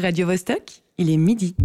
Radio 0.00 0.28
Vostok, 0.28 0.62
il 0.98 1.10
est 1.10 1.16
midi. 1.16 1.56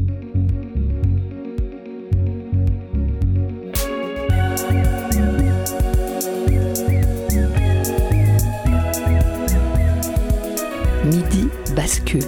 Midi 11.05 11.47
bascule. 11.75 12.23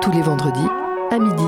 Tous 0.00 0.10
les 0.10 0.22
vendredis 0.22 0.60
à 1.10 1.18
midi. 1.18 1.44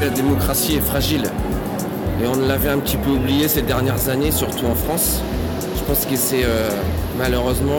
La 0.00 0.10
démocratie 0.10 0.76
est 0.76 0.80
fragile. 0.80 1.24
Et 2.22 2.26
on 2.28 2.36
l'avait 2.46 2.68
un 2.68 2.78
petit 2.78 2.98
peu 2.98 3.10
oublié 3.10 3.48
ces 3.48 3.62
dernières 3.62 4.08
années, 4.08 4.30
surtout 4.30 4.66
en 4.66 4.76
France. 4.76 5.24
Je 5.86 5.92
pense 5.92 6.06
que 6.06 6.16
c'est 6.16 6.42
euh, 6.42 6.68
malheureusement 7.16 7.78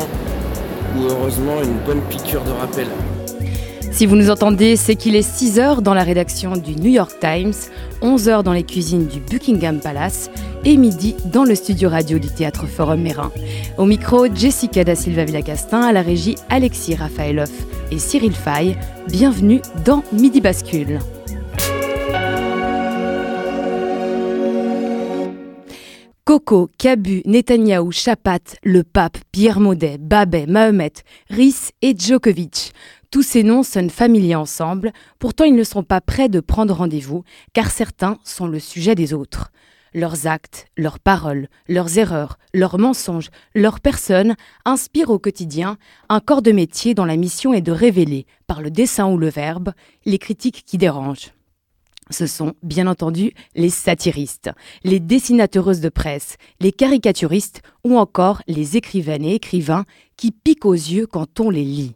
ou 0.97 1.03
heureusement 1.09 1.61
une 1.61 1.77
bonne 1.85 1.99
piqûre 2.09 2.41
de 2.45 2.51
rappel. 2.51 2.87
Si 3.91 4.05
vous 4.05 4.15
nous 4.15 4.29
entendez, 4.29 4.77
c'est 4.77 4.95
qu'il 4.95 5.13
est 5.17 5.21
6 5.21 5.59
heures 5.59 5.81
dans 5.81 5.93
la 5.93 6.03
rédaction 6.03 6.55
du 6.55 6.77
New 6.77 6.89
York 6.89 7.11
Times, 7.19 7.51
11 8.01 8.29
heures 8.29 8.43
dans 8.43 8.53
les 8.53 8.63
cuisines 8.63 9.07
du 9.07 9.19
Buckingham 9.19 9.81
Palace 9.81 10.29
et 10.63 10.77
midi 10.77 11.17
dans 11.25 11.43
le 11.43 11.53
studio 11.53 11.89
radio 11.89 12.17
du 12.17 12.29
Théâtre 12.29 12.65
Forum 12.65 13.01
Mérin. 13.01 13.29
Au 13.77 13.83
micro, 13.83 14.33
Jessica 14.33 14.85
da 14.85 14.95
Silva 14.95 15.25
Villacastin, 15.25 15.81
à 15.81 15.91
la 15.91 16.01
régie 16.01 16.35
Alexis 16.49 16.95
Rafaelov 16.95 17.51
et 17.91 17.99
Cyril 17.99 18.33
Fay. 18.33 18.77
Bienvenue 19.09 19.61
dans 19.83 20.01
Midi 20.13 20.39
Bascule. 20.39 20.99
Coco, 26.37 26.69
Cabu, 26.77 27.23
Netanyahou, 27.25 27.91
Chapat, 27.91 28.57
le 28.61 28.83
pape, 28.83 29.17
Pierre 29.31 29.59
Maudet, 29.59 29.97
Babet, 29.97 30.45
Mahomet, 30.45 30.93
Rhys 31.31 31.71
et 31.81 31.97
Djokovic. 31.97 32.73
Tous 33.09 33.23
ces 33.23 33.41
noms 33.41 33.63
sonnent 33.63 33.89
familiers 33.89 34.35
ensemble, 34.35 34.93
pourtant 35.17 35.45
ils 35.45 35.55
ne 35.55 35.63
sont 35.63 35.81
pas 35.81 35.99
prêts 35.99 36.29
de 36.29 36.39
prendre 36.39 36.75
rendez-vous, 36.75 37.23
car 37.53 37.71
certains 37.71 38.19
sont 38.23 38.45
le 38.45 38.59
sujet 38.59 38.93
des 38.93 39.15
autres. 39.15 39.51
Leurs 39.95 40.27
actes, 40.27 40.67
leurs 40.77 40.99
paroles, 40.99 41.47
leurs 41.67 41.97
erreurs, 41.97 42.37
leurs 42.53 42.77
mensonges, 42.77 43.31
leurs 43.55 43.79
personnes 43.79 44.35
inspirent 44.63 45.09
au 45.09 45.17
quotidien 45.17 45.79
un 46.07 46.19
corps 46.19 46.43
de 46.43 46.51
métier 46.51 46.93
dont 46.93 47.05
la 47.05 47.17
mission 47.17 47.51
est 47.51 47.61
de 47.61 47.71
révéler, 47.71 48.27
par 48.45 48.61
le 48.61 48.69
dessin 48.69 49.07
ou 49.07 49.17
le 49.17 49.29
verbe, 49.29 49.71
les 50.05 50.19
critiques 50.19 50.65
qui 50.67 50.77
dérangent. 50.77 51.31
Ce 52.09 52.27
sont, 52.27 52.53
bien 52.63 52.87
entendu, 52.87 53.33
les 53.55 53.69
satiristes, 53.69 54.49
les 54.83 54.99
dessinateuses 54.99 55.81
de 55.81 55.89
presse, 55.89 56.37
les 56.59 56.71
caricaturistes 56.71 57.61
ou 57.83 57.97
encore 57.97 58.41
les 58.47 58.77
écrivaines 58.77 59.25
et 59.25 59.35
écrivains 59.35 59.85
qui 60.15 60.31
piquent 60.31 60.65
aux 60.65 60.73
yeux 60.73 61.07
quand 61.07 61.39
on 61.39 61.49
les 61.49 61.63
lit. 61.63 61.95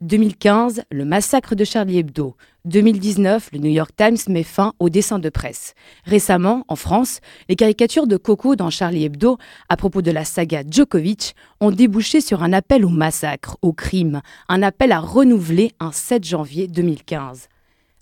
2015, 0.00 0.82
le 0.90 1.04
massacre 1.04 1.54
de 1.54 1.64
Charlie 1.64 1.98
Hebdo. 1.98 2.36
2019, 2.64 3.50
le 3.52 3.58
New 3.58 3.70
York 3.70 3.92
Times 3.96 4.18
met 4.28 4.42
fin 4.42 4.72
au 4.80 4.88
dessin 4.88 5.18
de 5.18 5.28
presse. 5.28 5.74
Récemment, 6.04 6.64
en 6.66 6.76
France, 6.76 7.20
les 7.48 7.54
caricatures 7.54 8.06
de 8.06 8.16
Coco 8.16 8.56
dans 8.56 8.70
Charlie 8.70 9.04
Hebdo 9.04 9.38
à 9.68 9.76
propos 9.76 10.02
de 10.02 10.10
la 10.10 10.24
saga 10.24 10.62
Djokovic 10.68 11.36
ont 11.60 11.70
débouché 11.70 12.20
sur 12.20 12.42
un 12.42 12.52
appel 12.52 12.84
au 12.84 12.88
massacre, 12.88 13.56
au 13.62 13.72
crime, 13.72 14.20
un 14.48 14.62
appel 14.62 14.92
à 14.92 14.98
renouveler 14.98 15.72
un 15.78 15.92
7 15.92 16.24
janvier 16.24 16.66
2015. 16.66 17.48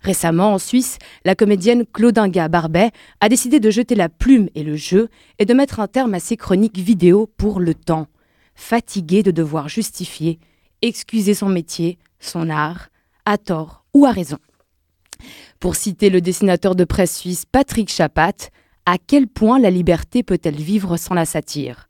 Récemment, 0.03 0.53
en 0.53 0.57
Suisse, 0.57 0.99
la 1.23 1.33
comédienne 1.33 1.85
Claudinga 1.85 2.49
Barbet 2.49 2.91
a 3.21 3.29
décidé 3.29 3.61
de 3.61 3.71
jeter 3.71 3.95
la 3.95 4.09
plume 4.09 4.49
et 4.53 4.63
le 4.63 4.75
jeu 4.75 5.09
et 5.39 5.45
de 5.45 5.53
mettre 5.53 5.79
un 5.79 5.87
terme 5.87 6.13
à 6.13 6.19
ses 6.19 6.35
chroniques 6.35 6.77
vidéo 6.77 7.29
pour 7.37 7.61
le 7.61 7.73
temps. 7.73 8.07
Fatiguée 8.53 9.23
de 9.23 9.31
devoir 9.31 9.69
justifier, 9.69 10.39
excuser 10.81 11.33
son 11.33 11.47
métier, 11.47 11.97
son 12.19 12.49
art, 12.49 12.89
à 13.25 13.37
tort 13.37 13.85
ou 13.93 14.05
à 14.05 14.11
raison. 14.11 14.37
Pour 15.61 15.75
citer 15.77 16.09
le 16.09 16.19
dessinateur 16.19 16.75
de 16.75 16.83
presse 16.83 17.17
suisse 17.17 17.45
Patrick 17.49 17.89
Chapat, 17.89 18.49
à 18.85 18.97
quel 18.97 19.27
point 19.27 19.59
la 19.59 19.71
liberté 19.71 20.21
peut-elle 20.21 20.57
vivre 20.57 20.97
sans 20.97 21.13
la 21.13 21.25
satire? 21.25 21.87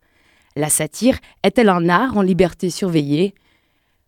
La 0.56 0.70
satire 0.70 1.18
est-elle 1.42 1.70
un 1.70 1.90
art 1.90 2.16
en 2.16 2.22
liberté 2.22 2.70
surveillée? 2.70 3.34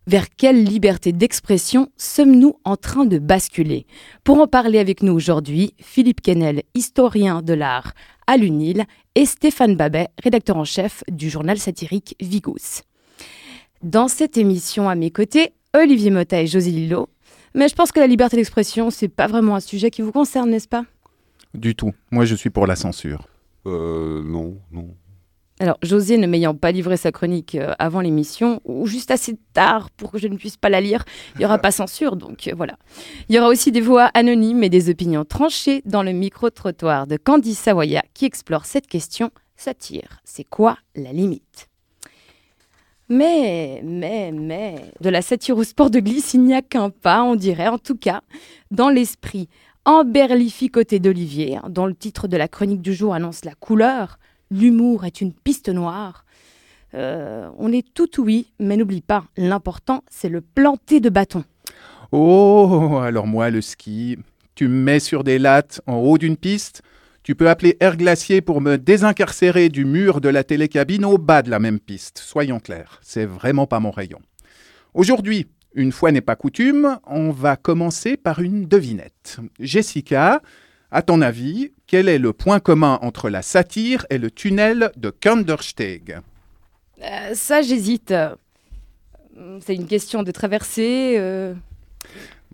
Vers 0.06 0.30
quelle 0.30 0.62
liberté 0.62 1.12
d'expression 1.12 1.88
sommes-nous 1.96 2.54
en 2.64 2.76
train 2.76 3.04
de 3.04 3.18
basculer? 3.18 3.86
Pour 4.24 4.40
en 4.40 4.46
parler 4.46 4.78
avec 4.78 5.02
nous 5.02 5.12
aujourd'hui, 5.12 5.74
Philippe 5.80 6.20
Kennel, 6.20 6.62
historien 6.74 7.42
de 7.42 7.54
l'art 7.54 7.92
à 8.26 8.36
l'UNIL, 8.36 8.84
et 9.14 9.24
Stéphane 9.24 9.76
Babet, 9.76 10.08
rédacteur 10.22 10.56
en 10.56 10.64
chef 10.64 11.02
du 11.08 11.30
journal 11.30 11.58
satirique 11.58 12.16
Vigous. 12.20 12.82
Dans 13.82 14.08
cette 14.08 14.36
émission 14.36 14.88
à 14.88 14.94
mes 14.94 15.10
côtés, 15.10 15.52
Olivier 15.74 16.10
Motta 16.10 16.40
et 16.42 16.46
José 16.46 16.70
Lillo. 16.70 17.08
Mais 17.54 17.68
je 17.68 17.74
pense 17.74 17.92
que 17.92 18.00
la 18.00 18.06
liberté 18.06 18.36
d'expression, 18.36 18.90
c'est 18.90 19.08
pas 19.08 19.26
vraiment 19.26 19.56
un 19.56 19.60
sujet 19.60 19.90
qui 19.90 20.02
vous 20.02 20.12
concerne, 20.12 20.50
n'est-ce 20.50 20.68
pas? 20.68 20.84
Du 21.54 21.74
tout. 21.74 21.92
Moi, 22.10 22.24
je 22.24 22.34
suis 22.34 22.50
pour 22.50 22.66
la 22.66 22.76
censure. 22.76 23.26
Euh, 23.66 24.22
non, 24.22 24.58
non. 24.70 24.94
Alors, 25.58 25.78
José 25.82 26.18
ne 26.18 26.26
m'ayant 26.26 26.54
pas 26.54 26.70
livré 26.70 26.98
sa 26.98 27.12
chronique 27.12 27.54
euh, 27.54 27.72
avant 27.78 28.02
l'émission, 28.02 28.60
ou 28.64 28.86
juste 28.86 29.10
assez 29.10 29.38
tard 29.54 29.90
pour 29.90 30.12
que 30.12 30.18
je 30.18 30.28
ne 30.28 30.36
puisse 30.36 30.58
pas 30.58 30.68
la 30.68 30.82
lire, 30.82 31.04
il 31.34 31.38
n'y 31.38 31.44
aura 31.46 31.58
pas 31.58 31.70
censure, 31.72 32.16
donc 32.16 32.46
euh, 32.46 32.52
voilà. 32.54 32.76
Il 33.28 33.34
y 33.34 33.38
aura 33.38 33.48
aussi 33.48 33.72
des 33.72 33.80
voix 33.80 34.10
anonymes 34.12 34.62
et 34.62 34.68
des 34.68 34.90
opinions 34.90 35.24
tranchées 35.24 35.82
dans 35.86 36.02
le 36.02 36.12
micro-trottoir 36.12 37.06
de 37.06 37.16
Candy 37.16 37.54
Savoya 37.54 38.02
qui 38.12 38.26
explore 38.26 38.66
cette 38.66 38.86
question 38.86 39.30
satire. 39.56 40.20
C'est 40.24 40.44
quoi 40.44 40.76
la 40.94 41.12
limite? 41.12 41.68
Mais, 43.08 43.80
mais, 43.82 44.32
mais, 44.32 44.76
de 45.00 45.08
la 45.08 45.22
satire 45.22 45.56
au 45.56 45.64
sport 45.64 45.90
de 45.90 46.00
glisse, 46.00 46.34
il 46.34 46.42
n'y 46.42 46.54
a 46.54 46.60
qu'un 46.60 46.90
pas, 46.90 47.22
on 47.22 47.36
dirait, 47.36 47.68
en 47.68 47.78
tout 47.78 47.96
cas, 47.96 48.20
dans 48.70 48.90
l'esprit 48.90 49.48
emberlificoté 49.86 50.98
d'Olivier, 50.98 51.56
hein, 51.56 51.68
dont 51.70 51.86
le 51.86 51.94
titre 51.94 52.28
de 52.28 52.36
la 52.36 52.48
chronique 52.48 52.82
du 52.82 52.92
jour 52.92 53.14
annonce 53.14 53.44
la 53.44 53.54
couleur, 53.54 54.18
l'humour 54.50 55.04
est 55.04 55.20
une 55.20 55.32
piste 55.32 55.68
noire. 55.68 56.24
Euh, 56.94 57.48
on 57.58 57.72
est 57.72 57.86
tout 57.94 58.20
oui, 58.20 58.46
mais 58.58 58.76
n'oublie 58.76 59.02
pas, 59.02 59.24
l'important, 59.36 60.02
c'est 60.10 60.28
le 60.28 60.40
planter 60.40 61.00
de 61.00 61.10
bâton. 61.10 61.44
Oh, 62.12 63.00
alors 63.02 63.26
moi, 63.26 63.50
le 63.50 63.60
ski, 63.60 64.18
tu 64.54 64.68
me 64.68 64.82
mets 64.82 65.00
sur 65.00 65.24
des 65.24 65.38
lattes 65.38 65.80
en 65.86 65.96
haut 65.96 66.18
d'une 66.18 66.36
piste, 66.36 66.82
tu 67.22 67.34
peux 67.34 67.48
appeler 67.48 67.76
Air 67.80 67.96
Glacier 67.96 68.40
pour 68.40 68.60
me 68.60 68.78
désincarcérer 68.78 69.68
du 69.68 69.84
mur 69.84 70.20
de 70.20 70.28
la 70.28 70.44
télécabine 70.44 71.04
au 71.04 71.18
bas 71.18 71.42
de 71.42 71.50
la 71.50 71.58
même 71.58 71.80
piste, 71.80 72.18
soyons 72.18 72.60
clairs, 72.60 73.00
c'est 73.02 73.26
vraiment 73.26 73.66
pas 73.66 73.80
mon 73.80 73.90
rayon. 73.90 74.20
Aujourd'hui, 74.94 75.48
une 75.74 75.92
fois 75.92 76.12
n'est 76.12 76.22
pas 76.22 76.36
coutume, 76.36 76.98
on 77.06 77.30
va 77.30 77.56
commencer 77.56 78.16
par 78.16 78.40
une 78.40 78.64
devinette. 78.66 79.38
Jessica, 79.60 80.40
à 80.96 81.02
ton 81.02 81.20
avis, 81.20 81.72
quel 81.86 82.08
est 82.08 82.18
le 82.18 82.32
point 82.32 82.58
commun 82.58 82.98
entre 83.02 83.28
la 83.28 83.42
satire 83.42 84.06
et 84.08 84.16
le 84.16 84.30
tunnel 84.30 84.90
de 84.96 85.10
Kandersteg? 85.10 86.20
Euh, 87.02 87.34
ça, 87.34 87.62
j'hésite. 87.62 88.14
C'est 89.60 89.74
une 89.74 89.86
question 89.86 90.22
de 90.22 90.30
traversée. 90.30 91.16
euh, 91.18 91.54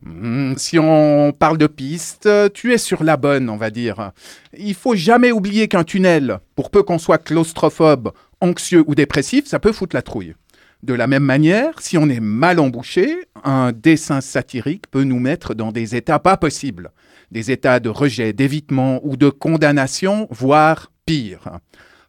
Hmm, 0.04 0.54
Si 0.56 0.78
on 0.78 1.32
parle 1.32 1.58
de 1.58 1.68
piste, 1.68 2.28
tu 2.54 2.72
es 2.72 2.78
sur 2.78 3.04
la 3.04 3.16
bonne, 3.16 3.48
on 3.48 3.56
va 3.56 3.70
dire. 3.70 4.10
Il 4.58 4.74
faut 4.74 4.96
jamais 4.96 5.30
oublier 5.30 5.68
qu'un 5.68 5.84
tunnel, 5.84 6.38
pour 6.56 6.70
peu 6.70 6.82
qu'on 6.82 6.98
soit 6.98 7.18
claustrophobe, 7.18 8.12
anxieux 8.40 8.82
ou 8.86 8.94
dépressif, 8.96 9.46
ça 9.46 9.60
peut 9.60 9.72
foutre 9.72 9.94
la 9.94 10.02
trouille. 10.02 10.34
De 10.82 10.94
la 10.94 11.06
même 11.06 11.22
manière, 11.22 11.80
si 11.80 11.96
on 11.96 12.08
est 12.08 12.18
mal 12.18 12.58
embouché, 12.58 13.16
un 13.44 13.70
dessin 13.70 14.20
satirique 14.20 14.90
peut 14.90 15.04
nous 15.04 15.20
mettre 15.20 15.54
dans 15.54 15.70
des 15.70 15.94
états 15.94 16.18
pas 16.18 16.36
possibles. 16.36 16.90
Des 17.32 17.50
états 17.50 17.80
de 17.80 17.88
rejet, 17.88 18.34
d'évitement 18.34 19.00
ou 19.02 19.16
de 19.16 19.30
condamnation, 19.30 20.28
voire 20.30 20.92
pire. 21.06 21.60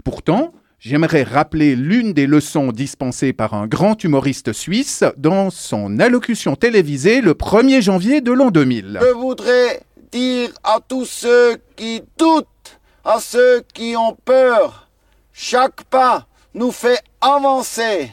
Pourtant, 0.03 0.51
j'aimerais 0.79 1.23
rappeler 1.23 1.78
l'une 1.78 2.11
des 2.11 2.28
leçons 2.28 2.73
dispensées 2.73 3.31
par 3.31 3.53
un 3.53 3.66
grand 3.66 4.03
humoriste 4.03 4.52
suisse 4.52 5.05
dans 5.16 5.49
son 5.49 5.97
allocution 6.02 6.58
télévisée 6.58 7.22
le 7.22 7.35
1er 7.35 7.81
janvier 7.81 8.20
de 8.20 8.34
l'an 8.34 8.52
2000. 8.52 8.99
Je 9.02 9.14
voudrais 9.14 9.84
dire 10.11 10.49
à 10.61 10.79
tous 10.85 11.05
ceux 11.05 11.55
qui 11.78 12.02
doutent, 12.17 12.81
à 13.05 13.22
ceux 13.22 13.64
qui 13.73 13.96
ont 13.96 14.17
peur, 14.26 14.90
chaque 15.31 15.85
pas 15.85 16.28
nous 16.53 16.73
fait 16.73 16.99
avancer. 17.22 18.11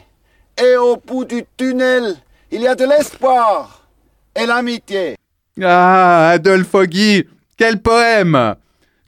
Et 0.57 0.77
au 0.77 0.95
bout 0.95 1.25
du 1.25 1.43
tunnel, 1.57 2.15
il 2.51 2.61
y 2.61 2.69
a 2.69 2.75
de 2.75 2.85
l'espoir 2.85 3.85
et 4.33 4.45
l'amitié. 4.45 5.17
Ah, 5.59 6.29
Adolphe 6.29 6.69
Foggy, 6.69 7.25
quel 7.57 7.81
poème 7.81 8.55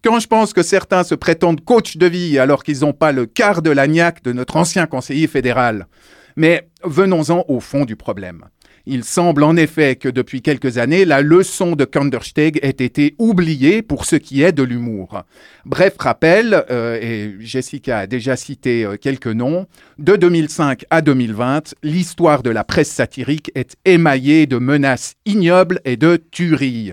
Quand 0.04 0.20
je 0.20 0.28
pense 0.28 0.52
que 0.52 0.62
certains 0.62 1.04
se 1.04 1.16
prétendent 1.16 1.64
coach 1.64 1.96
de 1.96 2.06
vie 2.06 2.38
alors 2.38 2.64
qu'ils 2.64 2.82
n'ont 2.82 2.94
pas 2.94 3.14
le 3.14 3.26
quart 3.26 3.62
de 3.62 3.70
l'agnac 3.70 4.22
de 4.24 4.34
notre 4.34 4.58
ancien 4.58 4.86
conseiller 4.86 5.28
fédéral. 5.28 5.88
Mais 6.36 6.70
venons-en 6.84 7.46
au 7.48 7.62
fond 7.62 7.86
du 7.86 7.96
problème. 7.96 8.46
Il 8.86 9.06
semble 9.06 9.44
en 9.44 9.56
effet 9.56 9.96
que 9.96 10.10
depuis 10.10 10.42
quelques 10.42 10.78
années, 10.78 11.06
la 11.06 11.22
leçon 11.22 11.78
de 11.78 11.86
Kandersteg 11.86 12.60
ait 12.64 12.70
été 12.70 13.16
oubliée 13.18 13.82
pour 13.82 14.04
ce 14.04 14.18
qui 14.18 14.42
est 14.42 14.52
de 14.52 14.62
l'humour. 14.62 15.24
Bref 15.64 15.94
rappel, 15.98 16.66
euh, 16.70 17.00
et 17.02 17.34
Jessica 17.40 18.00
a 18.00 18.08
déjà 18.08 18.36
cité 18.36 18.84
euh, 18.84 18.98
quelques 18.98 19.28
noms, 19.28 19.68
de 20.00 20.18
2005 20.18 20.84
à 20.90 21.02
2020, 21.02 21.76
l'histoire 21.82 22.44
de 22.44 22.50
la 22.50 22.66
presse 22.66 22.92
satirique 22.92 23.52
est 23.56 23.78
émaillée 23.86 24.48
de 24.48 24.58
menaces 24.58 25.16
ignobles 25.26 25.80
et 25.86 25.96
de 25.96 26.22
tueries. 26.32 26.92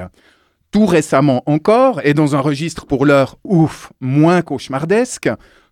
Tout 0.70 0.86
récemment 0.86 1.42
encore, 1.46 2.00
et 2.04 2.14
dans 2.14 2.36
un 2.36 2.40
registre 2.40 2.86
pour 2.86 3.04
l'heure 3.04 3.36
ouf, 3.42 3.90
moins 4.00 4.42
cauchemardesque, 4.42 5.28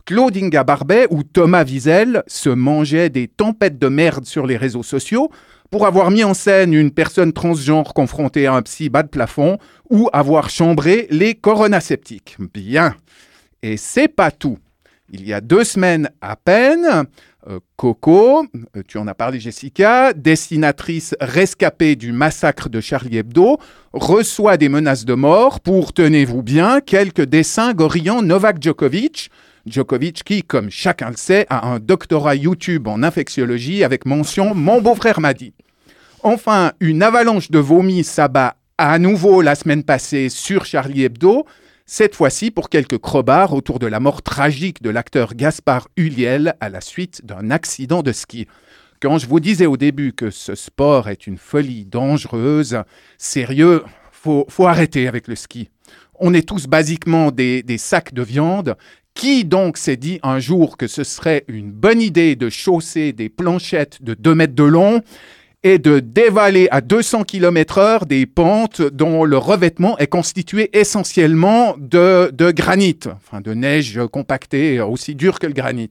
Claude 0.09 0.39
Inga 0.39 0.65
Barbet 0.65 1.07
ou 1.11 1.23
Thomas 1.23 1.65
Wiesel 1.65 2.23
se 2.27 2.49
mangeaient 2.49 3.11
des 3.11 3.29
tempêtes 3.29 3.79
de 3.79 3.89
merde 3.89 4.25
sur 4.25 4.47
les 4.47 4.57
réseaux 4.57 4.83
sociaux 4.83 5.31
pour 5.71 5.87
avoir 5.87 6.11
mis 6.11 6.25
en 6.25 6.35
scène 6.35 6.75
une 6.75 6.91
personne 6.91 7.33
transgenre 7.33 7.95
confrontée 7.95 8.47
à 8.47 8.55
un 8.55 8.63
psy 8.63 8.89
bas 8.89 9.03
de 9.03 9.09
plafond 9.09 9.59
ou 9.91 10.09
avoir 10.13 10.51
chambré 10.51 11.07
les 11.11 11.35
coronaceptiques. 11.35 12.37
Bien. 12.53 12.95
Et 13.63 13.77
c'est 13.77 14.09
pas 14.09 14.31
tout. 14.31 14.59
Il 15.11 15.27
y 15.27 15.33
a 15.33 15.41
deux 15.41 15.65
semaines 15.65 16.11
à 16.21 16.37
peine, 16.37 17.07
euh, 17.49 17.61
Coco, 17.77 18.45
euh, 18.77 18.83
tu 18.87 18.99
en 18.99 19.07
as 19.07 19.15
parlé 19.15 19.41
Jessica, 19.41 20.13
dessinatrice 20.13 21.15
rescapée 21.21 21.97
du 21.97 22.13
massacre 22.13 22.69
de 22.69 22.81
Charlie 22.81 23.17
Hebdo, 23.17 23.59
reçoit 23.95 24.59
des 24.59 24.69
menaces 24.69 25.07
de 25.07 25.15
mort 25.15 25.61
pour, 25.61 25.95
tenez-vous 25.95 26.43
bien, 26.43 26.81
quelques 26.81 27.25
dessins 27.25 27.73
gorillant 27.73 28.21
Novak 28.21 28.63
Djokovic, 28.63 29.31
Djokovic 29.71 30.25
qui, 30.25 30.43
comme 30.43 30.71
chacun 30.71 31.11
le 31.11 31.17
sait, 31.17 31.47
a 31.51 31.67
un 31.67 31.79
doctorat 31.79 32.35
YouTube 32.35 32.89
en 32.89 33.03
infectiologie 33.03 33.85
avec 33.85 34.07
mention 34.07 34.55
Mon 34.55 34.81
beau-frère 34.81 35.21
m'a 35.21 35.35
dit. 35.35 35.53
Enfin, 36.23 36.73
une 36.81 37.03
avalanche 37.03 37.51
de 37.51 37.59
vomi 37.59 38.05
s'abat 38.05 38.57
à 38.77 38.99
nouveau 38.99 39.43
la 39.43 39.55
semaine 39.55 39.83
passée 39.83 40.29
sur 40.29 40.65
Charlie 40.65 41.05
Hebdo, 41.05 41.47
cette 41.87 42.15
fois-ci 42.15 42.51
pour 42.51 42.69
quelques 42.69 42.99
crobards 42.99 43.53
autour 43.53 43.79
de 43.79 43.87
la 43.87 43.99
mort 43.99 44.23
tragique 44.23 44.83
de 44.83 44.91
l'acteur 44.91 45.35
Gaspard 45.35 45.89
Huliel 45.97 46.55
à 46.61 46.69
la 46.69 46.81
suite 46.81 47.25
d'un 47.25 47.51
accident 47.51 48.03
de 48.03 48.13
ski. 48.13 48.47
Quand 49.01 49.19
je 49.19 49.27
vous 49.27 49.41
disais 49.41 49.67
au 49.67 49.77
début 49.77 50.13
que 50.13 50.31
ce 50.31 50.55
sport 50.55 51.09
est 51.09 51.27
une 51.27 51.39
folie 51.39 51.85
dangereuse, 51.85 52.83
sérieux, 53.17 53.85
faut, 54.13 54.45
faut 54.49 54.67
arrêter 54.67 55.09
avec 55.09 55.29
le 55.29 55.37
ski. 55.37 55.71
On 56.21 56.35
est 56.35 56.47
tous 56.47 56.67
basiquement 56.67 57.31
des, 57.31 57.63
des 57.63 57.79
sacs 57.79 58.13
de 58.13 58.23
viande. 58.23 58.77
Qui 59.19 59.45
donc 59.45 59.79
s'est 59.79 59.97
dit 59.97 60.21
un 60.23 60.39
jour 60.39 60.77
que 60.77 60.87
ce 60.87 61.03
serait 61.03 61.45
une 61.49 61.73
bonne 61.73 62.01
idée 62.01 62.37
de 62.37 62.49
chausser 62.49 63.13
des 63.13 63.29
planchettes 63.29 64.01
de 64.01 64.15
2 64.15 64.33
mètres 64.37 64.55
de 64.55 64.63
long 64.63 65.03
et 65.65 65.81
de 65.81 65.99
dévaler 65.99 66.69
à 66.71 66.81
200 66.81 67.25
km 67.25 67.79
heure 67.79 68.07
des 68.07 68.27
pentes 68.27 68.81
dont 68.81 69.25
le 69.25 69.37
revêtement 69.37 69.99
est 69.99 70.07
constitué 70.07 70.71
essentiellement 70.73 71.75
de, 71.79 72.31
granit, 72.53 73.01
enfin 73.17 73.41
de 73.41 73.55
neige 73.55 73.99
compactée, 74.13 74.81
aussi 74.81 75.17
dure 75.17 75.41
que 75.41 75.49
le 75.49 75.53
granit. 75.53 75.91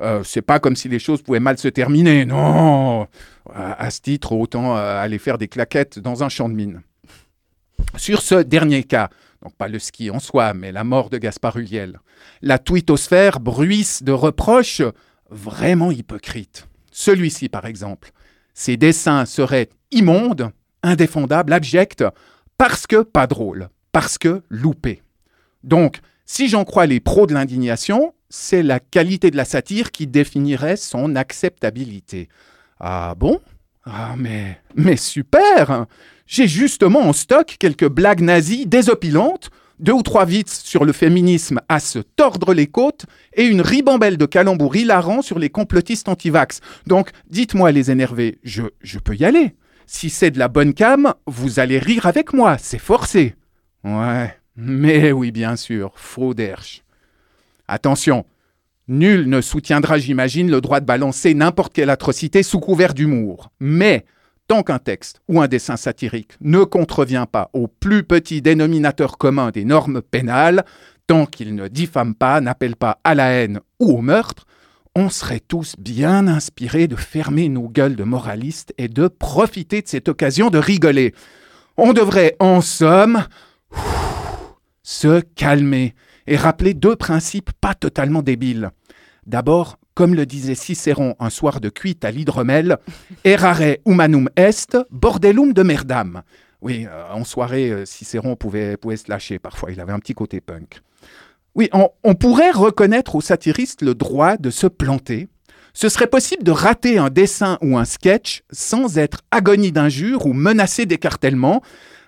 Euh, 0.00 0.22
c'est 0.24 0.42
pas 0.42 0.58
comme 0.58 0.74
si 0.74 0.88
les 0.88 0.98
choses 0.98 1.22
pouvaient 1.22 1.38
mal 1.38 1.58
se 1.58 1.68
terminer, 1.68 2.24
non. 2.24 3.06
À, 3.54 3.84
à 3.84 3.90
ce 3.90 4.00
titre, 4.00 4.32
autant 4.32 4.76
euh, 4.76 5.00
aller 5.00 5.18
faire 5.18 5.38
des 5.38 5.46
claquettes 5.46 6.00
dans 6.00 6.24
un 6.24 6.28
champ 6.28 6.48
de 6.48 6.54
mine. 6.54 6.82
Sur 7.96 8.20
ce 8.20 8.42
dernier 8.42 8.82
cas, 8.82 9.10
donc 9.42 9.54
pas 9.56 9.68
le 9.68 9.78
ski 9.78 10.10
en 10.10 10.18
soi, 10.18 10.54
mais 10.54 10.72
la 10.72 10.84
mort 10.84 11.10
de 11.10 11.18
Gaspard 11.18 11.56
Huliel, 11.56 12.00
la 12.42 12.58
twittosphère 12.58 13.40
bruisse 13.40 14.02
de 14.02 14.12
reproches 14.12 14.82
vraiment 15.30 15.90
hypocrites. 15.90 16.68
Celui-ci, 16.90 17.48
par 17.48 17.66
exemple, 17.66 18.10
ces 18.54 18.76
dessins 18.76 19.24
seraient 19.24 19.68
immondes, 19.90 20.50
indéfendables, 20.82 21.52
abjects, 21.52 22.04
parce 22.56 22.86
que 22.86 23.02
pas 23.02 23.26
drôles, 23.26 23.68
parce 23.92 24.18
que 24.18 24.42
loupés. 24.48 25.02
Donc, 25.62 26.00
si 26.24 26.48
j'en 26.48 26.64
crois 26.64 26.86
les 26.86 27.00
pros 27.00 27.26
de 27.26 27.34
l'indignation, 27.34 28.14
c'est 28.28 28.62
la 28.62 28.80
qualité 28.80 29.30
de 29.30 29.36
la 29.36 29.44
satire 29.44 29.90
qui 29.90 30.06
définirait 30.06 30.76
son 30.76 31.16
acceptabilité. 31.16 32.28
Ah 32.80 33.14
bon? 33.16 33.40
Ah 33.90 34.14
mais, 34.16 34.60
mais 34.74 34.96
super 34.96 35.86
J'ai 36.26 36.46
justement 36.46 37.00
en 37.00 37.12
stock 37.12 37.56
quelques 37.58 37.88
blagues 37.88 38.20
nazies 38.20 38.66
désopilantes, 38.66 39.50
deux 39.78 39.92
ou 39.92 40.02
trois 40.02 40.26
vices 40.26 40.62
sur 40.62 40.84
le 40.84 40.92
féminisme 40.92 41.60
à 41.68 41.80
se 41.80 41.98
tordre 41.98 42.52
les 42.52 42.66
côtes 42.66 43.06
et 43.32 43.44
une 43.44 43.62
ribambelle 43.62 44.18
de 44.18 44.26
calembours 44.26 44.76
hilarants 44.76 45.22
sur 45.22 45.38
les 45.38 45.48
complotistes 45.48 46.08
anti-vax. 46.08 46.60
Donc, 46.86 47.10
dites-moi 47.30 47.72
les 47.72 47.90
énervés, 47.90 48.38
je, 48.42 48.64
je 48.82 48.98
peux 48.98 49.16
y 49.16 49.24
aller. 49.24 49.54
Si 49.86 50.10
c'est 50.10 50.30
de 50.30 50.38
la 50.38 50.48
bonne 50.48 50.74
cam, 50.74 51.14
vous 51.26 51.60
allez 51.60 51.78
rire 51.78 52.04
avec 52.04 52.34
moi, 52.34 52.58
c'est 52.58 52.78
forcé. 52.78 53.36
Ouais, 53.84 54.34
mais 54.54 55.12
oui, 55.12 55.30
bien 55.30 55.56
sûr, 55.56 55.92
faux 55.94 56.34
d'Hersch. 56.34 56.82
Attention, 57.68 58.26
nul 58.88 59.28
ne 59.28 59.40
soutiendra, 59.40 59.98
j'imagine, 59.98 60.50
le 60.50 60.60
droit 60.60 60.80
de 60.80 60.86
balancer 60.86 61.34
n'importe 61.34 61.72
quelle 61.72 61.90
atrocité 61.90 62.42
sous 62.42 62.60
couvert 62.60 62.94
d'humour. 62.94 63.50
Mais 63.60 64.04
tant 64.48 64.62
qu'un 64.62 64.78
texte 64.78 65.20
ou 65.28 65.40
un 65.40 65.48
dessin 65.48 65.76
satirique 65.76 66.32
ne 66.40 66.64
contrevient 66.64 67.26
pas 67.30 67.50
au 67.52 67.68
plus 67.68 68.02
petit 68.02 68.42
dénominateur 68.42 69.18
commun 69.18 69.50
des 69.50 69.64
normes 69.64 70.02
pénales, 70.02 70.64
tant 71.06 71.26
qu'il 71.26 71.54
ne 71.54 71.68
diffame 71.68 72.14
pas, 72.14 72.40
n'appelle 72.40 72.76
pas 72.76 72.98
à 73.04 73.14
la 73.14 73.30
haine 73.30 73.60
ou 73.78 73.98
au 73.98 74.00
meurtre, 74.00 74.46
on 74.94 75.10
serait 75.10 75.40
tous 75.40 75.76
bien 75.78 76.26
inspirés 76.26 76.88
de 76.88 76.96
fermer 76.96 77.48
nos 77.48 77.68
gueules 77.68 77.94
de 77.94 78.04
moralistes 78.04 78.74
et 78.78 78.88
de 78.88 79.06
profiter 79.06 79.80
de 79.80 79.88
cette 79.88 80.08
occasion 80.08 80.50
de 80.50 80.58
rigoler. 80.58 81.14
On 81.76 81.92
devrait, 81.92 82.34
en 82.40 82.60
somme, 82.60 83.24
se 84.82 85.20
calmer 85.20 85.94
et 86.26 86.36
rappeler 86.36 86.74
deux 86.74 86.96
principes 86.96 87.52
pas 87.60 87.74
totalement 87.74 88.22
débiles. 88.22 88.70
D'abord, 89.28 89.78
comme 89.92 90.14
le 90.14 90.24
disait 90.24 90.54
Cicéron 90.54 91.14
un 91.20 91.28
soir 91.28 91.60
de 91.60 91.68
cuite 91.68 92.02
à 92.06 92.10
l'hydromel, 92.10 92.78
errare 93.24 93.76
humanum 93.84 94.30
est, 94.36 94.74
bordellum 94.90 95.52
de 95.52 95.62
merdam. 95.62 96.22
Oui, 96.62 96.86
euh, 96.90 97.12
en 97.12 97.24
soirée, 97.24 97.70
euh, 97.70 97.84
Cicéron 97.84 98.36
pouvait, 98.36 98.78
pouvait 98.78 98.96
se 98.96 99.10
lâcher 99.10 99.38
parfois, 99.38 99.70
il 99.70 99.80
avait 99.80 99.92
un 99.92 99.98
petit 99.98 100.14
côté 100.14 100.40
punk. 100.40 100.80
Oui, 101.54 101.68
on, 101.72 102.14
pourrait 102.14 102.52
reconnaître 102.52 103.16
aux 103.16 103.20
satiristes 103.20 103.82
le 103.82 103.94
droit 103.94 104.38
de 104.38 104.48
se 104.48 104.66
planter. 104.66 105.28
Ce 105.74 105.90
serait 105.90 106.06
possible 106.06 106.42
de 106.42 106.50
rater 106.50 106.96
un 106.96 107.10
dessin 107.10 107.58
ou 107.60 107.76
un 107.76 107.84
sketch 107.84 108.42
sans 108.50 108.96
être 108.96 109.20
agonie 109.30 109.72
d'injures 109.72 110.24
ou 110.24 110.32
menacé 110.32 110.86
d'écartèlement. 110.86 111.60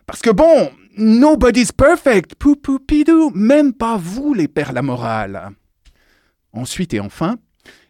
Parce 0.07 0.23
que 0.23 0.31
bon, 0.31 0.71
nobody's 0.97 1.73
perfect, 1.73 2.35
pou 2.37 2.57
pou 2.57 2.79
pidou, 2.79 3.31
même 3.35 3.75
pas 3.75 3.99
vous 3.99 4.33
les 4.33 4.49
pères 4.49 4.73
la 4.73 4.83
morale. 4.83 5.51
Ensuite 6.53 6.95
et 6.95 7.01
enfin, 7.01 7.37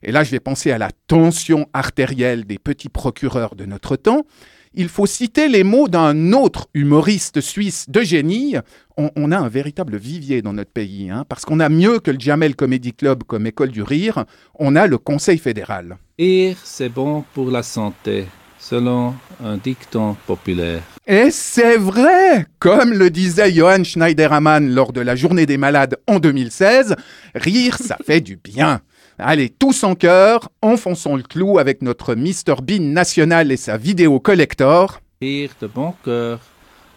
et 0.03 0.13
là 0.13 0.25
je 0.25 0.31
vais 0.31 0.41
penser 0.41 0.71
à 0.71 0.79
la 0.79 0.91
tension 1.07 1.67
artérielle 1.73 2.45
des 2.45 2.59
petits 2.59 2.89
procureurs 2.89 3.55
de 3.55 3.65
notre 3.65 3.97
temps, 3.97 4.25
il 4.73 4.89
faut 4.89 5.07
citer 5.07 5.49
les 5.49 5.65
mots 5.65 5.89
d'un 5.89 6.33
autre 6.33 6.69
humoriste 6.75 7.41
suisse 7.41 7.87
de 7.89 8.03
génie. 8.03 8.57
On, 8.97 9.33
a 9.33 9.39
un 9.39 9.49
véritable 9.49 9.97
vivier 9.97 10.43
dans 10.43 10.53
notre 10.53 10.71
pays, 10.71 11.11
hein, 11.11 11.25
parce 11.29 11.45
qu'on 11.45 11.59
a 11.59 11.69
mieux 11.69 12.01
que 12.01 12.11
le 12.11 12.21
Jamel 12.21 12.55
Comedy 12.55 12.93
Club 12.93 13.25
comme 13.25 13.47
école 13.47 13.71
du 13.71 13.83
rire, 13.83 14.27
on 14.55 14.77
a 14.77 14.87
le 14.87 14.99
Conseil 14.99 15.39
fédéral. 15.39 15.97
Rire, 16.19 16.59
c'est 16.63 16.91
bon 16.91 17.25
pour 17.33 17.51
la 17.51 17.63
santé, 17.63 18.27
selon 18.61 19.15
un 19.43 19.57
dicton 19.57 20.17
populaire. 20.27 20.83
Et 21.07 21.31
c'est 21.31 21.77
vrai 21.77 22.47
Comme 22.61 22.93
le 22.93 23.11
disait 23.11 23.53
Johann 23.53 23.85
Schneiderman 23.85 24.73
lors 24.73 24.93
de 24.93 25.01
la 25.01 25.17
Journée 25.17 25.47
des 25.47 25.57
malades 25.57 25.97
en 26.07 26.21
2016, 26.21 26.95
rire, 27.35 27.79
ça 27.79 27.97
fait 28.07 28.21
du 28.21 28.37
bien. 28.37 28.81
Allez, 29.19 29.49
tous 29.49 29.83
en 29.83 29.95
cœur, 29.95 30.51
enfonçons 30.63 31.17
le 31.17 31.23
clou 31.23 31.59
avec 31.59 31.83
notre 31.83 32.15
Mr 32.15 32.63
Bean 32.63 32.93
national 32.93 33.51
et 33.51 33.57
sa 33.57 33.77
vidéo 33.77 34.21
collector. 34.21 35.01
Rire 35.21 35.51
de 35.61 35.67
bon 35.67 35.95
cœur 36.05 36.39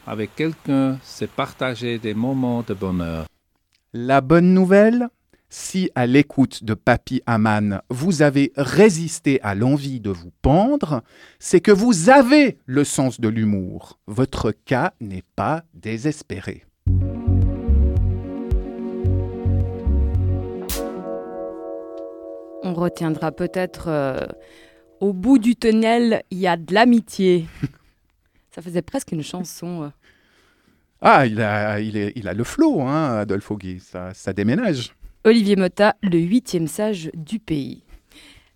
avec 0.05 0.36
quelqu'un, 0.36 1.00
c'est 1.03 1.29
partager 1.29 1.98
des 1.98 2.13
moments 2.13 2.63
de 2.67 2.74
bonheur. 2.74 3.25
La 3.93 4.22
bonne 4.22 4.53
nouvelle? 4.53 5.08
Si 5.55 5.91
à 5.93 6.07
l'écoute 6.07 6.63
de 6.63 6.74
Papy 6.74 7.22
Aman, 7.27 7.79
vous 7.91 8.24
avez 8.24 8.51
résisté 8.57 9.39
à 9.43 9.53
l'envie 9.53 10.00
de 10.00 10.10
vous 10.10 10.31
pendre, 10.41 11.03
c'est 11.38 11.62
que 11.62 11.69
vous 11.72 12.10
avez 12.10 12.57
le 12.65 12.83
sens 12.83 13.22
de 13.22 13.27
l'humour. 13.29 14.00
Votre 14.07 14.50
cas 14.51 14.93
n'est 15.00 15.22
pas 15.36 15.63
désespéré. 15.75 16.63
On 22.65 22.74
retiendra 22.74 23.31
peut-être 23.31 23.86
euh, 23.89 24.19
au 25.00 25.13
bout 25.13 25.38
du 25.38 25.55
tunnel, 25.55 26.24
il 26.31 26.38
y 26.39 26.48
a 26.48 26.55
de 26.57 26.74
l'amitié. 26.74 27.45
Ça 28.51 28.62
faisait 28.62 28.81
presque 28.81 29.12
une 29.12 29.24
chanson. 29.24 29.83
euh. 29.83 29.89
Ah, 31.01 31.25
il 31.25 31.41
a, 31.41 31.79
il 31.81 31.98
est- 31.98 32.13
il 32.15 32.27
a 32.29 32.33
le 32.33 32.43
flow, 32.45 32.81
hein, 32.81 33.17
Adolphe 33.19 33.51
Guy, 33.57 33.79
ça, 33.81 34.13
ça 34.13 34.31
déménage. 34.31 34.93
Olivier 35.25 35.56
Motta, 35.56 35.96
le 36.03 36.20
huitième 36.20 36.68
sage 36.68 37.10
du 37.13 37.39
pays. 37.39 37.86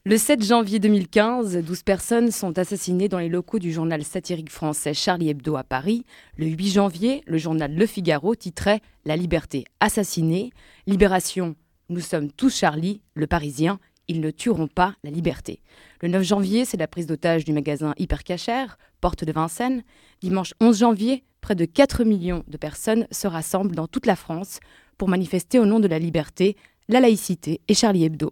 Le 0.04 0.18
7 0.18 0.44
janvier 0.44 0.80
2015, 0.80 1.56
12 1.64 1.84
personnes 1.84 2.30
sont 2.30 2.60
assassinées 2.60 3.08
dans 3.08 3.20
les 3.20 3.30
locaux 3.30 3.58
du 3.58 3.72
journal 3.72 4.04
satirique 4.04 4.52
français 4.52 4.94
Charlie 4.94 5.30
Hebdo 5.30 5.56
à 5.56 5.64
Paris. 5.64 6.04
Le 6.36 6.48
8 6.48 6.68
janvier, 6.68 7.24
le 7.26 7.38
journal 7.38 7.74
Le 7.74 7.86
Figaro 7.86 8.36
titrait 8.36 8.82
La 9.06 9.16
liberté 9.16 9.64
assassinée. 9.80 10.52
Libération, 10.88 11.56
nous 11.88 12.02
sommes 12.02 12.34
tous 12.34 12.54
Charlie, 12.54 13.00
le 13.14 13.28
Parisien, 13.28 13.80
ils 14.10 14.20
ne 14.20 14.30
tueront 14.30 14.68
pas 14.68 14.94
la 15.06 15.10
liberté. 15.10 15.62
Le 16.02 16.10
9 16.10 16.22
janvier, 16.22 16.66
c'est 16.66 16.76
la 16.76 16.88
prise 16.90 17.08
d'otage 17.08 17.46
du 17.46 17.54
magasin 17.54 17.94
Hypercacher, 17.98 18.66
porte 19.00 19.24
de 19.24 19.32
Vincennes. 19.32 19.84
Dimanche 20.20 20.54
11 20.60 20.80
janvier, 20.80 21.24
près 21.40 21.56
de 21.56 21.64
4 21.64 22.04
millions 22.04 22.44
de 22.50 22.58
personnes 22.58 23.08
se 23.10 23.28
rassemblent 23.28 23.74
dans 23.74 23.88
toute 23.88 24.06
la 24.06 24.18
France 24.18 24.60
pour 24.98 25.08
manifester 25.08 25.60
au 25.60 25.66
nom 25.66 25.80
de 25.80 25.88
la 25.88 26.00
liberté, 26.00 26.56
la 26.90 27.00
laïcité 27.00 27.62
et 27.68 27.74
Charlie 27.74 28.06
Hebdo. 28.06 28.32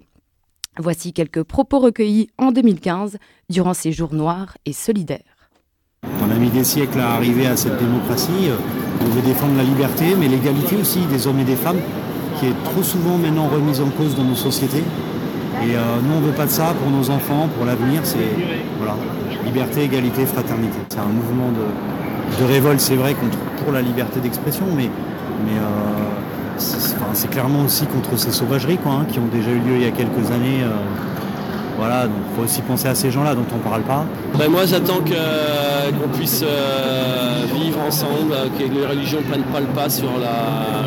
Voici 0.77 1.13
quelques 1.13 1.43
propos 1.43 1.79
recueillis 1.79 2.29
en 2.37 2.51
2015 2.51 3.17
durant 3.49 3.73
ces 3.73 3.91
jours 3.91 4.13
noirs 4.13 4.57
et 4.65 4.73
solidaires. 4.73 5.49
On 6.21 6.29
a 6.29 6.35
mis 6.35 6.49
des 6.49 6.63
siècles 6.63 6.99
à 6.99 7.13
arriver 7.13 7.47
à 7.47 7.55
cette 7.55 7.79
démocratie. 7.79 8.49
On 9.01 9.05
veut 9.05 9.21
défendre 9.21 9.55
la 9.55 9.63
liberté, 9.63 10.15
mais 10.19 10.27
l'égalité 10.27 10.75
aussi 10.75 10.99
des 11.05 11.27
hommes 11.27 11.39
et 11.39 11.45
des 11.45 11.55
femmes, 11.55 11.79
qui 12.39 12.47
est 12.47 12.63
trop 12.65 12.83
souvent 12.83 13.17
maintenant 13.17 13.47
remise 13.47 13.79
en 13.79 13.89
cause 13.89 14.15
dans 14.15 14.23
nos 14.23 14.35
sociétés. 14.35 14.83
Et 15.63 15.75
euh, 15.75 15.79
nous, 16.03 16.15
on 16.15 16.19
ne 16.19 16.25
veut 16.27 16.33
pas 16.35 16.45
de 16.45 16.51
ça 16.51 16.75
pour 16.81 16.91
nos 16.91 17.09
enfants, 17.09 17.47
pour 17.55 17.65
l'avenir. 17.65 18.01
C'est 18.03 18.17
voilà, 18.77 18.95
liberté, 19.45 19.83
égalité, 19.83 20.25
fraternité. 20.25 20.77
C'est 20.89 20.99
un 20.99 21.05
mouvement 21.05 21.51
de, 21.51 22.45
révolte, 22.45 22.81
c'est 22.81 22.95
vrai, 22.95 23.15
pour 23.63 23.71
la 23.71 23.81
liberté 23.81 24.19
d'expression, 24.19 24.65
mais, 24.75 24.89
mais 25.45 25.57
euh, 25.57 26.34
c'est 26.57 27.29
clairement 27.29 27.63
aussi 27.63 27.85
contre 27.85 28.17
ces 28.17 28.31
sauvageries 28.31 28.77
quoi, 28.77 28.93
hein, 28.93 29.05
qui 29.11 29.19
ont 29.19 29.27
déjà 29.31 29.49
eu 29.51 29.59
lieu 29.59 29.75
il 29.75 29.83
y 29.83 29.87
a 29.87 29.91
quelques 29.91 30.31
années. 30.31 30.63
Euh, 30.63 30.69
voilà, 31.77 32.07
faut 32.35 32.43
aussi 32.43 32.61
penser 32.61 32.87
à 32.87 32.95
ces 32.95 33.11
gens-là 33.11 33.35
dont 33.35 33.45
on 33.53 33.57
ne 33.57 33.61
parle 33.61 33.81
pas. 33.81 34.05
Ben 34.37 34.49
moi 34.49 34.65
j'attends 34.65 34.99
qu'on 34.99 36.07
puisse 36.17 36.41
euh, 36.43 37.43
vivre 37.53 37.79
ensemble, 37.85 38.33
que 38.57 38.63
les 38.63 38.85
religions 38.85 39.19
ne 39.19 39.29
prennent 39.29 39.43
pas 39.43 39.59
le 39.59 39.65
pas 39.67 39.89
sur 39.89 40.11
la, 40.17 40.85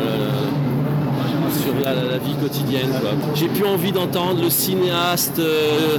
sur 1.51 1.73
la, 1.85 2.17
vie 2.17 2.33
quotidienne. 2.41 2.89
J'ai 3.35 3.49
plus 3.49 3.65
envie 3.65 3.91
d'entendre 3.91 4.41
le 4.41 4.49
cinéaste 4.49 5.37
euh, 5.37 5.97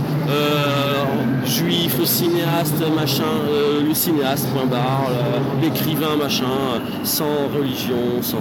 juif, 1.46 1.96
le 2.00 2.04
cinéaste 2.04 2.82
machin, 2.96 3.22
le 3.86 3.94
cinéaste 3.94 4.48
point 4.48 4.66
barre, 4.66 5.06
l'écrivain 5.62 6.16
machin, 6.20 6.80
sans 7.04 7.48
religion, 7.56 8.20
sans 8.22 8.38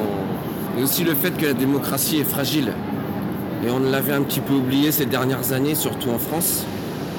et 0.78 0.84
aussi 0.84 1.04
le 1.04 1.16
fait 1.16 1.32
que 1.32 1.46
la 1.46 1.54
démocratie 1.54 2.18
est 2.20 2.30
fragile. 2.30 2.72
Et 3.66 3.70
on 3.70 3.80
l'avait 3.80 4.14
un 4.14 4.22
petit 4.22 4.40
peu 4.40 4.54
oublié 4.54 4.92
ces 4.92 5.06
dernières 5.06 5.52
années, 5.52 5.76
surtout 5.76 6.10
en 6.10 6.18
France. 6.18 6.66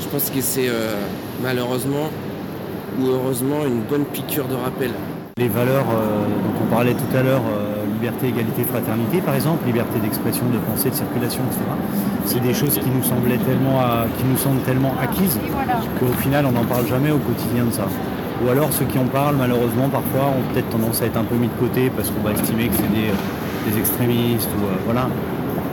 Je 0.01 0.09
pense 0.09 0.31
que 0.31 0.41
c'est 0.41 0.69
euh, 0.69 0.95
malheureusement 1.43 2.11
ou 2.99 3.07
heureusement 3.07 3.67
une 3.67 3.83
bonne 3.83 4.05
piqûre 4.05 4.49
de 4.49 4.55
rappel. 4.55 4.91
Les 5.37 5.49
valeurs 5.49 5.87
euh, 5.91 6.27
dont 6.27 6.65
on 6.65 6.75
parlait 6.75 6.95
tout 6.95 7.17
à 7.17 7.23
l'heure, 7.23 7.43
euh, 7.53 7.85
liberté, 7.95 8.29
égalité, 8.29 8.65
fraternité 8.65 9.21
par 9.21 9.35
exemple, 9.35 9.67
liberté 9.67 9.99
d'expression, 10.01 10.45
de 10.47 10.59
pensée, 10.59 10.91
de 10.91 10.95
circulation, 10.95 11.43
etc. 11.47 11.61
C'est 12.25 12.41
des 12.41 12.55
choses 12.55 12.79
qui 12.79 12.89
nous 12.89 13.03
semblaient 13.03 13.39
tellement, 13.39 13.81
qui 14.19 14.25
nous 14.25 14.39
semblent 14.39 14.63
tellement 14.63 14.95
acquises 15.01 15.39
qu'au 15.99 16.13
final 16.21 16.47
on 16.47 16.53
n'en 16.53 16.65
parle 16.65 16.87
jamais 16.87 17.11
au 17.11 17.19
quotidien 17.19 17.65
de 17.65 17.73
ça. 17.73 17.87
Ou 18.45 18.49
alors 18.49 18.73
ceux 18.73 18.87
qui 18.87 18.99
en 18.99 19.05
parlent 19.05 19.37
malheureusement 19.37 19.89
parfois 19.89 20.29
ont 20.29 20.53
peut-être 20.53 20.71
tendance 20.71 21.03
à 21.03 21.07
être 21.07 21.17
un 21.17 21.25
peu 21.25 21.35
mis 21.37 21.49
de 21.49 21.59
côté 21.61 21.91
parce 21.95 22.11
qu'on 22.11 22.23
va 22.23 22.33
estimer 22.33 22.69
que 22.69 22.77
c'est 22.77 22.91
des, 22.91 23.11
des 23.71 23.79
extrémistes 23.79 24.49
ou 24.59 24.65
euh, 24.65 24.77
voilà. 24.87 25.09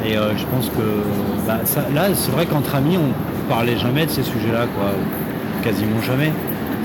Et 0.06 0.18
euh, 0.18 0.36
je 0.38 0.46
pense 0.46 0.68
que 0.70 0.84
bah, 1.48 1.60
là, 1.94 2.14
c'est 2.14 2.32
vrai 2.32 2.46
qu'entre 2.46 2.76
amis, 2.76 2.98
on 2.98 3.50
parlait 3.50 3.78
jamais 3.78 4.06
de 4.06 4.12
ces 4.12 4.24
sujets-là, 4.24 4.66
quoi, 4.78 4.92
quasiment 5.64 6.02
jamais. 6.02 6.32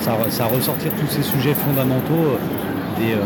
Ça, 0.01 0.13
ça 0.31 0.47
ressortir 0.47 0.93
tous 0.99 1.09
ces 1.09 1.23
sujets 1.23 1.55
fondamentaux 1.55 2.39
euh, 3.01 3.17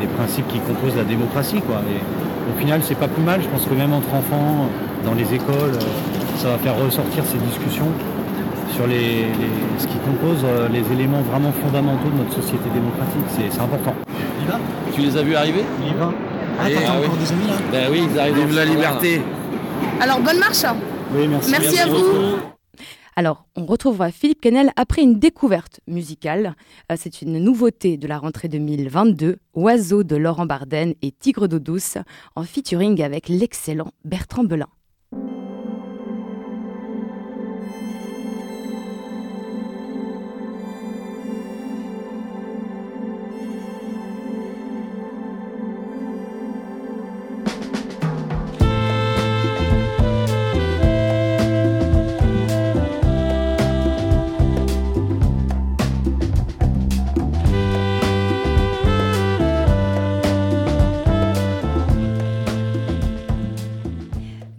des, 0.00 0.06
principes 0.16 0.46
qui 0.48 0.58
composent 0.60 0.96
la 0.96 1.04
démocratie, 1.04 1.60
quoi. 1.60 1.80
Au 2.54 2.58
final, 2.58 2.80
c'est 2.82 2.98
pas 2.98 3.08
plus 3.08 3.22
mal. 3.22 3.40
Je 3.42 3.48
pense 3.48 3.64
que 3.66 3.74
même 3.74 3.92
entre 3.92 4.12
enfants, 4.14 4.68
dans 5.04 5.14
les 5.14 5.34
écoles, 5.34 5.78
ça 6.36 6.48
va 6.48 6.58
faire 6.58 6.76
ressortir 6.76 7.24
ces 7.24 7.38
discussions 7.38 7.88
sur 8.74 8.86
les, 8.86 9.26
ce 9.78 9.86
qui 9.86 9.96
compose 9.98 10.44
les 10.72 10.92
éléments 10.92 11.22
vraiment 11.22 11.52
fondamentaux 11.52 12.08
de 12.10 12.22
notre 12.22 12.34
société 12.34 12.68
démocratique. 12.72 13.24
C'est 13.52 13.60
important. 13.60 13.94
Tu 14.94 15.00
les 15.00 15.16
as 15.16 15.22
vus 15.22 15.34
arriver 15.34 15.64
ah, 16.60 16.68
t'as 16.68 16.80
ah 16.86 16.98
encore 16.98 17.16
des 17.16 17.32
amis 17.32 17.46
là 17.46 17.54
Ben 17.72 17.88
oui, 17.90 18.02
ils 18.10 18.18
arrivent 18.18 18.36
Vive 18.36 18.54
la 18.54 18.64
liberté 18.64 19.22
Alors, 20.00 20.20
bonne 20.20 20.38
marche 20.38 20.64
Oui, 21.14 21.26
merci. 21.26 21.50
Merci, 21.50 21.78
à 21.78 21.86
vous 21.86 22.38
alors, 23.14 23.44
on 23.56 23.66
retrouvera 23.66 24.10
Philippe 24.10 24.40
Canel 24.40 24.70
après 24.74 25.02
une 25.02 25.18
découverte 25.18 25.80
musicale. 25.86 26.54
Euh, 26.90 26.96
c'est 26.98 27.20
une 27.20 27.38
nouveauté 27.38 27.98
de 27.98 28.06
la 28.06 28.16
rentrée 28.16 28.48
2022, 28.48 29.36
Oiseau 29.52 30.02
de 30.02 30.16
Laurent 30.16 30.46
Barden 30.46 30.94
et 31.02 31.12
Tigre 31.12 31.46
d'eau 31.46 31.58
douce, 31.58 31.98
en 32.36 32.44
featuring 32.44 33.02
avec 33.02 33.28
l'excellent 33.28 33.92
Bertrand 34.06 34.44
Belin. 34.44 34.68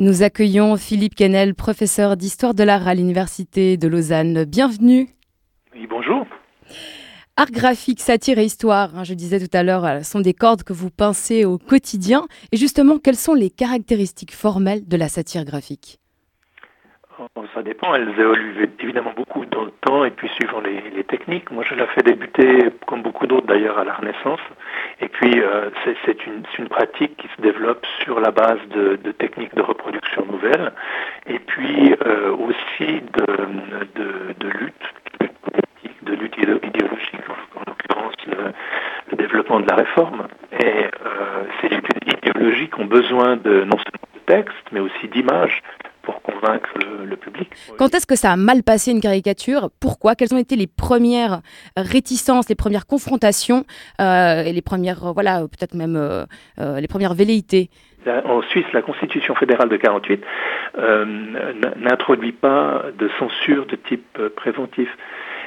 Nous 0.04 0.22
accueillons 0.22 0.76
Philippe 0.76 1.16
Kennel, 1.16 1.56
professeur 1.56 2.18
d'histoire 2.18 2.54
de 2.54 2.66
l'art 2.66 2.90
à 2.90 2.94
l'Université 2.94 3.78
de 3.78 3.88
Lausanne. 3.88 4.44
Bienvenue. 4.44 5.08
Oui, 5.74 5.88
bonjour. 5.90 6.26
Art 7.38 7.50
graphique, 7.50 8.02
satire 8.02 8.38
et 8.38 8.44
histoire, 8.44 8.98
hein, 8.98 9.06
je 9.06 9.14
disais 9.14 9.40
tout 9.40 9.58
à 9.58 9.64
l'heure, 9.64 9.86
euh, 9.86 10.02
sont 10.02 10.20
des 10.20 10.34
cordes 10.34 10.64
que 10.64 10.74
vous 10.74 10.90
pincez 10.90 11.46
au 11.46 11.58
quotidien. 11.58 12.26
Et 12.52 12.58
justement, 12.58 12.98
quelles 13.00 13.16
sont 13.16 13.34
les 13.34 13.50
caractéristiques 13.50 14.34
formelles 14.34 14.86
de 14.86 14.98
la 14.98 15.08
satire 15.08 15.46
graphique? 15.46 16.02
Ça 17.54 17.64
dépend, 17.64 17.96
elles 17.96 18.10
évoluent 18.20 18.70
évidemment 18.80 19.14
beaucoup 19.16 19.46
dans 19.46 19.64
le 19.64 19.72
temps 19.82 20.04
et 20.04 20.12
puis 20.12 20.28
suivant 20.40 20.60
les, 20.60 21.04
techniques. 21.06 21.50
Moi, 21.52 21.64
je 21.70 21.76
l'ai 21.76 21.86
fait 21.96 22.04
débuter, 22.04 22.72
comme 22.88 23.04
beaucoup 23.04 23.28
d'autres 23.28 23.48
d'ailleurs, 23.48 23.78
à 23.78 23.84
la 23.84 23.94
Renaissance. 23.94 24.40
Et 25.04 25.10
puis, 25.10 25.42
euh, 25.42 25.70
c'est 26.06 26.26
une, 26.26 26.70
pratique 26.70 27.18
qui 27.18 27.28
se 27.36 27.42
développe 27.42 27.86
sur 28.04 28.22
la 28.22 28.32
base 28.32 28.60
de, 28.70 28.96
techniques 29.12 29.54
de 29.54 29.62
reproduction 29.62 30.26
nouvelles 30.26 30.72
et 31.28 31.40
puis 31.40 31.94
euh, 32.06 32.32
aussi 32.32 33.02
de, 33.02 33.26
de, 34.40 34.48
lutte 34.48 34.74
de 36.04 36.14
lutte 36.14 36.38
idéologique, 36.38 37.30
en, 37.56 37.60
l'occurrence 37.68 38.16
le, 38.28 39.18
développement 39.18 39.60
de 39.60 39.68
la 39.68 39.76
réforme. 39.76 40.28
Et 40.54 40.86
euh, 41.06 41.44
ces 41.60 41.68
luttes 41.68 41.90
idéologiques 42.06 42.80
ont 42.80 42.86
besoin 42.86 43.36
de 43.36 43.66
non 43.66 43.78
seulement 43.78 44.10
de 44.16 44.20
textes, 44.26 44.72
mais 44.72 44.80
aussi 44.80 45.10
d'images 45.10 45.62
convaincre 46.44 46.70
le, 47.06 47.16
public. 47.16 47.50
Quand 47.78 47.94
est-ce 47.94 48.08
que 48.08 48.16
ça 48.16 48.32
a 48.32 48.36
mal 48.36 48.64
passé 48.64 48.92
une 48.92 49.02
caricature? 49.02 49.70
Pourquoi? 49.80 50.16
Quelles 50.16 50.34
ont 50.34 50.38
été 50.38 50.56
les 50.56 50.68
premières 50.68 51.42
réticences, 51.78 52.50
les 52.50 52.56
premières 52.56 52.86
confrontations 52.86 53.66
euh, 54.02 54.44
et 54.44 54.52
les 54.52 54.62
premières, 54.62 55.06
euh, 55.06 55.12
voilà, 55.14 55.42
peut-être 55.42 55.76
même 55.76 55.96
euh, 55.96 56.26
les 56.80 56.88
premières 56.88 57.14
velléités? 57.14 57.70
En 58.26 58.42
Suisse, 58.42 58.66
la 58.74 58.82
Constitution 58.82 59.34
fédérale 59.36 59.70
de 59.70 59.78
48 59.78 60.22
n'introduit 61.78 62.34
pas 62.34 62.84
de 63.00 63.10
censure 63.18 63.66
de 63.66 63.78
type 63.78 64.20
préventif. 64.36 64.90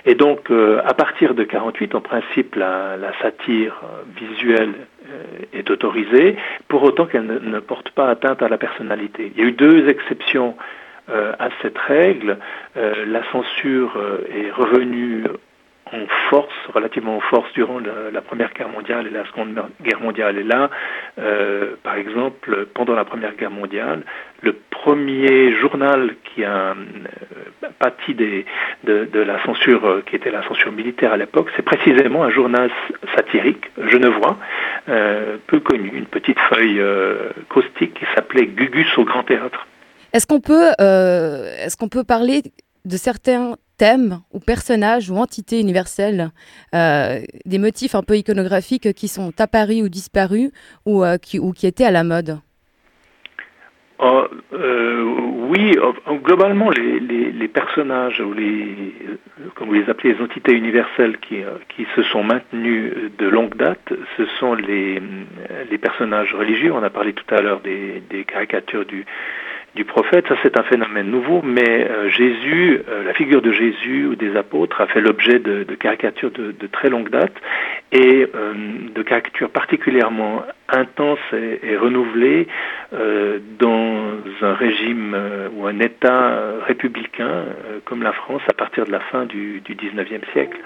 Et 0.06 0.14
donc, 0.14 0.50
à 0.50 0.94
partir 0.94 1.34
de 1.34 1.44
48, 1.44 1.94
en 1.94 2.00
principe, 2.00 2.54
la, 2.54 2.96
la 2.96 3.12
satire 3.20 3.82
visuelle 4.18 4.72
euh, 5.08 5.22
est 5.52 5.70
autorisée, 5.70 6.36
pour 6.66 6.82
autant 6.82 7.06
qu'elle 7.06 7.26
ne, 7.26 7.60
porte 7.60 7.90
pas 7.90 8.08
atteinte 8.08 8.42
à 8.42 8.48
la 8.48 8.58
personnalité. 8.58 9.30
Il 9.34 9.40
y 9.40 9.44
a 9.44 9.48
eu 9.48 9.52
deux 9.52 9.88
exceptions 9.88 10.56
euh, 10.56 10.62
à 11.08 11.48
cette 11.62 11.78
règle. 11.78 12.38
Euh, 12.76 13.04
la 13.06 13.22
censure 13.30 13.96
est 14.30 14.50
revenue 14.50 15.24
en 15.92 16.06
force, 16.30 16.54
relativement 16.74 17.16
en 17.16 17.20
force 17.20 17.52
durant 17.52 17.78
la, 17.78 18.20
Première 18.20 18.52
Guerre 18.52 18.68
mondiale 18.68 19.06
et 19.06 19.10
la 19.10 19.24
Seconde 19.26 19.54
Guerre 19.82 20.00
mondiale. 20.00 20.36
Et 20.38 20.42
là, 20.42 20.68
euh, 21.18 21.76
par 21.82 21.94
exemple, 21.94 22.66
pendant 22.74 22.94
la 22.94 23.04
Première 23.04 23.36
Guerre 23.36 23.52
mondiale, 23.52 24.02
le 24.42 24.56
premier 24.70 25.52
journal 25.60 26.16
qui 26.24 26.44
a 26.44 26.74
euh, 26.74 27.68
pâti 27.78 28.14
de, 28.14 28.44
la 29.14 29.42
censure 29.44 29.86
euh, 29.86 30.02
qui 30.04 30.16
était 30.16 30.32
la 30.32 30.42
censure 30.42 30.72
militaire 30.72 31.12
à 31.12 31.16
l'époque, 31.16 31.50
c'est 31.54 31.62
précisément 31.62 32.24
un 32.24 32.30
journal 32.30 32.70
satirique 33.14 33.70
genevois, 33.88 34.38
peu 35.46 35.60
connu, 35.60 35.90
une 35.94 36.06
petite 36.06 36.38
feuille 36.40 36.82
caustique 37.48 37.94
qui 37.94 38.04
s'appelait 38.14 38.46
Gugus 38.46 38.98
au 38.98 39.04
Grand 39.04 39.22
Théâtre. 39.22 39.66
Est-ce 40.16 40.26
qu'on 40.26 40.40
peut, 40.40 40.70
est-ce 40.78 41.76
qu'on 41.76 41.90
peut 41.90 42.02
parler 42.02 42.40
de 42.86 42.96
certains 42.96 43.56
thèmes 43.76 44.20
ou 44.32 44.40
personnages 44.40 45.10
ou 45.10 45.16
entités 45.16 45.60
universelles, 45.60 46.30
euh, 46.74 47.20
des 47.44 47.58
motifs 47.58 47.94
un 47.94 48.02
peu 48.02 48.16
iconographiques 48.16 48.94
qui 48.94 49.08
sont 49.08 49.32
apparus 49.38 49.82
ou 49.82 49.90
disparus 49.90 50.50
ou, 50.86 51.04
euh, 51.04 51.18
qui, 51.18 51.38
ou 51.38 51.52
qui 51.52 51.66
étaient 51.66 51.84
à 51.84 51.90
la 51.90 52.02
mode? 52.02 52.38
Euh, 54.00 55.02
oui, 55.50 55.76
globalement, 56.22 56.70
les, 56.70 57.48
personnages 57.48 58.20
ou 58.20 58.32
les, 58.32 58.94
comme 59.54 59.68
vous 59.68 59.74
les 59.74 59.88
appelez, 59.88 60.14
les 60.14 60.22
entités 60.22 60.52
universelles 60.52 61.18
qui, 61.18 61.42
euh, 61.42 61.52
qui 61.74 61.86
se 61.94 62.02
sont 62.04 62.22
maintenues 62.22 63.10
de 63.18 63.26
longue 63.26 63.56
date, 63.56 63.92
ce 64.16 64.26
sont 64.38 64.54
les, 64.54 65.00
les 65.70 65.78
personnages 65.78 66.34
religieux. 66.34 66.72
On 66.72 66.82
a 66.82 66.90
parlé 66.90 67.12
tout 67.12 67.34
à 67.34 67.40
l'heure 67.40 67.60
des 67.60 68.24
caricatures 68.26 68.84
du, 68.84 69.06
du 69.76 69.84
prophète. 69.84 70.26
Ça, 70.26 70.34
c'est 70.42 70.58
un 70.58 70.64
phénomène 70.64 71.08
nouveau, 71.08 71.42
mais 71.44 71.86
euh, 71.88 72.08
Jésus, 72.08 72.80
euh, 72.88 73.04
la 73.04 73.12
figure 73.12 73.42
de 73.42 73.52
Jésus 73.52 74.06
ou 74.06 74.16
des 74.16 74.34
apôtres 74.34 74.80
a 74.80 74.86
fait 74.86 75.00
l'objet 75.00 75.38
de, 75.38 75.62
caricatures 75.74 76.32
de, 76.32 76.66
très 76.72 76.88
longue 76.88 77.10
date 77.10 77.34
et 77.92 78.26
euh, 78.34 78.54
de 78.92 79.02
caricatures 79.02 79.50
particulièrement 79.50 80.42
intenses 80.68 81.20
et, 81.32 81.76
renouvelées 81.76 82.48
dans 83.60 84.18
un 84.42 84.54
régime 84.54 85.16
ou 85.54 85.66
un 85.66 85.78
État 85.78 86.40
républicain 86.66 87.44
comme 87.84 88.02
la 88.02 88.12
France 88.12 88.42
à 88.48 88.52
partir 88.52 88.84
de 88.84 88.90
la 88.90 88.98
fin 88.98 89.26
du, 89.26 89.60
du 89.60 89.76
19e 89.76 90.32
siècle. 90.32 90.58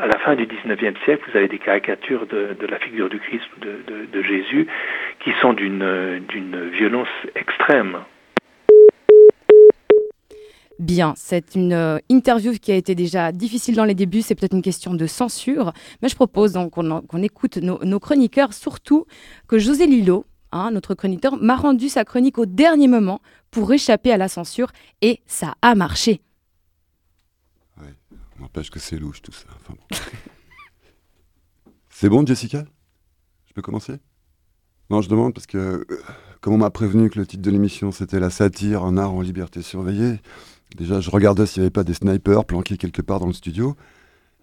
À 0.00 0.06
la 0.06 0.18
fin 0.18 0.36
du 0.36 0.46
19e 0.46 0.94
siècle, 1.04 1.24
vous 1.28 1.36
avez 1.36 1.48
des 1.48 1.58
caricatures 1.58 2.26
de, 2.26 2.66
la 2.68 2.78
figure 2.78 3.08
du 3.08 3.18
Christ 3.18 3.44
ou 3.56 3.60
de 4.12 4.22
Jésus 4.22 4.68
qui 5.18 5.32
sont 5.40 5.52
d'une 5.52 6.70
violence 6.70 7.08
extrême. 7.34 7.98
Bien, 10.78 11.14
c'est 11.16 11.56
une 11.56 11.72
euh, 11.72 11.98
interview 12.08 12.52
qui 12.52 12.70
a 12.70 12.76
été 12.76 12.94
déjà 12.94 13.32
difficile 13.32 13.74
dans 13.74 13.84
les 13.84 13.96
débuts, 13.96 14.22
c'est 14.22 14.36
peut-être 14.36 14.54
une 14.54 14.62
question 14.62 14.94
de 14.94 15.06
censure, 15.08 15.72
mais 16.00 16.08
je 16.08 16.14
propose 16.14 16.52
donc 16.52 16.74
qu'on 16.74 17.02
qu 17.02 17.18
écoute 17.24 17.56
nos, 17.56 17.98
chroniqueurs, 17.98 18.52
surtout 18.52 19.04
que 19.48 19.58
José 19.58 19.88
Lillo, 19.88 20.24
hein, 20.52 20.70
notre 20.70 20.94
chroniqueur, 20.94 21.36
m'a 21.36 21.56
rendu 21.56 21.88
sa 21.88 22.04
chronique 22.04 22.38
au 22.38 22.46
dernier 22.46 22.86
moment 22.86 23.20
pour 23.50 23.72
échapper 23.72 24.12
à 24.12 24.16
la 24.16 24.28
censure, 24.28 24.70
et 25.02 25.20
ça 25.26 25.54
a 25.62 25.74
marché. 25.74 26.20
Ouais, 27.80 27.94
n'empêche 28.38 28.70
que 28.70 28.78
c'est 28.78 28.98
louche 28.98 29.20
tout 29.20 29.32
ça. 29.32 29.48
C'est 31.90 32.08
bon, 32.08 32.24
Jessica? 32.24 32.64
Je 33.46 33.52
peux 33.52 33.62
commencer? 33.62 33.94
Non, 34.90 35.02
je 35.02 35.08
demande 35.08 35.34
parce 35.34 35.48
que, 35.48 35.58
euh, 35.58 35.84
comme 36.40 36.54
on 36.54 36.58
m'a 36.58 36.70
prévenu 36.70 37.10
que 37.10 37.18
le 37.18 37.26
titre 37.26 37.42
de 37.42 37.50
l'émission 37.50 37.90
c'était 37.90 38.20
La 38.20 38.30
satire, 38.30 38.84
un 38.84 38.96
art 38.96 39.12
en 39.12 39.20
liberté 39.20 39.60
surveillée, 39.60 40.20
Déjà, 40.76 41.00
je 41.00 41.10
regardais 41.10 41.46
s'il 41.46 41.62
n'y 41.62 41.66
avait 41.66 41.70
pas 41.70 41.84
des 41.84 41.94
snipers 41.94 42.44
planqués 42.44 42.76
quelque 42.76 43.02
part 43.02 43.20
dans 43.20 43.26
le 43.26 43.32
studio. 43.32 43.74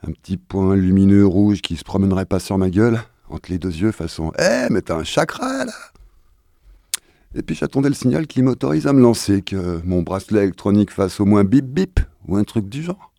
Un 0.05 0.11
petit 0.11 0.37
point 0.37 0.75
lumineux 0.75 1.25
rouge 1.25 1.61
qui 1.61 1.75
se 1.75 1.83
promènerait 1.83 2.25
pas 2.25 2.39
sur 2.39 2.57
ma 2.57 2.69
gueule, 2.69 2.99
entre 3.29 3.51
les 3.51 3.59
deux 3.59 3.73
yeux, 3.73 3.91
façon 3.91 4.31
Eh, 4.39 4.67
mais 4.69 4.81
t'as 4.81 4.97
un 4.97 5.03
chakra 5.03 5.65
là 5.65 5.73
Et 7.35 7.41
puis 7.41 7.55
j'attendais 7.55 7.89
le 7.89 7.95
signal 7.95 8.27
qui 8.27 8.41
m'autorise 8.41 8.87
à 8.87 8.93
me 8.93 9.01
lancer, 9.01 9.41
que 9.41 9.81
mon 9.83 10.01
bracelet 10.01 10.43
électronique 10.43 10.91
fasse 10.91 11.19
au 11.19 11.25
moins 11.25 11.43
bip 11.43 11.65
bip, 11.65 11.99
ou 12.27 12.37
un 12.37 12.43
truc 12.43 12.67
du 12.69 12.83
genre. 12.83 13.11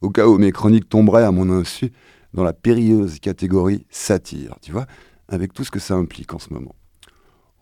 Au 0.00 0.10
cas 0.10 0.26
où 0.26 0.38
mes 0.38 0.52
chroniques 0.52 0.88
tomberaient 0.88 1.24
à 1.24 1.30
mon 1.30 1.50
insu 1.50 1.92
dans 2.32 2.42
la 2.42 2.52
périlleuse 2.52 3.18
catégorie 3.18 3.86
satire, 3.90 4.56
tu 4.62 4.72
vois, 4.72 4.86
avec 5.28 5.52
tout 5.52 5.64
ce 5.64 5.70
que 5.70 5.78
ça 5.78 5.94
implique 5.94 6.32
en 6.32 6.38
ce 6.38 6.52
moment. 6.52 6.74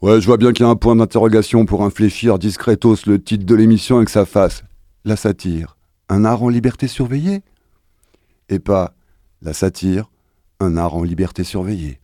Ouais, 0.01 0.21
je 0.21 0.27
vois 0.27 0.37
bien 0.37 0.53
qu'il 0.53 0.65
y 0.65 0.69
a 0.69 0.71
un 0.71 0.77
point 0.77 0.95
d'interrogation 0.95 1.67
pour 1.67 1.83
infléchir 1.83 2.39
discretos 2.39 3.07
le 3.07 3.21
titre 3.21 3.45
de 3.45 3.55
l'émission 3.57 4.01
et 4.01 4.05
que 4.05 4.11
ça 4.13 4.25
fasse 4.25 4.63
la 5.05 5.17
satire, 5.17 5.76
un 6.09 6.25
art 6.25 6.43
en 6.43 6.49
liberté 6.49 6.88
surveillée 6.88 7.43
Et 8.49 8.59
pas 8.59 8.95
la 9.43 9.52
satire, 9.52 10.11
un 10.61 10.76
art 10.76 10.95
en 10.95 11.02
liberté 11.02 11.45
surveillée. 11.45 12.00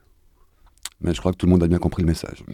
Mais 1.00 1.14
je 1.14 1.20
crois 1.20 1.32
que 1.32 1.36
tout 1.36 1.46
le 1.46 1.52
monde 1.52 1.62
a 1.62 1.68
bien 1.68 1.78
compris 1.78 2.02
le 2.02 2.08
message. 2.08 2.44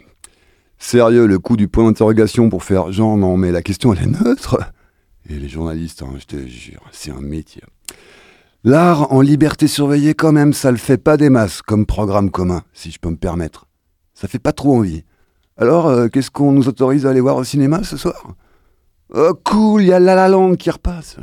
Sérieux, 0.79 1.27
le 1.27 1.39
coup 1.39 1.57
du 1.57 1.69
point 1.69 1.85
d'interrogation 1.85 2.49
pour 2.49 2.65
faire 2.65 2.91
genre 2.91 3.17
non 3.17 3.37
mais 3.37 3.53
la 3.53 3.63
question 3.63 3.93
elle 3.93 4.03
est 4.03 4.07
neutre 4.07 4.59
Et 5.29 5.35
les 5.35 5.49
journalistes, 5.49 6.03
hein, 6.03 6.15
je 6.19 6.25
te 6.25 6.47
jure, 6.47 6.83
c'est 6.91 7.11
un 7.11 7.21
métier. 7.21 7.63
L'art 8.65 9.13
en 9.13 9.21
liberté 9.21 9.69
surveillée 9.69 10.15
quand 10.15 10.33
même, 10.33 10.53
ça 10.53 10.71
le 10.71 10.77
fait 10.77 10.99
pas 10.99 11.17
des 11.17 11.31
masses 11.31 11.63
comme 11.63 11.87
programme 11.87 12.31
commun, 12.31 12.63
si 12.73 12.91
je 12.91 12.99
peux 12.99 13.11
me 13.11 13.17
permettre. 13.17 13.67
Ça 14.15 14.29
fait 14.29 14.39
pas 14.39 14.53
trop 14.53 14.77
envie. 14.77 15.05
Alors, 15.57 15.87
euh, 15.87 16.09
qu'est-ce 16.09 16.31
qu'on 16.31 16.53
nous 16.53 16.69
autorise 16.69 17.07
à 17.07 17.11
aller 17.11 17.21
voir 17.21 17.37
au 17.37 17.45
cinéma 17.45 17.83
ce 17.85 17.97
soir? 17.97 18.35
Oh 19.13 19.35
cool, 19.45 19.83
y 19.83 19.93
a 19.93 19.99
La 19.99 20.15
La 20.15 20.29
Land 20.29 20.55
qui 20.55 20.71
repasse. 20.71 21.17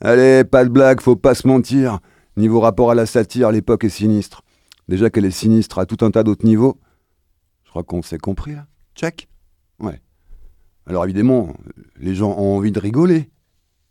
Allez, 0.00 0.44
pas 0.44 0.64
de 0.64 0.70
blague, 0.70 1.00
faut 1.00 1.16
pas 1.16 1.34
se 1.34 1.48
mentir. 1.48 1.98
Niveau 2.36 2.60
rapport 2.60 2.90
à 2.90 2.94
la 2.94 3.04
satire, 3.04 3.50
l'époque 3.50 3.84
est 3.84 3.88
sinistre. 3.88 4.42
Déjà 4.88 5.10
qu'elle 5.10 5.24
est 5.24 5.32
sinistre 5.32 5.78
à 5.80 5.86
tout 5.86 6.04
un 6.04 6.10
tas 6.10 6.22
d'autres 6.22 6.46
niveaux. 6.46 6.78
Je 7.64 7.70
crois 7.70 7.82
qu'on 7.82 8.02
s'est 8.02 8.18
compris 8.18 8.54
là. 8.54 8.66
Check 8.94 9.28
Ouais. 9.80 10.00
Alors 10.86 11.04
évidemment, 11.04 11.54
les 11.98 12.14
gens 12.14 12.30
ont 12.30 12.56
envie 12.56 12.72
de 12.72 12.78
rigoler. 12.78 13.30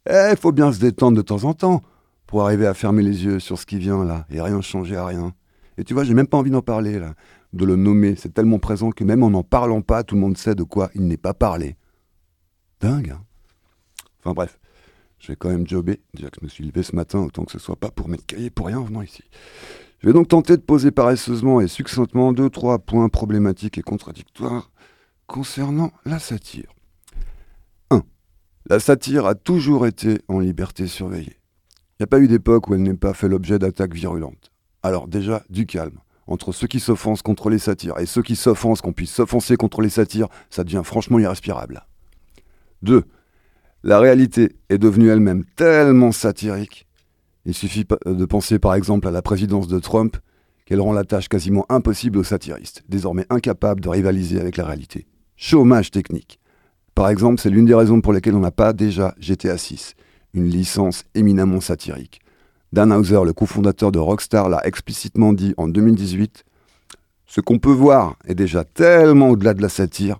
Eh, 0.09 0.35
faut 0.37 0.51
bien 0.51 0.71
se 0.71 0.79
détendre 0.79 1.17
de 1.17 1.21
temps 1.21 1.43
en 1.43 1.53
temps 1.53 1.83
pour 2.25 2.43
arriver 2.43 2.67
à 2.67 2.73
fermer 2.73 3.03
les 3.03 3.25
yeux 3.25 3.39
sur 3.39 3.59
ce 3.59 3.65
qui 3.65 3.79
vient 3.79 4.05
là 4.05 4.25
et 4.29 4.41
rien 4.41 4.61
changer 4.61 4.95
à 4.95 5.05
rien. 5.05 5.33
Et 5.77 5.83
tu 5.83 5.93
vois, 5.93 6.03
j'ai 6.03 6.13
même 6.13 6.27
pas 6.27 6.37
envie 6.37 6.51
d'en 6.51 6.61
parler 6.61 6.99
là 6.99 7.13
de 7.53 7.65
le 7.65 7.75
nommer. 7.75 8.15
C'est 8.15 8.33
tellement 8.33 8.59
présent 8.59 8.91
que 8.91 9.03
même 9.03 9.23
en 9.23 9.29
n'en 9.29 9.43
parlant 9.43 9.81
pas, 9.81 10.03
tout 10.03 10.15
le 10.15 10.21
monde 10.21 10.37
sait 10.37 10.55
de 10.55 10.63
quoi 10.63 10.89
il 10.95 11.07
n'est 11.07 11.17
pas 11.17 11.33
parlé. 11.33 11.75
Dingue, 12.81 13.11
hein 13.11 13.23
Enfin 14.19 14.33
bref, 14.33 14.59
je 15.19 15.27
vais 15.27 15.35
quand 15.35 15.49
même 15.49 15.67
jobber. 15.67 16.01
Déjà 16.13 16.29
que 16.29 16.37
je 16.39 16.45
me 16.45 16.49
suis 16.49 16.65
levé 16.65 16.83
ce 16.83 16.95
matin, 16.95 17.19
autant 17.19 17.43
que 17.43 17.51
ce 17.51 17.59
soit 17.59 17.75
pas 17.75 17.91
pour 17.91 18.07
mettre 18.07 18.25
cahier 18.25 18.49
pour 18.49 18.67
rien 18.67 18.79
en 18.79 18.83
venant 18.83 19.01
ici. 19.01 19.23
Je 19.99 20.07
vais 20.07 20.13
donc 20.13 20.29
tenter 20.29 20.55
de 20.55 20.61
poser 20.61 20.91
paresseusement 20.91 21.59
et 21.61 21.67
succinctement 21.67 22.31
deux, 22.31 22.49
trois 22.49 22.79
points 22.79 23.09
problématiques 23.09 23.77
et 23.77 23.81
contradictoires 23.81 24.71
concernant 25.27 25.91
la 26.05 26.19
satire. 26.19 26.73
1. 27.91 28.03
La 28.69 28.79
satire 28.79 29.25
a 29.25 29.35
toujours 29.35 29.85
été 29.85 30.19
en 30.27 30.39
liberté 30.39 30.87
surveillée. 30.87 31.37
Il 31.93 32.03
n'y 32.03 32.05
a 32.05 32.07
pas 32.07 32.19
eu 32.19 32.27
d'époque 32.27 32.69
où 32.69 32.75
elle 32.75 32.83
n'ait 32.83 32.93
pas 32.93 33.13
fait 33.13 33.27
l'objet 33.27 33.59
d'attaques 33.59 33.93
virulentes. 33.93 34.51
Alors 34.83 35.07
déjà, 35.07 35.43
du 35.49 35.65
calme 35.65 35.99
entre 36.27 36.51
ceux 36.51 36.67
qui 36.67 36.79
s'offensent 36.79 37.23
contre 37.23 37.49
les 37.49 37.59
satires 37.59 37.97
et 37.97 38.05
ceux 38.05 38.21
qui 38.21 38.35
s'offensent 38.35 38.81
qu'on 38.81 38.93
puisse 38.93 39.11
s'offenser 39.11 39.57
contre 39.57 39.81
les 39.81 39.89
satires, 39.89 40.27
ça 40.49 40.63
devient 40.63 40.83
franchement 40.85 41.19
irrespirable. 41.19 41.85
2. 42.83 43.03
La 43.83 43.99
réalité 43.99 44.51
est 44.69 44.77
devenue 44.77 45.09
elle-même 45.09 45.45
tellement 45.55 46.11
satirique. 46.11 46.87
Il 47.45 47.53
suffit 47.53 47.85
de 48.05 48.25
penser 48.25 48.59
par 48.59 48.75
exemple 48.75 49.07
à 49.07 49.11
la 49.11 49.21
présidence 49.21 49.67
de 49.67 49.79
Trump, 49.79 50.17
qu'elle 50.65 50.81
rend 50.81 50.93
la 50.93 51.03
tâche 51.03 51.29
quasiment 51.29 51.65
impossible 51.69 52.19
aux 52.19 52.23
satiristes, 52.23 52.83
désormais 52.87 53.25
incapables 53.29 53.81
de 53.81 53.89
rivaliser 53.89 54.39
avec 54.39 54.55
la 54.55 54.65
réalité. 54.65 55.07
Chômage 55.35 55.89
technique. 55.89 56.39
Par 56.93 57.09
exemple, 57.09 57.41
c'est 57.41 57.49
l'une 57.49 57.65
des 57.65 57.73
raisons 57.73 58.01
pour 58.01 58.13
lesquelles 58.13 58.35
on 58.35 58.41
n'a 58.41 58.51
pas 58.51 58.73
déjà 58.73 59.15
GTA 59.19 59.57
6, 59.57 59.95
une 60.33 60.47
licence 60.47 61.05
éminemment 61.15 61.61
satirique. 61.61 62.19
Dan 62.71 62.91
Hauser, 62.93 63.21
le 63.25 63.33
cofondateur 63.33 63.91
de 63.91 63.97
Rockstar, 63.97 64.47
l'a 64.47 64.63
explicitement 64.67 65.33
dit 65.33 65.55
en 65.57 65.67
2018. 65.67 66.43
Ce 67.25 67.41
qu'on 67.41 67.57
peut 67.57 67.71
voir 67.71 68.15
est 68.27 68.35
déjà 68.35 68.63
tellement 68.63 69.29
au-delà 69.29 69.55
de 69.55 69.61
la 69.61 69.69
satire. 69.69 70.19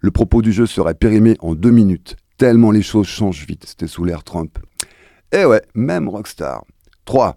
Le 0.00 0.10
propos 0.10 0.40
du 0.40 0.50
jeu 0.50 0.64
serait 0.64 0.94
périmé 0.94 1.36
en 1.40 1.54
deux 1.54 1.70
minutes, 1.70 2.16
tellement 2.38 2.70
les 2.70 2.80
choses 2.80 3.06
changent 3.06 3.46
vite. 3.46 3.64
C'était 3.66 3.86
sous 3.86 4.04
l'ère 4.04 4.24
Trump. 4.24 4.58
Et 5.30 5.44
ouais, 5.44 5.62
même 5.74 6.08
Rockstar. 6.08 6.64
3. 7.04 7.36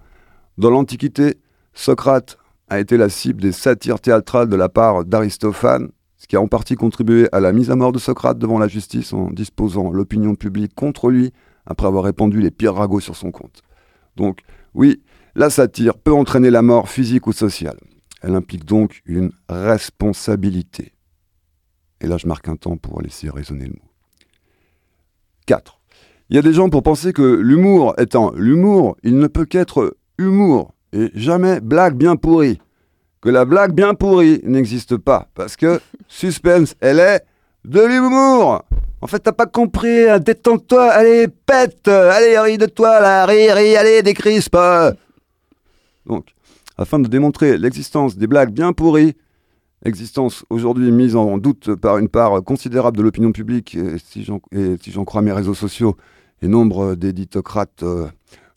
Dans 0.58 0.70
l'Antiquité, 0.70 1.40
Socrate 1.74 2.38
a 2.70 2.80
été 2.80 2.96
la 2.96 3.10
cible 3.10 3.42
des 3.42 3.52
satires 3.52 4.00
théâtrales 4.00 4.48
de 4.48 4.56
la 4.56 4.70
part 4.70 5.04
d'Aristophane, 5.04 5.90
ce 6.18 6.26
qui 6.26 6.38
a 6.38 6.42
en 6.42 6.48
partie 6.48 6.76
contribué 6.76 7.28
à 7.34 7.42
la 7.42 7.52
mise 7.52 7.70
à 7.70 7.76
mort 7.76 7.92
de 7.92 8.00
Socrate 8.00 8.40
devant 8.40 8.60
la 8.60 8.70
justice 8.70 9.12
en 9.12 9.30
disposant 9.30 9.92
l'opinion 9.92 10.36
publique 10.36 10.74
contre 10.74 11.10
lui 11.10 11.34
après 11.66 11.88
avoir 11.88 12.06
répandu 12.06 12.40
les 12.40 12.52
pires 12.52 12.76
ragots 12.76 13.02
sur 13.02 13.18
son 13.18 13.32
compte. 13.32 13.62
Donc, 14.16 14.40
oui, 14.74 15.02
la 15.36 15.50
satire 15.50 15.98
peut 15.98 16.14
entraîner 16.14 16.50
la 16.50 16.62
mort 16.62 16.88
physique 16.88 17.28
ou 17.28 17.34
sociale. 17.34 17.78
Elle 18.22 18.36
implique 18.36 18.64
donc 18.64 19.02
une 19.06 19.32
responsabilité. 19.50 20.93
Et 22.04 22.08
là, 22.08 22.18
je 22.18 22.28
marque 22.28 22.50
un 22.50 22.58
temps 22.58 22.76
pour 22.76 23.02
laisser 23.02 23.30
résonner 23.30 23.66
le 23.66 23.72
mot. 23.72 23.90
4. 25.48 25.80
Il 26.30 26.36
y 26.36 26.40
a 26.40 26.42
des 26.42 26.54
gens 26.54 26.70
pour 26.70 26.84
penser 26.84 27.14
que 27.14 27.22
l'humour 27.22 27.96
étant 27.98 28.32
l'humour, 28.36 28.98
il 29.04 29.18
ne 29.18 29.28
peut 29.28 29.46
qu'être 29.46 29.96
humour 30.18 30.74
et 30.92 31.12
jamais 31.16 31.62
blague 31.62 31.96
bien 31.96 32.18
pourrie. 32.18 32.60
Que 33.22 33.30
la 33.30 33.46
blague 33.46 33.72
bien 33.72 33.94
pourrie 33.94 34.42
n'existe 34.44 34.98
pas 34.98 35.30
parce 35.34 35.56
que 35.56 35.80
suspense, 36.10 36.76
elle 36.82 37.00
est 37.00 37.24
de 37.64 37.82
l'humour. 37.82 38.64
En 39.00 39.08
fait, 39.08 39.20
t'as 39.20 39.32
pas 39.32 39.46
compris, 39.46 40.10
hein, 40.10 40.20
détends-toi, 40.20 40.90
allez, 40.92 41.28
pète, 41.28 41.88
allez, 41.88 42.38
ris 42.40 42.58
de 42.58 42.66
toi, 42.66 43.00
là, 43.02 43.26
ris, 43.26 43.52
ris, 43.52 43.76
allez, 43.76 44.02
décrispe. 44.02 44.58
Donc, 46.06 46.28
afin 46.78 47.00
de 47.00 47.08
démontrer 47.08 47.58
l'existence 47.58 48.18
des 48.18 48.28
blagues 48.28 48.52
bien 48.52 48.72
pourries, 48.72 49.16
existence 49.84 50.46
aujourd'hui 50.50 50.92
mise 50.92 51.16
en 51.16 51.38
doute 51.38 51.76
par 51.76 51.98
une 51.98 52.10
part 52.10 52.44
considérable 52.44 52.98
de 52.98 53.04
l'opinion 53.04 53.32
publique, 53.32 53.76
et 53.76 53.98
si 53.98 54.24
j'en 54.24 55.06
crois 55.06 55.22
mes 55.22 55.32
réseaux 55.32 55.54
sociaux, 55.54 55.96
et 56.42 56.48
nombre 56.48 56.96
d'éditocrates 56.96 57.84
euh, 57.84 58.08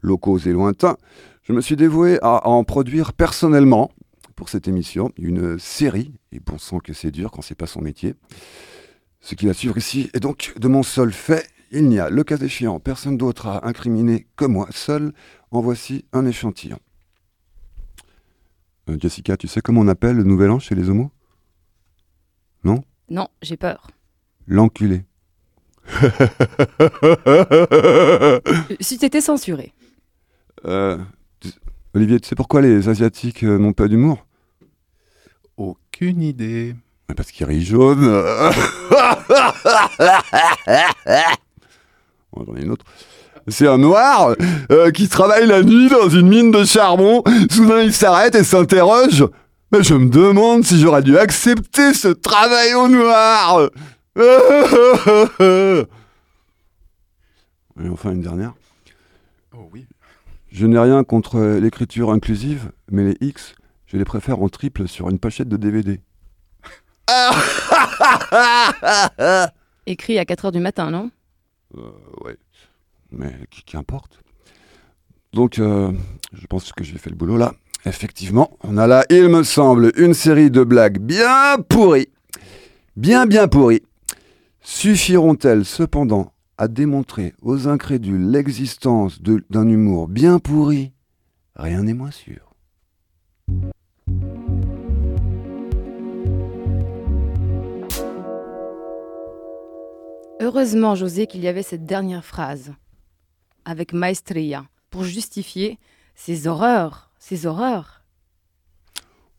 locaux 0.03 0.39
et 0.39 0.51
lointains, 0.51 0.97
je 1.45 1.53
me 1.53 1.61
suis 1.61 1.77
dévoué 1.77 2.19
à, 2.21 2.37
à 2.37 2.49
en 2.49 2.65
produire 2.65 3.13
personnellement, 3.13 3.91
pour 4.35 4.49
cette 4.49 4.69
émission, 4.69 5.13
une 5.17 5.59
série, 5.59 6.13
et 6.33 6.41
bon 6.41 6.59
sang 6.59 6.79
que 6.79 6.93
c'est 6.93 7.11
dur 7.11 7.31
quand 7.31 7.43
c'est 7.43 7.55
pas 7.55 7.67
son 7.67 7.81
métier. 7.81 8.15
Ce 9.21 9.35
qui 9.35 9.47
va 9.47 9.55
suivre 9.55 9.79
ici 9.79 10.11
est 10.15 10.21
donc 10.21 10.53
de 10.59 10.69
mon 10.69 10.83
seul 10.83 11.13
fait. 11.13 11.49
Il 11.73 11.89
n'y 11.89 11.99
a, 11.99 12.11
le 12.11 12.23
cas 12.23 12.37
échéant, 12.37 12.79
personne 12.79 13.17
d'autre 13.17 13.47
à 13.47 13.67
incriminer 13.67 14.27
que 14.37 14.45
moi 14.45 14.69
seul. 14.71 15.13
En 15.51 15.61
voici 15.61 16.05
un 16.13 16.27
échantillon. 16.27 16.79
Euh, 18.91 18.97
Jessica, 19.01 19.37
tu 19.37 19.49
sais 19.49 19.61
comment 19.61 19.81
on 19.81 19.89
appelle 19.89 20.17
le 20.17 20.25
nouvel 20.25 20.51
an 20.51 20.59
chez 20.59 20.75
les 20.75 20.91
homos? 20.91 21.11
Non? 22.67 22.83
Non, 23.09 23.29
j'ai 23.43 23.57
peur. 23.57 23.87
L'enculé. 24.49 25.05
Euh, 27.29 28.41
Si 28.81 28.99
t'étais 28.99 29.21
censuré. 29.21 29.73
Euh, 30.65 30.99
Olivier, 31.95 32.19
tu 32.19 32.29
sais 32.29 32.35
pourquoi 32.35 32.63
les 32.63 32.89
Asiatiques 32.89 33.45
euh, 33.45 33.57
n'ont 33.59 33.73
pas 33.73 33.87
d'humour? 33.87 34.27
Aucune 35.57 36.23
idée. 36.23 36.75
Parce 37.17 37.31
qu'ils 37.31 37.47
rient 37.47 37.65
jaune. 37.65 38.05
J'en 42.37 42.57
ai 42.57 42.63
une 42.63 42.73
autre. 42.73 42.85
C'est 43.47 43.69
un 43.69 43.79
noir 43.79 44.35
euh, 44.73 44.91
qui 44.91 45.09
travaille 45.09 45.47
la 45.47 45.63
nuit 45.63 45.89
dans 45.89 46.09
une 46.09 46.27
mine 46.27 46.51
de 46.51 46.65
charbon. 46.65 47.23
Soudain, 47.49 47.83
il 47.83 47.93
s'arrête 47.93 48.35
et 48.35 48.43
s'interroge. 48.43 49.25
Mais 49.73 49.83
je 49.83 49.95
me 49.95 50.09
demande 50.09 50.65
si 50.65 50.79
j'aurais 50.81 51.03
dû 51.03 51.19
accepter 51.19 51.93
ce 51.95 52.09
travail 52.09 52.75
au 52.75 52.89
noir. 52.89 53.69
Et 57.79 57.89
enfin, 57.91 58.13
une 58.13 58.23
dernière. 58.23 58.55
Oh 59.55 59.69
oui. 59.73 59.87
Je 60.51 60.67
n'ai 60.67 60.79
rien 60.79 61.05
contre 61.05 61.39
l'écriture 61.61 62.11
inclusive, 62.11 62.73
mais 62.91 63.05
les 63.05 63.17
X, 63.21 63.55
je 63.87 63.97
les 63.99 64.05
préfère 64.05 64.41
en 64.41 64.49
triple 64.49 64.89
sur 64.89 65.11
une 65.11 65.19
pochette 65.19 65.49
de 65.49 65.57
DVD. 65.57 66.01
Écrit 69.87 70.19
à 70.19 70.25
4h 70.25 70.53
du 70.53 70.61
matin, 70.61 70.91
non? 70.91 71.11
Euh, 71.77 71.91
ouais. 72.25 72.37
Mais 73.11 73.35
qui- 73.51 73.63
qu'importe. 73.65 74.21
Donc, 75.33 75.59
euh, 75.59 75.93
je 76.33 76.47
pense 76.47 76.73
que 76.73 76.85
j'ai 76.85 76.99
fait 76.99 77.11
le 77.11 77.17
boulot 77.17 77.37
là. 77.37 77.53
Effectivement, 77.87 78.51
on 78.65 78.79
a 78.79 78.89
là, 78.89 79.05
il 79.11 79.29
me 79.29 79.45
semble, 79.45 79.93
une 79.97 80.13
série 80.13 80.51
de 80.51 80.65
blagues 80.65 80.99
bien 80.99 81.57
pourries. 81.69 82.09
Bien, 82.97 83.27
bien 83.27 83.47
pourries. 83.47 83.83
Suffiront-elles 84.61 85.65
cependant 85.65 86.33
à 86.59 86.67
démontrer 86.67 87.33
aux 87.43 87.69
incrédules 87.69 88.29
l'existence 88.29 89.21
d'un 89.23 89.69
humour 89.69 90.09
bien 90.09 90.41
pourri? 90.41 90.95
Rien 91.55 91.85
n'est 91.85 91.95
moins 91.95 92.11
sûr. 92.11 92.53
Heureusement, 100.41 100.97
José, 100.97 101.29
qu'il 101.29 101.43
y 101.43 101.49
avait 101.49 101.63
cette 101.63 101.85
dernière 101.85 102.25
phrase 102.25 102.73
avec 103.65 103.93
maestria 103.93 104.65
pour 104.91 105.05
justifier 105.05 105.79
ces 106.17 106.49
horreurs, 106.49 107.06
ces 107.27 107.47
horreurs. 107.47 108.05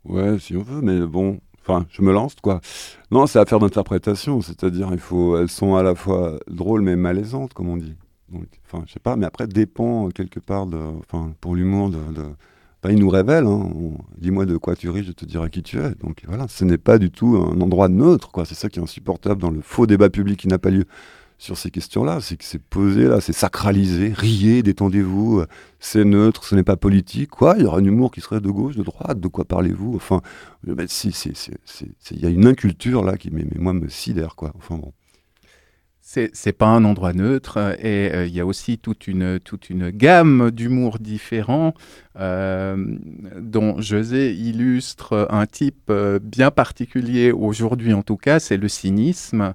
Ouais, 0.03 0.37
si 0.39 0.57
on 0.57 0.61
veut, 0.61 0.81
mais 0.81 0.99
bon, 0.99 1.39
enfin, 1.61 1.85
je 1.89 2.01
me 2.01 2.11
lance, 2.11 2.35
quoi. 2.35 2.59
Non, 3.11 3.27
c'est 3.27 3.39
affaire 3.39 3.59
d'interprétation, 3.59 4.41
c'est-à-dire, 4.41 4.89
il 4.91 4.99
faut, 4.99 5.37
elles 5.37 5.49
sont 5.49 5.75
à 5.75 5.83
la 5.83 5.95
fois 5.95 6.37
drôles 6.49 6.81
mais 6.81 6.97
malaisantes, 6.97 7.53
comme 7.53 7.69
on 7.69 7.77
dit. 7.77 7.95
Enfin, 8.65 8.83
je 8.87 8.91
sais 8.91 8.99
pas, 8.99 9.15
mais 9.15 9.25
après, 9.25 9.47
dépend 9.47 10.07
euh, 10.07 10.09
quelque 10.09 10.41
part 10.41 10.65
de, 10.65 10.77
enfin, 10.99 11.33
pour 11.39 11.55
l'humour 11.55 11.89
de, 11.89 11.97
enfin, 12.83 12.93
il 12.93 12.99
nous 12.99 13.09
révèle, 13.09 13.45
hein, 13.45 13.69
dis-moi 14.17 14.45
de 14.45 14.57
quoi 14.57 14.75
tu 14.75 14.89
ris, 14.89 15.05
je 15.05 15.13
te 15.13 15.23
dirai 15.23 15.49
qui 15.49 15.63
tu 15.63 15.79
es. 15.79 15.91
Donc 16.03 16.23
voilà, 16.27 16.49
ce 16.49 16.65
n'est 16.65 16.77
pas 16.77 16.97
du 16.97 17.09
tout 17.09 17.37
un 17.37 17.61
endroit 17.61 17.87
neutre, 17.87 18.31
quoi. 18.31 18.43
C'est 18.43 18.55
ça 18.55 18.67
qui 18.67 18.79
est 18.79 18.83
insupportable 18.83 19.41
dans 19.41 19.51
le 19.51 19.61
faux 19.61 19.87
débat 19.87 20.09
public 20.09 20.37
qui 20.37 20.49
n'a 20.49 20.59
pas 20.59 20.71
lieu 20.71 20.83
sur 21.37 21.57
ces 21.57 21.69
questions-là, 21.69 22.19
c'est 22.19 22.35
que 22.35 22.43
c'est 22.43 22.61
posé 22.61 23.03
là, 23.07 23.21
c'est 23.21 23.33
sacralisé, 23.33 24.11
riez, 24.11 24.63
détendez-vous, 24.63 25.39
euh, 25.39 25.47
c'est 25.79 26.03
neutre, 26.03 26.43
ce 26.43 26.55
n'est 26.55 26.63
pas 26.63 26.77
politique, 26.77 27.29
quoi. 27.29 27.55
Il 27.57 27.63
y 27.63 27.65
aura 27.65 27.77
un 27.77 27.83
humour 27.83 28.11
qui 28.11 28.21
serait 28.21 28.41
de 28.41 28.49
gauche, 28.49 28.75
de 28.75 28.83
droite, 28.83 29.19
de 29.19 29.27
quoi 29.27 29.45
parlez-vous 29.45 29.95
Enfin, 29.95 30.21
euh, 30.67 30.73
ben, 30.73 30.87
si, 30.87 31.09
il 32.11 32.19
y 32.19 32.25
a 32.25 32.29
une 32.29 32.47
inculture 32.47 33.03
là 33.03 33.17
qui, 33.17 33.29
mais 33.29 33.45
moi, 33.57 33.73
me 33.73 33.87
sidère, 33.87 34.35
quoi. 34.35 34.51
Enfin 34.57 34.77
bon. 34.77 34.93
C'est 36.09 36.53
pas 36.53 36.67
un 36.67 36.85
endroit 36.85 37.11
neutre 37.11 37.57
euh, 37.57 37.75
et 37.81 38.15
euh, 38.15 38.27
il 38.27 38.33
y 38.33 38.39
a 38.39 38.45
aussi 38.45 38.77
toute 38.77 39.09
une, 39.09 39.39
gamme 39.89 40.51
d'humour 40.51 40.99
différents 40.99 41.73
euh, 42.17 42.77
dont 43.41 43.81
José 43.81 44.33
illustre 44.33 45.27
un 45.29 45.45
type 45.45 45.91
bien 46.21 46.49
particulier 46.49 47.33
aujourd'hui 47.33 47.91
en 47.91 48.03
tout 48.03 48.15
cas, 48.15 48.39
c'est 48.39 48.55
le 48.55 48.69
cynisme 48.69 49.53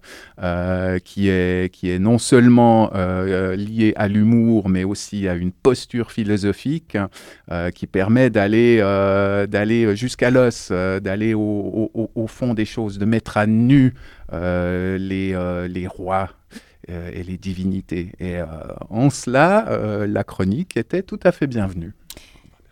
qui, 1.05 1.29
est, 1.29 1.73
qui 1.73 1.91
est 1.91 1.99
non 1.99 2.19
seulement 2.19 2.91
lié 2.93 3.95
à 3.97 4.09
l'humour 4.09 4.69
mais 4.69 4.85
aussi 4.85 5.27
à 5.29 5.35
une 5.35 5.53
posture 5.53 6.13
philosophique 6.13 6.99
qui 7.75 7.87
permet 7.87 8.31
d'aller 8.31 8.77
jusqu'à 9.97 10.31
l'os, 10.31 10.71
d'aller 10.71 11.35
au, 11.35 12.27
fond 12.29 12.55
des 12.55 12.67
choses, 12.67 12.99
de 12.99 13.07
mettre 13.07 13.39
à 13.39 13.47
nu 13.47 13.95
les, 14.33 15.33
euh, 15.35 15.69
les 15.69 15.87
rois 15.87 16.31
euh, 16.91 17.13
et 17.15 17.23
les 17.23 17.39
divinités. 17.39 18.11
Et 18.19 18.39
euh, 18.39 18.47
en 18.91 19.09
cela, 19.09 19.69
euh, 19.69 20.05
la 20.05 20.25
chronique 20.25 20.77
était 20.77 21.03
tout 21.03 21.21
à 21.23 21.31
fait 21.31 21.47
bienvenue. 21.47 21.93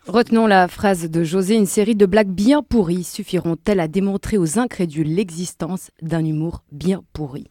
Retenons 0.05 0.47
la 0.47 0.67
phrase 0.67 1.09
de 1.09 1.23
José, 1.23 1.55
une 1.55 1.65
série 1.65 1.95
de 1.95 2.05
blagues 2.05 2.27
bien 2.27 2.61
pourries 2.61 3.05
suffiront-elles 3.05 3.79
à 3.79 3.87
démontrer 3.87 4.37
aux 4.37 4.59
incrédules 4.59 5.07
l'existence 5.07 5.91
d'un 6.01 6.25
humour 6.25 6.61
bien 6.73 7.03
pourri? 7.13 7.47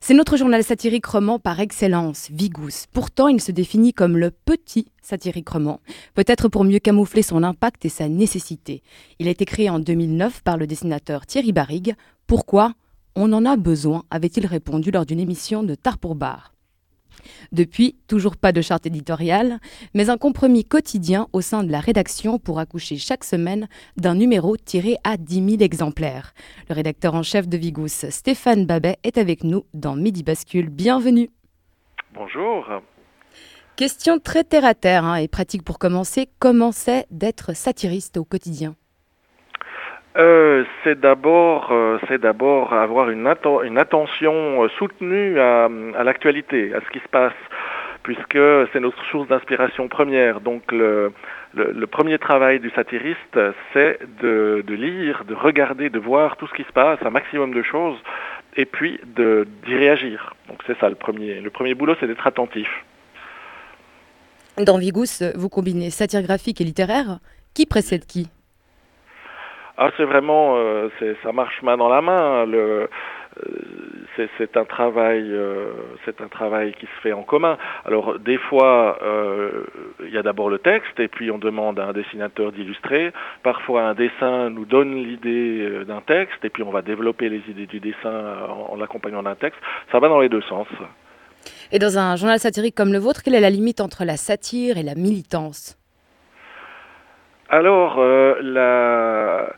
C'est 0.00 0.12
notre 0.12 0.36
journal 0.36 0.62
satirique 0.62 1.06
roman 1.06 1.38
par 1.38 1.60
excellence, 1.60 2.28
Vigous. 2.30 2.84
Pourtant, 2.92 3.28
il 3.28 3.40
se 3.40 3.52
définit 3.52 3.94
comme 3.94 4.18
le 4.18 4.30
petit 4.30 4.88
satirique 5.00 5.48
roman, 5.48 5.80
peut-être 6.14 6.48
pour 6.48 6.64
mieux 6.64 6.78
camoufler 6.78 7.22
son 7.22 7.42
impact 7.42 7.86
et 7.86 7.90
sa 7.90 8.06
nécessité. 8.10 8.82
Il 9.18 9.28
a 9.28 9.30
été 9.30 9.46
créé 9.46 9.70
en 9.70 9.78
2009 9.78 10.42
par 10.42 10.58
le 10.58 10.66
dessinateur 10.66 11.24
Thierry 11.24 11.52
Barrigue. 11.52 11.94
Pourquoi 12.26 12.74
On 13.16 13.32
en 13.32 13.44
a 13.44 13.56
besoin, 13.56 14.04
avait-il 14.10 14.46
répondu 14.46 14.90
lors 14.90 15.06
d'une 15.06 15.20
émission 15.20 15.62
de 15.62 15.74
Tard 15.74 15.98
pour 15.98 16.14
Bar. 16.14 16.54
Depuis, 17.52 17.96
toujours 18.06 18.36
pas 18.36 18.52
de 18.52 18.62
charte 18.62 18.86
éditoriale, 18.86 19.58
mais 19.94 20.10
un 20.10 20.16
compromis 20.16 20.64
quotidien 20.64 21.28
au 21.32 21.40
sein 21.40 21.64
de 21.64 21.70
la 21.70 21.80
rédaction 21.80 22.38
pour 22.38 22.58
accoucher 22.58 22.96
chaque 22.96 23.24
semaine 23.24 23.68
d'un 23.96 24.14
numéro 24.14 24.56
tiré 24.56 24.96
à 25.04 25.16
10 25.16 25.50
000 25.50 25.62
exemplaires. 25.62 26.32
Le 26.68 26.74
rédacteur 26.74 27.14
en 27.14 27.22
chef 27.22 27.48
de 27.48 27.56
Vigous, 27.56 27.88
Stéphane 28.10 28.64
Babet, 28.64 28.98
est 29.02 29.18
avec 29.18 29.44
nous 29.44 29.64
dans 29.74 29.96
Midi 29.96 30.22
Bascule. 30.22 30.70
Bienvenue. 30.70 31.30
Bonjour. 32.14 32.66
Question 33.76 34.18
très 34.18 34.44
terre 34.44 34.64
à 34.64 34.74
terre 34.74 35.04
hein, 35.04 35.16
et 35.16 35.28
pratique 35.28 35.64
pour 35.64 35.78
commencer. 35.78 36.28
Comment 36.38 36.72
c'est 36.72 37.06
d'être 37.10 37.54
satiriste 37.54 38.16
au 38.16 38.24
quotidien? 38.24 38.76
Euh, 40.16 40.64
c'est 40.82 40.98
d'abord, 40.98 41.68
euh, 41.70 41.98
c'est 42.08 42.20
d'abord 42.20 42.72
avoir 42.72 43.10
une, 43.10 43.32
une 43.64 43.78
attention 43.78 44.64
euh, 44.64 44.68
soutenue 44.76 45.38
à, 45.38 45.68
l'actualité, 46.02 46.74
à 46.74 46.80
ce 46.80 46.90
qui 46.90 46.98
se 46.98 47.08
passe, 47.08 47.34
puisque 48.02 48.38
c'est 48.72 48.80
notre 48.80 49.02
source 49.04 49.28
d'inspiration 49.28 49.86
première. 49.86 50.40
Donc 50.40 50.72
le, 50.72 51.12
le, 51.54 51.86
premier 51.86 52.18
travail 52.18 52.58
du 52.58 52.70
satiriste, 52.70 53.38
c'est 53.72 54.00
de, 54.20 54.64
lire, 54.68 55.24
de 55.28 55.34
regarder, 55.34 55.90
de 55.90 56.00
voir 56.00 56.36
tout 56.36 56.48
ce 56.48 56.54
qui 56.54 56.64
se 56.64 56.72
passe, 56.72 56.98
un 57.04 57.10
maximum 57.10 57.54
de 57.54 57.62
choses, 57.62 57.98
et 58.56 58.64
puis 58.64 58.98
d'y 59.04 59.76
réagir. 59.76 60.34
Donc 60.48 60.58
c'est 60.66 60.78
ça 60.80 60.88
le 60.88 60.96
premier. 60.96 61.40
Le 61.40 61.50
premier 61.50 61.74
boulot, 61.74 61.94
c'est 62.00 62.08
d'être 62.08 62.26
attentif. 62.26 62.68
Dans 64.58 64.78
Vigous, 64.78 65.22
vous 65.36 65.48
combinez 65.48 65.90
satire 65.90 66.22
graphique 66.22 66.60
et 66.60 66.64
littéraire. 66.64 67.20
Qui 67.54 67.66
précède 67.66 68.04
qui? 68.06 68.28
Ah, 69.82 69.90
c'est 69.96 70.04
vraiment, 70.04 70.56
euh, 70.58 70.90
ça 71.22 71.32
marche 71.32 71.62
main 71.62 71.78
dans 71.78 71.88
la 71.88 72.02
main. 72.02 72.44
Le, 72.44 72.90
euh, 73.38 74.26
c'est, 74.36 74.54
un 74.58 74.66
travail, 74.66 75.24
euh, 75.32 75.72
c'est 76.04 76.20
un 76.20 76.28
travail 76.28 76.74
qui 76.74 76.84
se 76.84 77.00
fait 77.02 77.14
en 77.14 77.22
commun. 77.22 77.56
Alors 77.86 78.18
des 78.18 78.36
fois, 78.36 78.98
euh, 79.02 79.64
il 80.04 80.10
y 80.10 80.18
a 80.18 80.22
d'abord 80.22 80.50
le 80.50 80.58
texte, 80.58 81.00
et 81.00 81.08
puis 81.08 81.30
on 81.30 81.38
demande 81.38 81.80
à 81.80 81.86
un 81.86 81.92
dessinateur 81.94 82.52
d'illustrer. 82.52 83.14
Parfois, 83.42 83.84
un 83.84 83.94
dessin 83.94 84.50
nous 84.50 84.66
donne 84.66 85.02
l'idée 85.02 85.84
d'un 85.86 86.02
texte, 86.02 86.44
et 86.44 86.50
puis 86.50 86.62
on 86.62 86.70
va 86.70 86.82
développer 86.82 87.30
les 87.30 87.42
idées 87.48 87.66
du 87.66 87.80
dessin 87.80 88.36
en, 88.50 88.74
en 88.74 88.76
l'accompagnant 88.76 89.22
d'un 89.22 89.34
texte. 89.34 89.60
Ça 89.92 89.98
va 89.98 90.08
dans 90.08 90.20
les 90.20 90.28
deux 90.28 90.42
sens. 90.42 90.68
Et 91.72 91.78
dans 91.78 91.98
un 91.98 92.16
journal 92.16 92.38
satirique 92.38 92.74
comme 92.74 92.92
le 92.92 92.98
vôtre, 92.98 93.22
quelle 93.22 93.34
est 93.34 93.40
la 93.40 93.48
limite 93.48 93.80
entre 93.80 94.04
la 94.04 94.18
satire 94.18 94.76
et 94.76 94.82
la 94.82 94.94
militance? 94.94 95.78
Alors, 97.48 97.96
euh, 97.98 98.36
la... 98.42 99.52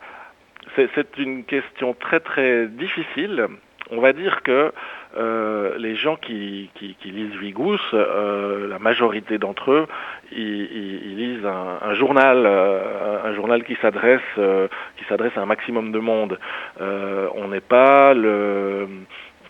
c'est, 0.77 1.19
une 1.19 1.45
question 1.45 1.95
très 1.95 2.21
très 2.21 2.67
difficile. 2.67 3.47
On 3.91 4.01
va 4.01 4.13
dire 4.13 4.43
que 4.43 4.73
euh, 5.19 5.77
les 5.77 5.97
gens 5.97 6.17
qui, 6.17 6.71
lisent 7.05 7.37
Vigous, 7.37 7.79
euh, 7.93 8.67
la 8.69 8.79
majorité 8.79 9.37
d'entre 9.37 9.71
eux, 9.73 9.87
ils, 10.35 11.17
lisent 11.17 11.45
un, 11.45 11.95
journal, 11.95 12.47
un 12.47 13.35
journal 13.35 13.65
qui 13.65 13.77
s'adresse, 13.83 14.21
euh, 14.39 14.69
qui 14.97 15.05
s'adresse 15.05 15.37
à 15.37 15.43
un 15.43 15.47
maximum 15.47 15.93
de 15.93 15.99
monde. 15.99 16.39
On 16.81 17.49
n'est 17.49 17.61
pas 17.61 18.15
le 18.15 18.89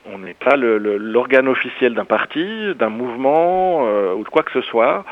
on 0.07 0.19
n'est 0.19 0.35
pas 0.35 0.57
l'organe 0.57 1.49
officiel 1.49 1.95
d'un 1.95 2.05
parti, 2.05 2.75
d'un 2.75 2.89
mouvement 2.89 3.87
euh, 3.87 4.15
ou 4.15 4.25
de 4.25 4.29
quoi 4.29 4.43
que 4.43 4.51
ce 4.53 4.61
soit. 4.63 5.05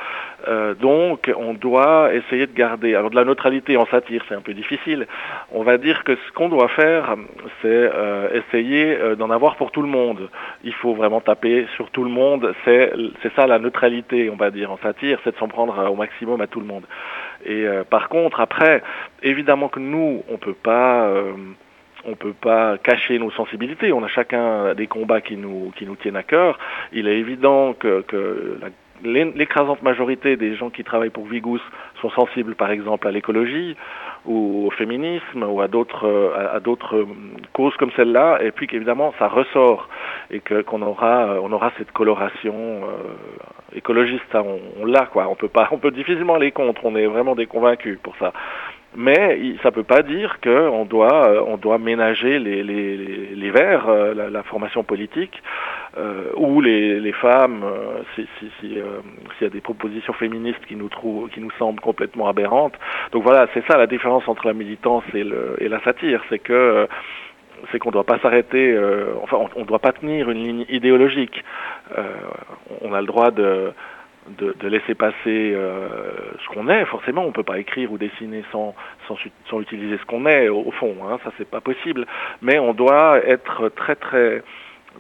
Euh, 0.49 0.75
donc, 0.75 1.31
on 1.37 1.55
doit 1.55 2.13
essayer 2.15 2.47
de 2.47 2.53
garder. 2.53 2.95
Alors, 2.95 3.11
de 3.11 3.15
la 3.15 3.25
neutralité 3.25 3.77
en 3.77 3.87
satire, 3.87 4.25
c'est 4.29 4.35
un 4.35 4.41
peu 4.41 4.55
difficile. 4.55 5.07
On 5.53 5.63
va 5.63 5.79
dire 5.79 6.03
que 6.03 6.17
ce 6.17 6.33
qu'on 6.33 6.49
doit 6.49 6.69
faire, 6.69 7.15
c'est 7.63 7.69
euh, 7.69 8.29
essayer 8.33 8.99
d'en 9.17 9.31
avoir 9.31 9.57
pour 9.57 9.71
tout 9.71 9.83
le 9.83 9.89
monde. 9.89 10.29
Il 10.65 10.75
faut 10.75 10.95
vraiment 10.95 11.21
taper 11.21 11.67
sur 11.77 11.91
tout 11.91 12.05
le 12.05 12.11
monde. 12.11 12.53
C'est 12.65 12.93
ça 13.37 13.47
la 13.47 13.59
neutralité, 13.59 14.29
on 14.31 14.37
va 14.37 14.51
dire 14.51 14.73
en 14.73 14.79
satire, 14.79 15.19
c'est 15.23 15.33
de 15.33 15.39
s'en 15.39 15.49
prendre 15.49 15.91
au 15.91 15.95
maximum 15.95 16.41
à 16.41 16.47
tout 16.47 16.61
le 16.61 16.67
monde. 16.67 16.85
Et 17.45 17.65
par 17.91 18.09
contre, 18.09 18.41
après, 18.41 18.83
évidemment 19.23 19.69
que 19.69 19.81
nous, 19.81 20.25
on 20.29 20.37
peut 20.37 20.55
pas. 20.55 21.11
On 22.05 22.15
peut 22.15 22.33
pas 22.33 22.79
cacher 22.79 23.19
nos 23.19 23.31
sensibilités. 23.31 23.93
On 23.93 24.03
a 24.03 24.09
chacun 24.09 24.75
des 24.75 24.87
combats 24.87 25.21
qui 25.21 25.37
nous 25.37 25.73
qui 25.77 25.87
nous 25.87 25.97
tiennent 25.97 26.17
à 26.17 26.23
cœur. 26.23 26.59
Il 26.93 27.09
est 27.09 27.19
évident 27.19 27.75
que, 27.75 28.03
que 28.03 28.59
l'écrasante 29.03 29.83
majorité 29.83 30.37
des 30.37 30.57
gens 30.57 30.71
qui 30.71 30.85
travaillent 30.85 31.11
pour 31.11 31.27
Vigous 31.27 31.61
sont 32.01 32.11
sensibles, 32.11 32.55
par 32.55 32.71
exemple, 32.71 33.07
à 33.09 33.11
l'écologie 33.11 33.77
ou 34.27 34.67
au 34.67 34.71
féminisme 34.71 35.43
ou 35.43 35.61
à 35.63 35.69
d'autres 35.69 36.35
à 36.53 36.61
d'autres 36.61 37.07
causes 37.53 37.77
comme 37.77 37.91
celle-là. 37.97 38.39
Et 38.43 38.51
puis 38.51 38.67
qu'évidemment, 38.67 39.15
ça 39.19 39.29
ressort 39.29 39.89
et 40.31 40.41
que 40.41 40.63
qu'on 40.63 40.83
aura 40.83 41.37
on 41.43 41.53
aura 41.53 41.73
cette 41.79 41.93
coloration 41.93 42.55
euh, 42.55 43.77
écologiste. 43.77 44.25
Ça, 44.33 44.43
on, 44.43 44.61
on 44.83 44.85
l'a 44.85 45.07
quoi. 45.07 45.29
On 45.29 45.35
peut 45.35 45.49
pas, 45.49 45.69
on 45.71 45.79
peut 45.79 45.91
difficilement 45.91 46.35
aller 46.35 46.53
contre. 46.53 46.85
On 46.85 46.97
est 46.97 47.07
vraiment 47.07 47.35
des 47.35 47.47
convaincus 47.47 47.99
pour 48.03 48.17
ça 48.17 48.33
mais 48.97 49.55
ça 49.63 49.69
ne 49.69 49.75
peut 49.75 49.85
pas 49.85 50.03
dire 50.03 50.39
qu'on 50.43 50.85
doit, 50.85 51.29
euh, 51.29 51.45
on 51.47 51.57
doit 51.57 51.79
ménager 51.79 52.39
les, 52.39 52.63
les, 52.63 52.97
les 53.37 53.51
verts, 53.51 53.89
euh, 53.89 54.31
la, 54.31 54.43
formation 54.43 54.83
politique, 54.83 55.43
euh, 55.97 56.31
ou 56.37 56.61
les, 56.61 56.99
les 56.99 57.13
femmes, 57.13 57.65
s'il 58.15 58.27
si, 58.61 58.79
y 59.41 59.45
a 59.45 59.49
des 59.49 59.61
propositions 59.61 60.13
féministes 60.13 60.65
qui 60.67 60.75
nous, 60.75 60.89
trouvent, 60.89 61.31
qui 61.31 61.41
nous 61.41 61.53
semblent 61.53 61.81
complètement 61.81 62.29
aberrantes. 62.29 62.75
Donc 63.13 63.23
voilà, 63.23 63.47
c'est 63.55 63.65
ça 63.67 63.77
la 63.79 63.87
différence 63.87 64.27
entre 64.27 64.47
la 64.47 64.55
militance 64.55 65.05
et, 65.15 65.25
le, 65.25 65.57
et 65.61 65.69
la 65.69 65.81
satire, 65.83 66.23
c'est 66.29 66.41
que 66.41 66.89
c'est 67.71 67.79
qu'on 67.79 67.91
ne 67.91 67.93
doit 67.93 68.05
pas 68.05 68.19
s'arrêter, 68.21 68.77
enfin 69.23 69.37
on 69.55 69.61
ne 69.61 69.67
doit 69.67 69.81
pas 69.81 69.93
tenir 69.93 70.31
une 70.31 70.43
ligne 70.43 70.65
idéologique. 70.71 71.45
On 72.81 72.95
a 72.95 73.01
le 73.01 73.07
droit 73.07 73.31
de, 73.31 73.73
de, 74.39 74.69
laisser 74.69 74.95
passer 74.95 75.53
euh, 75.55 76.11
ce 76.43 76.55
qu'on 76.55 76.69
est. 76.69 76.85
Forcément, 76.87 77.23
on 77.23 77.29
ne 77.29 77.33
peut 77.33 77.43
pas 77.43 77.59
écrire 77.59 77.93
ou 77.93 77.99
dessiner 77.99 78.45
sans, 78.53 78.75
sans, 79.09 79.61
utiliser 79.61 79.99
ce 79.99 80.05
qu'on 80.05 80.27
est, 80.27 80.49
au, 80.49 80.61
au, 80.67 80.71
fond. 80.71 80.97
Hein, 81.05 81.19
ça, 81.25 81.33
c'est 81.39 81.49
pas 81.49 81.61
possible. 81.61 82.07
Mais 82.43 82.59
on 82.59 82.75
doit 82.75 83.19
être 83.27 83.69
très, 83.71 83.97
très, 83.97 84.43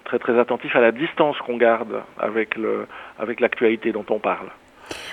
très, 0.04 0.18
très 0.18 0.38
attentif 0.38 0.74
à 0.76 0.80
la 0.80 0.92
distance 0.92 1.36
qu'on 1.38 1.56
garde 1.56 2.02
avec 2.18 2.56
le, 2.56 2.86
avec 3.18 3.40
l'actualité 3.40 3.92
dont 3.92 4.06
on 4.10 4.18
parle. 4.18 4.48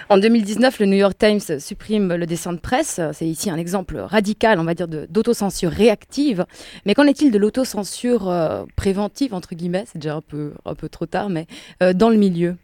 En 0.09 0.17
2019, 0.17 0.79
le 0.79 0.85
New 0.85 0.97
York 0.97 1.17
Times 1.17 1.59
supprime 1.59 2.15
le 2.15 2.25
dessin 2.25 2.53
de 2.53 2.59
presse. 2.59 2.99
C'est 3.13 3.27
ici 3.27 3.49
un 3.49 3.57
exemple 3.57 3.97
radical, 3.97 4.59
on 4.59 4.63
va 4.63 4.73
dire, 4.73 4.87
d'autocensure 4.87 5.71
réactive. 5.71 6.45
Mais 6.85 6.93
qu'en 6.93 7.03
est-il 7.03 7.31
de 7.31 7.37
l'autocensure 7.37 8.29
euh, 8.29 8.63
préventive, 8.75 9.33
entre 9.33 9.53
guillemets? 9.55 9.83
C'est 9.85 9.99
déjà 9.99 10.15
un 10.15 10.21
peu, 10.21 10.53
un 10.65 10.75
peu 10.75 10.89
trop 10.89 11.05
tard, 11.05 11.29
mais 11.29 11.45
euh, 11.83 11.93
dans 11.93 12.09
le 12.09 12.17
milieu 12.17 12.55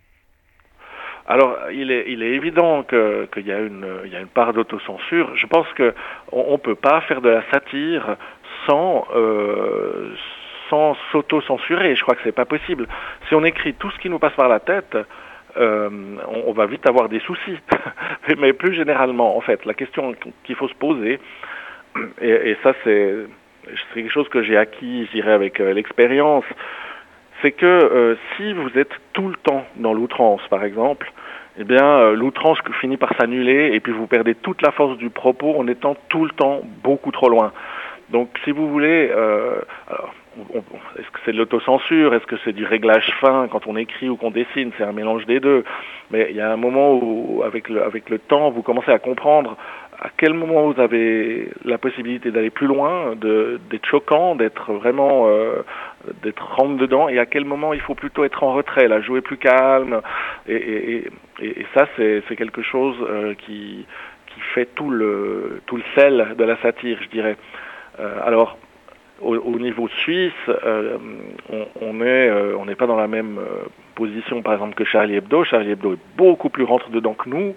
alors, 1.25 1.57
il 1.71 1.91
est, 1.91 2.05
il 2.07 2.21
est 2.21 2.31
évident 2.31 2.83
qu'il 2.83 3.47
y, 3.47 3.51
a 3.51 3.59
une, 3.59 3.87
y 4.05 4.15
a 4.15 4.19
une 4.19 4.27
part 4.27 4.53
d'autocensure. 4.53 5.35
Je 5.35 5.47
pense 5.47 5.67
qu'on 5.77 6.51
ne 6.51 6.57
peut 6.57 6.75
pas 6.75 7.01
faire 7.01 7.21
de 7.21 7.29
la 7.29 7.43
satire 7.51 8.17
sans, 8.67 9.07
euh, 9.15 10.13
s'auto-censurer. 11.11 11.95
Je 11.95 12.01
crois 12.01 12.15
que 12.15 12.21
c'est 12.23 12.33
pas 12.33 12.45
possible. 12.45 12.87
Si 13.27 13.35
on 13.35 13.43
écrit 13.45 13.73
tout 13.73 13.89
ce 13.91 13.99
qui 13.99 14.09
nous 14.09 14.19
passe 14.19 14.33
par 14.33 14.49
la 14.49 14.59
tête, 14.59 14.97
euh, 15.55 15.89
on, 16.27 16.49
on, 16.49 16.51
va 16.51 16.65
vite 16.65 16.87
avoir 16.87 17.07
des 17.07 17.19
soucis. 17.21 17.57
Mais 18.37 18.51
plus 18.53 18.73
généralement, 18.73 19.37
en 19.37 19.41
fait, 19.41 19.65
la 19.65 19.73
question 19.73 20.13
qu'il 20.43 20.55
faut 20.55 20.67
se 20.67 20.75
poser, 20.75 21.19
et, 22.21 22.29
et 22.29 22.57
ça 22.63 22.73
c'est 22.83 23.27
quelque 23.93 24.11
chose 24.11 24.27
que 24.29 24.41
j'ai 24.43 24.57
acquis, 24.57 25.05
je 25.05 25.11
dirais, 25.11 25.31
avec 25.31 25.59
euh, 25.61 25.73
l'expérience, 25.73 26.43
c'est 27.43 27.51
que 27.51 27.65
euh, 27.65 28.15
si 28.35 28.53
vous 28.53 28.69
êtes 28.79 28.93
tout 29.11 29.27
le 29.27 29.35
temps 29.35 29.65
dans 29.75 29.93
l'outrance, 29.93 30.41
par 30.49 30.63
exemple, 30.63 31.11
eh 31.59 31.65
bien, 31.65 31.85
euh, 31.85 32.15
l'outrance 32.15 32.57
finit 32.79 32.97
par 32.97 33.15
s'annuler 33.17 33.71
et 33.73 33.79
puis 33.79 33.91
vous 33.91 34.07
perdez 34.07 34.33
toute 34.33 34.61
la 34.63 34.71
force 34.71 34.97
du 34.97 35.09
propos 35.09 35.55
en 35.59 35.67
étant 35.67 35.95
tout 36.09 36.23
le 36.23 36.31
temps 36.31 36.61
beaucoup 36.81 37.11
trop 37.11 37.29
loin. 37.29 37.51
Donc, 38.09 38.29
si 38.43 38.51
vous 38.51 38.69
voulez, 38.69 39.11
euh, 39.13 39.55
est-ce 40.97 41.09
que 41.11 41.19
c'est 41.25 41.31
de 41.31 41.37
l'autocensure? 41.37 42.13
Est-ce 42.13 42.25
que 42.25 42.35
c'est 42.43 42.53
du 42.53 42.65
réglage 42.65 43.11
fin 43.19 43.47
quand 43.51 43.67
on 43.67 43.75
écrit 43.75 44.09
ou 44.09 44.15
qu'on 44.15 44.31
dessine? 44.31 44.71
C'est 44.77 44.83
un 44.83 44.91
mélange 44.93 45.25
des 45.25 45.39
deux. 45.39 45.63
Mais 46.11 46.27
il 46.29 46.35
y 46.35 46.41
a 46.41 46.51
un 46.51 46.57
moment 46.57 46.93
où, 46.93 47.43
avec 47.43 47.69
le, 47.69 47.83
avec 47.83 48.09
le 48.09 48.19
temps, 48.19 48.51
vous 48.51 48.61
commencez 48.61 48.91
à 48.91 48.99
comprendre 48.99 49.57
à 50.03 50.09
quel 50.17 50.33
moment 50.33 50.69
vous 50.69 50.81
avez 50.81 51.49
la 51.63 51.77
possibilité 51.77 52.29
d'aller 52.29 52.49
plus 52.49 52.67
loin, 52.67 53.15
d'être 53.15 53.85
choquant, 53.85 54.35
d'être 54.35 54.73
vraiment 54.73 55.29
euh, 55.29 55.63
d'être 56.21 56.45
rentre 56.55 56.75
dedans, 56.75 57.07
et 57.07 57.19
à 57.19 57.25
quel 57.25 57.45
moment 57.45 57.73
il 57.73 57.79
faut 57.79 57.95
plutôt 57.95 58.25
être 58.25 58.43
en 58.43 58.53
retrait, 58.53 58.89
là, 58.89 58.99
jouer 58.99 59.21
plus 59.21 59.37
calme. 59.37 60.01
Et, 60.47 61.05
ça, 61.73 61.87
c'est 61.95 62.35
quelque 62.35 62.61
chose 62.61 62.95
euh, 63.09 63.33
qui, 63.33 63.85
fait 64.53 64.67
tout 64.75 64.89
le, 64.89 65.61
tout 65.67 65.77
le 65.77 65.83
sel 65.95 66.35
de 66.37 66.43
la 66.43 66.57
satire, 66.57 66.97
je 67.01 67.07
dirais. 67.07 67.37
Euh, 67.99 68.19
alors, 68.25 68.57
au, 69.21 69.35
au, 69.37 69.57
niveau 69.57 69.87
suisse, 69.87 70.33
on, 71.49 71.65
on 71.81 72.01
est, 72.01 72.31
on 72.59 72.65
n'est 72.65 72.75
pas 72.75 72.87
dans 72.87 72.97
la 72.97 73.07
même 73.07 73.39
position, 73.95 74.41
par 74.41 74.53
exemple, 74.53 74.75
que 74.75 74.83
Charlie 74.83 75.15
Hebdo. 75.15 75.45
Charlie 75.45 75.71
Hebdo 75.71 75.93
est 75.93 76.17
beaucoup 76.17 76.49
plus 76.49 76.65
rentre 76.65 76.89
dedans 76.89 77.13
que 77.13 77.29
nous. 77.29 77.55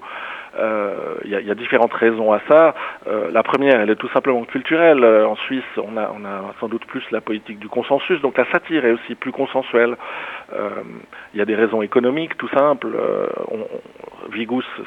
Il 0.58 0.62
euh, 0.62 1.42
y, 1.42 1.50
a, 1.50 1.54
différentes 1.54 1.92
raisons 1.92 2.32
à 2.32 2.40
ça. 2.48 2.74
Euh, 3.06 3.30
la 3.30 3.42
première, 3.42 3.80
elle 3.80 3.90
est 3.90 3.96
tout 3.96 4.08
simplement 4.08 4.44
culturelle. 4.44 5.04
Euh, 5.04 5.26
en 5.26 5.36
Suisse, 5.36 5.64
on 5.76 5.96
a, 5.98 6.10
on 6.18 6.24
a 6.24 6.54
sans 6.60 6.68
doute 6.68 6.86
plus 6.86 7.02
la 7.10 7.20
politique 7.20 7.58
du 7.58 7.68
consensus, 7.68 8.20
donc 8.22 8.38
la 8.38 8.46
satire 8.50 8.84
est 8.86 8.92
aussi 8.92 9.14
plus 9.14 9.32
consensuelle. 9.32 9.96
Il 11.34 11.38
y 11.38 11.42
a 11.42 11.44
des 11.44 11.56
raisons 11.56 11.82
économiques, 11.82 12.36
tout 12.36 12.48
simple. 12.48 12.88
On, 13.50 13.66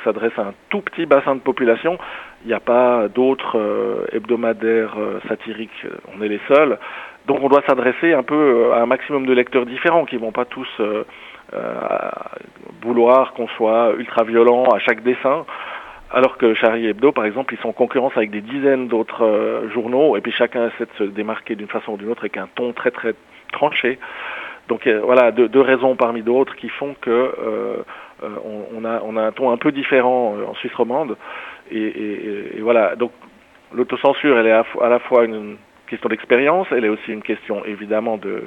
s'adresse 0.04 0.32
à 0.38 0.42
un 0.44 0.54
tout 0.70 0.82
petit 0.82 1.06
bassin 1.06 1.36
de 1.36 1.42
population. 1.42 1.98
Il 2.44 2.48
n'y 2.48 2.54
a 2.54 2.60
pas 2.60 3.08
d'autres 3.10 4.08
hebdomadaires 4.14 4.96
satiriques. 5.28 5.86
On 6.16 6.22
est 6.22 6.30
les 6.30 6.40
seuls. 6.48 6.78
Donc 7.28 7.40
on 7.42 7.50
doit 7.50 7.62
s'adresser 7.68 8.14
un 8.14 8.24
peu 8.24 8.72
à 8.74 8.82
un 8.82 8.86
maximum 8.86 9.26
de 9.26 9.34
lecteurs 9.34 9.66
différents 9.66 10.06
qui 10.06 10.18
vont 10.18 10.32
pas 10.32 10.46
tous 10.46 10.70
vouloir 12.82 13.34
qu'on 13.34 13.48
soit 13.50 13.94
ultra 13.98 14.24
violent 14.24 14.64
à 14.66 14.80
chaque 14.80 15.04
dessin. 15.04 15.46
Alors 16.12 16.38
que 16.38 16.56
Charlie 16.56 16.88
Hebdo, 16.88 17.12
par 17.12 17.26
exemple, 17.26 17.54
ils 17.54 17.60
sont 17.60 17.70
en 17.70 17.74
concurrence 17.74 18.14
avec 18.16 18.32
des 18.32 18.42
dizaines 18.42 18.88
d'autres 18.88 19.24
euh, 19.24 19.70
journaux, 19.70 20.18
et 20.18 20.22
puis 20.22 20.32
chacun 20.32 20.68
essaie 20.68 20.86
de 20.86 20.98
se 20.98 21.04
démarquer 21.04 21.56
d'une 21.56 21.68
façon 21.68 21.94
ou 21.94 21.98
d'une 21.98 22.10
autre 22.10 22.22
avec 22.22 22.38
un 22.38 22.48
ton 22.56 22.74
très 22.74 22.90
très 22.90 23.14
tranché. 23.52 24.00
Donc 24.68 24.88
euh, 24.88 25.02
voilà, 25.04 25.32
deux, 25.32 25.62
raisons 25.62 25.96
parmi 25.96 26.24
d'autres 26.24 26.56
qui 26.56 26.70
font 26.70 26.96
que 27.00 27.12
euh, 27.12 27.84
on, 28.74 28.86
a, 28.86 29.02
on 29.04 29.18
a 29.18 29.22
un 29.22 29.32
ton 29.32 29.52
un 29.52 29.58
peu 29.58 29.72
différent 29.72 30.36
en 30.48 30.56
Suisse 30.56 30.74
romande. 30.74 31.16
Et, 31.72 32.60
voilà, 32.60 32.96
donc 32.96 33.12
l'autocensure, 33.72 34.38
elle 34.38 34.48
est 34.48 34.52
à, 34.52 34.90
la 34.90 35.00
fois 35.00 35.26
une 35.26 35.58
question 35.88 36.10
d'expérience, 36.10 36.68
elle 36.72 36.86
est 36.86 36.90
aussi 36.90 37.12
une 37.12 37.22
question 37.22 37.64
évidemment 37.66 38.18
de, 38.18 38.44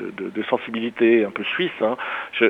de, 0.00 0.24
de, 0.24 0.30
de 0.30 0.42
sensibilité 0.44 1.24
un 1.24 1.30
peu 1.30 1.44
suisse. 1.44 1.70
Hein. 1.80 1.96
Je, 2.32 2.46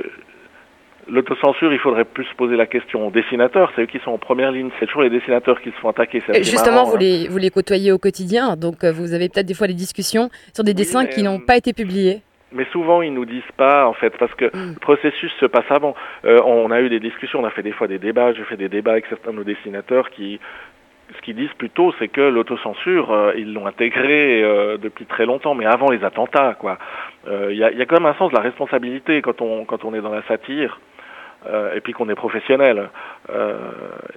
L'autocensure, 1.09 1.73
il 1.73 1.79
faudrait 1.79 2.05
plus 2.05 2.27
poser 2.37 2.57
la 2.57 2.67
question 2.67 3.07
aux 3.07 3.11
dessinateurs, 3.11 3.73
c'est 3.75 3.83
eux 3.83 3.87
qui 3.87 3.99
sont 4.01 4.13
en 4.13 4.19
première 4.19 4.53
ligne, 4.53 4.71
c'est 4.79 4.87
toujours 4.87 5.03
les 5.03 5.11
dessinateurs 5.11 5.61
qui 5.61 5.71
se 5.71 5.77
font 5.77 5.89
attaquer. 5.89 6.23
Justement, 6.35 6.73
marrant, 6.73 6.91
vous, 6.91 6.97
hein. 6.97 7.01
les, 7.01 7.29
vous 7.29 7.39
les 7.39 7.51
côtoyez 7.51 7.91
au 7.91 7.99
quotidien, 7.99 8.55
donc 8.55 8.85
euh, 8.85 8.93
vous 8.93 9.13
avez 9.15 9.29
peut-être 9.29 9.47
des 9.47 9.55
fois 9.55 9.67
des 9.67 9.75
discussions 9.75 10.31
sur 10.55 10.63
des 10.63 10.73
oui, 10.73 10.77
dessins 10.77 11.07
qui 11.07 11.23
n'ont 11.23 11.41
pas 11.41 11.57
été 11.57 11.73
publiés. 11.73 12.21
Mais 12.53 12.67
souvent, 12.71 13.01
ils 13.01 13.15
nous 13.15 13.25
disent 13.25 13.43
pas, 13.57 13.87
en 13.87 13.95
fait, 13.95 14.17
parce 14.19 14.35
que 14.35 14.45
mm. 14.45 14.75
le 14.75 14.79
processus 14.79 15.33
se 15.41 15.47
passe 15.47 15.71
avant. 15.71 15.95
Euh, 16.25 16.41
on 16.45 16.71
a 16.71 16.81
eu 16.81 16.89
des 16.89 17.01
discussions, 17.01 17.41
on 17.41 17.45
a 17.45 17.51
fait 17.51 17.63
des 17.63 17.73
fois 17.73 17.89
des 17.89 17.99
débats, 17.99 18.33
j'ai 18.33 18.45
fait 18.45 18.57
des 18.57 18.69
débats 18.69 18.93
avec 18.93 19.07
certains 19.07 19.33
de 19.33 19.37
nos 19.37 19.45
dessinateurs 19.45 20.11
qui 20.11 20.39
ce 21.21 21.25
qu'ils 21.25 21.37
disent 21.37 21.55
plutôt, 21.59 21.93
c'est 21.99 22.09
que 22.09 22.21
l'autocensure, 22.21 23.13
euh, 23.13 23.33
ils 23.37 23.53
l'ont 23.53 23.67
intégré 23.67 24.43
euh, 24.43 24.79
depuis 24.79 25.05
très 25.05 25.27
longtemps, 25.27 25.55
mais 25.55 25.67
avant 25.67 25.91
les 25.91 26.03
attentats, 26.05 26.55
quoi. 26.59 26.79
Il 27.27 27.33
euh, 27.33 27.53
y, 27.53 27.63
a, 27.63 27.71
y, 27.73 27.83
a, 27.83 27.87
quand 27.87 27.97
même 27.97 28.07
un 28.07 28.15
sens 28.15 28.31
de 28.31 28.37
la 28.37 28.43
responsabilité 28.43 29.21
quand 29.21 29.43
on 29.43 29.65
quand 29.67 29.85
on 29.85 29.95
est 29.95 30.01
dans 30.01 30.13
la 30.13 30.23
satire. 30.27 30.81
et 31.75 31.81
puis 31.81 31.95
qu'on 31.95 32.11
est 32.11 32.15
professionnel. 32.15 32.91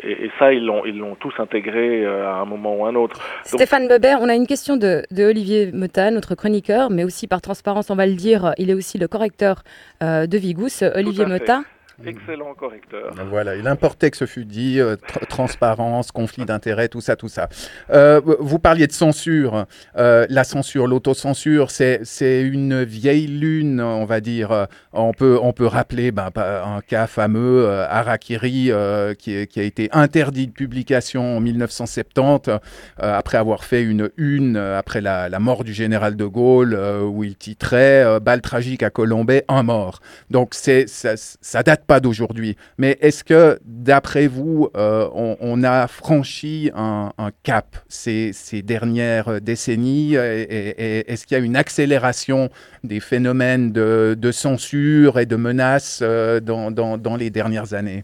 et, 0.04 0.26
et, 0.26 0.32
ça, 0.38 0.52
ils 0.52 0.66
l'ont, 0.66 0.84
ils 0.86 0.98
l'ont 0.98 1.16
tous 1.16 1.34
intégré 1.39 2.06
à 2.06 2.36
un 2.44 2.46
moment 2.46 2.76
ou 2.76 2.86
un 2.86 2.96
autre. 2.96 3.18
Stéphane 3.44 3.88
Bebert, 3.88 4.20
on 4.22 4.28
a 4.28 4.36
une 4.36 4.46
question 4.46 4.76
de, 4.76 5.04
de, 5.10 5.24
Olivier 5.24 5.72
Mota, 5.72 6.12
notre 6.12 6.36
chroniqueur, 6.36 6.89
mais 6.89 7.06
aussi 7.06 7.28
par 7.28 7.39
transparence, 7.39 7.89
on 7.89 7.96
va 7.96 8.08
le 8.08 8.16
dire, 8.16 8.52
il 8.58 8.70
est 8.70 8.74
aussi 8.74 8.98
le 8.98 9.08
correcteur 9.08 9.63
de 10.02 10.38
Vigous. 10.38 10.84
Olivier 10.96 11.26
Mota. 11.26 11.62
Excellent 12.06 12.53
correcteur. 12.56 13.13
Voilà, 13.29 13.56
il 13.56 13.67
importait 13.67 14.10
que 14.10 14.17
ce 14.17 14.25
fût 14.25 14.45
dit, 14.45 14.79
euh, 14.79 14.95
transparence, 15.29 16.12
conflit 16.12 16.43
d'intérêts, 16.43 16.88
tout 16.88 17.01
ça, 17.01 17.15
tout 17.15 17.27
ça. 17.27 17.49
Euh, 17.91 18.19
vous 18.39 18.58
parliez 18.58 18.88
de 18.88 18.91
censure. 18.91 19.65
Euh, 19.97 20.25
la 20.29 20.43
censure, 20.43 20.88
l'autocensure, 20.88 21.69
c'est 21.69 22.41
une 22.41 22.84
vieille 22.84 23.27
lune, 23.27 23.79
on 23.79 24.06
va 24.06 24.21
dire. 24.21 24.67
On 24.91 25.13
peut, 25.13 25.38
on 25.41 25.53
peut 25.53 25.67
rappeler 25.67 26.12
ben, 26.12 26.29
un 26.36 26.82
cas 26.82 27.06
fameux, 27.08 27.69
Harakiri, 27.69 28.71
qui, 29.19 29.47
qui, 29.47 29.60
a 29.60 29.63
été 29.63 29.89
interdit 29.91 30.47
de 30.47 30.51
publication 30.51 31.38
en 31.38 31.39
1970, 31.39 32.49
après 32.97 33.38
avoir 33.38 33.63
fait 33.63 33.84
une 33.84 34.10
une, 34.17 34.58
après 34.58 35.01
la, 35.01 35.29
la, 35.29 35.39
mort 35.39 35.63
du 35.63 35.73
général 35.73 36.15
de 36.15 36.25
Gaulle, 36.25 36.77
où 37.03 37.23
il 37.23 37.36
titrait 37.36 38.19
Balle 38.19 38.41
tragique 38.41 38.84
à 38.84 38.89
Colombay, 38.89 39.45
un 39.47 39.63
mort. 39.63 39.99
Donc 40.29 40.53
ça, 40.53 40.82
ça 41.15 41.63
date 41.63 41.83
pas 41.84 42.00
d'aujourd'hui, 42.00 42.56
mais 42.78 42.98
est-ce 43.02 43.24
que, 43.24 43.58
d'après 43.65 44.28
vous, 44.28 44.69
euh, 44.76 45.08
on, 45.13 45.63
a 45.63 45.88
franchi 45.88 46.72
un, 46.76 47.12
cap 47.43 47.65
ces, 47.88 48.32
dernières 48.63 49.41
décennies? 49.41 50.15
Est-ce 50.15 51.26
qu'il 51.26 51.38
y 51.38 51.41
a 51.41 51.43
une 51.43 51.56
accélération 51.56 52.50
des 52.84 53.00
phénomènes 53.00 53.72
de, 53.72 54.32
censure 54.32 55.19
et 55.19 55.26
de 55.26 55.36
menaces 55.36 56.02
euh, 56.04 56.39
dans, 56.39 57.15
les 57.17 57.30
dernières 57.30 57.74
années? 57.74 58.04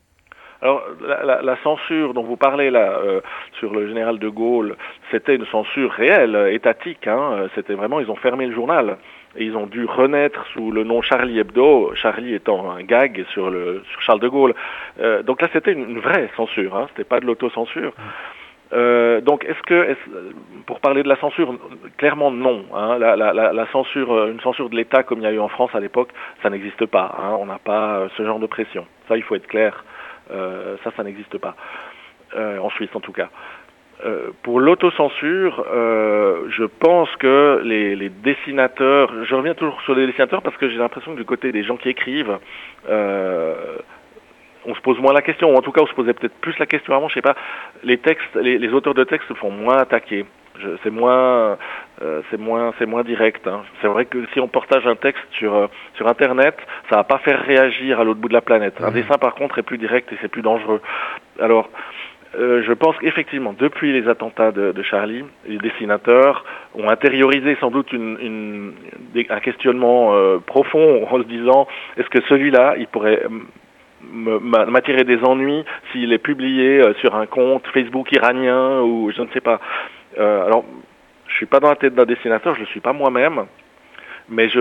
Alors, 0.62 0.84
la, 1.02 1.58
censure 1.64 2.14
dont 2.14 2.24
vous 2.24 2.36
parlez 2.36 2.70
là 2.70 3.00
euh, 3.00 3.22
sur 3.60 3.74
le 3.74 3.88
général 3.88 4.20
de 4.20 4.28
Gaulle, 4.28 4.76
c'était 5.10 5.36
une 5.36 5.46
censure 5.46 5.92
réelle, 5.92 6.36
étatique. 6.52 7.08
Hein, 7.08 7.48
c'était 7.56 7.76
vraiment, 7.76 8.00
ils 8.00 8.12
ont 8.12 8.18
fermé 8.18 8.46
le 8.46 8.54
journal 8.54 8.98
et 9.36 9.46
ils 9.46 9.56
ont 9.56 9.68
dû 9.68 9.86
renaître 9.86 10.46
sous 10.54 10.72
le 10.72 10.84
nom 10.84 11.02
Charlie 11.02 11.40
Hebdo, 11.40 11.94
Charlie 11.96 12.34
étant 12.34 12.72
un 12.72 12.82
gag 12.84 13.26
sur, 13.34 13.50
le, 13.50 13.84
sur 13.92 14.02
Charles 14.02 14.20
de 14.20 14.28
Gaulle. 14.28 14.56
Euh, 15.00 15.24
donc 15.24 15.42
là, 15.42 15.50
c'était 15.54 15.74
une, 15.74 16.00
vraie 16.00 16.30
censure, 16.36 16.76
hein, 16.76 16.88
c'était 16.90 17.04
pas 17.04 17.20
de 17.20 17.26
l'autocensure. 17.26 17.94
Euh, 18.72 19.22
donc, 19.22 19.46
est-ce 19.46 19.62
que, 19.64 19.96
pour 20.66 20.80
parler 20.80 21.04
de 21.04 21.10
la 21.10 21.16
censure, 21.18 21.56
clairement 21.98 22.32
non. 22.32 22.66
Hein, 22.74 22.98
la, 23.00 23.68
censure, 23.72 24.14
euh, 24.14 24.32
une 24.32 24.40
censure 24.42 24.70
de 24.70 24.76
l'État 24.76 25.04
comme 25.04 25.20
il 25.20 25.24
y 25.24 25.28
a 25.28 25.32
eu 25.32 25.40
en 25.40 25.48
France 25.48 25.72
à 25.74 25.80
l'époque, 25.80 26.10
ça 26.44 26.50
n'existe 26.50 26.86
pas. 26.86 27.16
Hein, 27.20 27.36
on 27.40 27.46
n'a 27.46 27.60
pas 27.60 28.08
ce 28.18 28.24
genre 28.24 28.40
de 28.40 28.48
pression. 28.48 28.86
Ça, 29.08 29.18
il 29.18 29.24
faut 29.24 29.36
être 29.36 29.48
clair. 29.48 29.84
Ça, 30.84 30.92
ça 30.96 31.04
n'existe 31.04 31.40
pas. 31.40 31.56
En 32.36 32.70
Suisse, 32.70 32.92
en 32.94 33.00
tout 33.00 33.12
cas. 33.12 33.30
Euh, 34.06 34.30
pour 34.44 34.62
l'autocensure, 34.62 35.66
euh, 35.70 36.44
je 36.50 36.64
pense 36.64 37.10
que 37.18 37.62
les, 37.66 37.98
les, 37.98 38.08
dessinateurs, 38.08 39.12
je 39.26 39.36
reviens 39.36 39.56
toujours 39.56 39.82
sur 39.82 39.94
les 39.94 40.08
dessinateurs 40.08 40.42
parce 40.42 40.56
que 40.56 40.70
j'ai 40.70 40.78
l'impression 40.78 41.14
que 41.14 41.18
du 41.18 41.26
côté 41.26 41.52
des 41.52 41.64
gens 41.64 41.76
qui 41.76 41.90
écrivent, 41.90 42.40
euh, 42.90 43.78
on 44.66 44.74
se 44.74 44.80
pose 44.80 44.98
moins 45.00 45.12
la 45.12 45.22
question, 45.22 45.52
ou 45.54 45.58
en 45.58 45.62
tout 45.62 45.74
cas 45.74 45.82
on 45.82 45.88
se 45.88 45.94
posait 45.94 46.14
peut-être 46.14 46.36
plus 46.40 46.58
la 46.60 46.66
question 46.66 46.96
avant, 46.96 47.10
je 47.10 47.16
sais 47.16 47.22
pas, 47.22 47.36
les 47.84 47.98
textes, 47.98 48.36
les, 48.36 48.58
les 48.58 48.70
auteurs 48.70 48.94
de 48.94 49.04
textes 49.04 49.28
se 49.28 49.34
font 49.34 49.52
moins 49.52 49.78
attaquer. 49.78 50.26
C'est 50.84 50.90
moins, 50.90 51.58
euh, 52.02 52.22
c'est 52.30 52.40
moins, 52.40 52.74
c'est 52.78 52.86
moins 52.86 53.04
direct. 53.04 53.48
Hein. 53.48 53.64
C'est 53.82 53.88
vrai 53.88 54.06
que 54.06 54.26
si 54.34 54.40
on 54.40 54.48
partage 54.48 54.86
un 54.88 54.96
texte 54.96 55.24
sur 55.32 55.56
euh, 55.56 55.68
sur 55.96 56.08
Internet, 56.08 56.58
ça 56.90 56.98
va 56.98 57.04
pas 57.04 57.20
faire 57.20 57.42
réagir 57.42 58.00
à 58.00 58.04
l'autre 58.04 58.20
bout 58.20 58.28
de 58.28 58.34
la 58.34 58.42
planète. 58.42 58.76
Un 58.82 58.92
mmh. 58.92 58.94
dessin, 58.94 59.18
par 59.18 59.36
contre, 59.36 59.60
est 59.60 59.64
plus 59.64 59.78
direct 59.78 60.12
et 60.12 60.18
c'est 60.22 60.28
plus 60.28 60.42
dangereux. 60.42 60.82
Alors, 61.40 61.70
euh, 62.36 62.62
je 62.64 62.74
pense 62.74 62.96
qu'effectivement, 62.98 63.56
depuis 63.58 63.92
les 63.92 64.08
attentats 64.08 64.52
de, 64.52 64.84
Charlie, 64.84 65.24
les 65.48 65.58
dessinateurs 65.58 66.46
ont 66.76 66.88
intériorisé 66.88 67.58
sans 67.60 67.72
doute 67.72 67.92
une, 67.92 68.18
une, 68.22 68.74
un 69.30 69.40
questionnement 69.40 70.14
euh, 70.14 70.38
profond 70.38 71.08
en 71.10 71.18
se 71.18 71.28
disant 71.28 71.68
est-ce 71.98 72.10
que 72.10 72.22
celui-là, 72.30 72.76
il 72.78 72.88
pourrait 72.88 73.24
m'attirer 74.02 75.04
des 75.04 75.20
ennuis 75.24 75.66
s'il 75.92 76.14
est 76.14 76.20
publié 76.20 76.82
euh, 76.82 76.94
sur 76.96 77.16
un 77.16 77.26
compte 77.26 77.66
Facebook 77.74 78.12
iranien 78.12 78.82
ou 78.82 79.12
je 79.12 79.22
ne 79.22 79.28
sais 79.34 79.42
pas. 79.42 79.60
alors, 80.18 80.66
je 81.28 81.36
suis 81.36 81.48
pas 81.48 81.60
dans 81.60 81.70
la 81.70 81.76
tête 81.76 81.96
d'un 81.96 82.06
dessinateur, 82.06 82.54
je 82.56 82.62
le 82.62 82.66
suis 82.68 82.80
pas 82.80 82.94
moi-même 82.94 83.46
mais 84.30 84.50
je, 84.50 84.60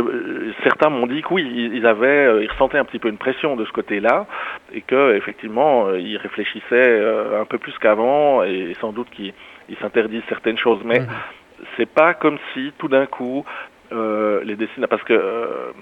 certains 0.63 0.89
m'ont 0.89 1.07
dit 1.07 1.23
que 1.23 1.33
oui, 1.33 1.71
ils 1.73 1.87
avaient, 1.87 2.27
euh, 2.27 2.43
ils 2.43 2.51
ressentaient 2.51 2.79
un 2.79 2.85
petit 2.85 2.99
peu 2.99 3.09
une 3.09 3.19
pression 3.19 3.57
de 3.57 3.65
ce 3.65 3.73
côté-là, 3.73 4.27
et 4.73 4.81
que 4.81 5.15
effectivement, 5.15 5.87
euh, 5.87 5.99
ils 5.99 6.17
réfléchissaient 6.17 6.65
euh, 6.73 7.41
un 7.41 7.45
peu 7.45 7.59
plus 7.59 7.77
qu'avant, 7.79 8.43
et 8.43 8.73
sans 8.81 8.93
doute 8.93 9.09
qu'ils 9.11 9.33
s'interdisent 9.81 10.23
certaines 10.29 10.59
choses. 10.59 10.81
Mais 10.85 11.01
mmh. 11.01 11.09
c'est 11.77 11.89
pas 11.89 12.15
comme 12.15 12.39
si 12.55 12.73
tout 12.79 12.89
d'un 12.89 13.07
coup 13.07 13.45
euh, 13.93 14.41
les 14.45 14.57
dessinateurs, 14.57 14.89
parce 14.89 15.05
que 15.05 15.15
euh, 15.15 15.73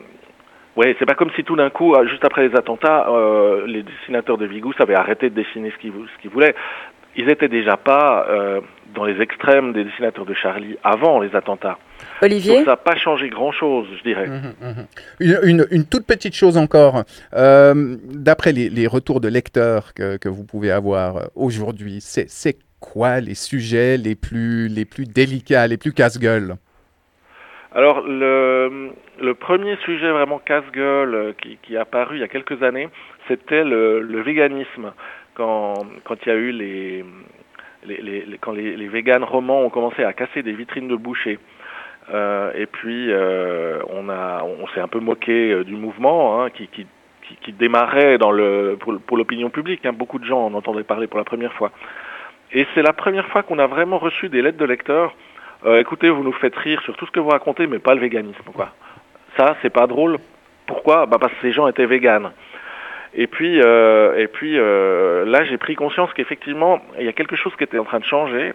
ouais, 0.77 0.95
c'est 0.99 1.07
pas 1.07 1.15
comme 1.15 1.31
si 1.37 1.45
tout 1.45 1.57
d'un 1.57 1.71
coup, 1.71 1.95
juste 2.07 2.25
après 2.25 2.49
les 2.49 2.57
attentats, 2.57 3.09
euh, 3.09 3.67
les 3.67 3.83
dessinateurs 3.83 4.39
de 4.39 4.47
Vigous 4.47 4.75
avaient 4.79 4.95
arrêté 4.95 5.31
de 5.31 5.35
dessiner 5.35 5.71
ce 5.71 5.77
qu'ils 5.79 5.93
ce 5.93 6.23
qu'ils 6.23 6.31
voulaient. 6.31 6.55
Ils 7.17 7.29
étaient 7.31 7.49
déjà 7.49 7.77
pas 7.77 8.27
dans 8.97 9.05
les 9.05 9.21
extrêmes 9.21 9.73
des 9.73 9.85
dessinateurs 9.85 10.25
de 10.25 10.35
Charlie 10.35 10.77
avant 10.83 11.21
les 11.21 11.35
attentats. 11.37 11.79
Olivier 12.23 12.65
Ça 12.65 12.73
n'a 12.73 12.77
pas 12.77 12.97
changé 12.97 13.29
grand-chose, 13.29 13.87
je 13.99 14.03
dirais. 14.03 14.27
Mmh, 14.27 14.55
mmh. 14.61 15.45
Une, 15.45 15.67
une, 15.71 15.87
toute 15.87 16.07
petite 16.07 16.35
chose 16.35 16.57
encore. 16.57 17.05
Euh, 17.35 17.97
d'après 18.05 18.53
les, 18.53 18.69
les, 18.71 18.87
retours 18.87 19.21
de 19.21 19.29
lecteurs 19.29 19.93
que, 19.95 20.17
que 20.17 20.29
vous 20.29 20.45
pouvez 20.45 20.71
avoir 20.71 21.17
euh, 21.17 21.25
aujourd'hui, 21.35 21.99
c'est 22.01 22.59
quoi 22.81 23.21
les 23.21 23.35
sujets 23.35 23.97
les 23.97 24.15
plus, 24.15 24.69
les 24.69 24.85
plus 24.85 25.05
délicats, 25.05 25.67
les 25.67 25.77
plus 25.77 25.93
casse-gueule 25.93 26.57
alors, 27.73 28.01
le, 28.01 28.91
le, 29.21 29.35
premier 29.35 29.77
sujet 29.85 30.11
vraiment 30.11 30.39
casse-gueule 30.39 31.15
euh, 31.15 31.33
qui, 31.43 31.59
qui, 31.63 31.75
est 31.75 31.79
apparu 31.79 32.17
il 32.17 32.21
y 32.21 32.25
a 32.25 32.29
quelques 32.29 32.63
années, 32.63 32.89
c'était 33.29 33.65
le, 33.65 34.01
le, 34.01 34.23
véganisme. 34.23 34.93
Quand, 35.37 35.85
il 36.25 36.29
y 36.29 36.31
a 36.31 36.35
eu 36.35 36.51
les, 36.51 37.05
quand 38.41 38.53
les, 38.53 38.89
véganes 38.89 39.25
romans 39.25 39.61
ont 39.61 39.71
commencé 39.71 40.03
à 40.03 40.13
casser 40.13 40.43
des 40.43 40.53
vitrines 40.53 40.89
de 40.89 40.97
boucher. 40.97 41.39
Euh, 42.13 42.53
et 42.55 42.67
puis 42.67 43.11
euh, 43.11 43.81
on 43.89 44.09
a, 44.09 44.45
on 44.45 44.67
s'est 44.69 44.81
un 44.81 44.87
peu 44.89 45.01
moqué 45.01 45.53
euh, 45.53 45.65
du 45.65 45.75
mouvement 45.75 46.41
hein, 46.41 46.51
qui, 46.51 46.69
qui, 46.69 46.87
qui, 47.43 47.53
démarrait 47.53 48.17
dans 48.17 48.31
le, 48.31 48.79
pour, 48.79 49.17
l'opinion 49.17 49.51
publique. 49.51 49.85
Hein. 49.85 49.93
Beaucoup 49.93 50.19
de 50.19 50.25
gens 50.25 50.47
en 50.47 50.55
entendaient 50.55 50.85
parler 50.85 51.07
pour 51.07 51.19
la 51.19 51.25
première 51.25 51.53
fois. 51.53 51.71
Et 52.53 52.67
c'est 52.75 52.83
la 52.83 52.93
première 52.93 53.27
fois 53.27 53.43
qu'on 53.43 53.59
a 53.59 53.67
vraiment 53.67 53.99
reçu 53.99 54.29
des 54.29 54.41
lettres 54.41 54.59
de 54.59 54.65
lecteurs. 54.65 55.15
Écoutez, 55.67 56.11
vous 56.11 56.23
nous 56.23 56.33
faites 56.35 56.55
rire 56.55 56.81
sur 56.83 56.97
tout 56.97 57.07
ce 57.07 57.11
que 57.11 57.19
vous 57.19 57.31
racontez, 57.31 57.67
mais 57.67 57.81
pas 57.81 57.95
le 57.95 58.01
véganisme. 58.01 58.45
Quoi. 58.55 58.71
Ça, 59.37 59.57
c'est 59.63 59.71
pas 59.71 59.89
drôle. 59.89 60.19
Pourquoi? 60.67 61.07
Bah 61.07 61.17
Parce 61.21 61.33
que 61.33 61.41
ces 61.43 61.51
gens 61.51 61.67
étaient 61.67 61.87
véganes. 61.87 62.31
Et 63.19 63.27
puis, 63.27 63.61
euh, 63.63 64.15
et 64.19 64.27
puis 64.27 64.59
euh, 64.59 65.25
là, 65.25 65.43
j'ai 65.45 65.57
pris 65.57 65.75
conscience 65.75 66.13
qu'effectivement, 66.13 66.83
il 66.99 67.07
y 67.07 67.09
a 67.09 67.15
quelque 67.15 67.35
chose 67.35 67.55
qui 67.57 67.65
était 67.65 67.79
en 67.79 67.85
train 67.85 67.99
de 67.99 68.05
changer 68.05 68.53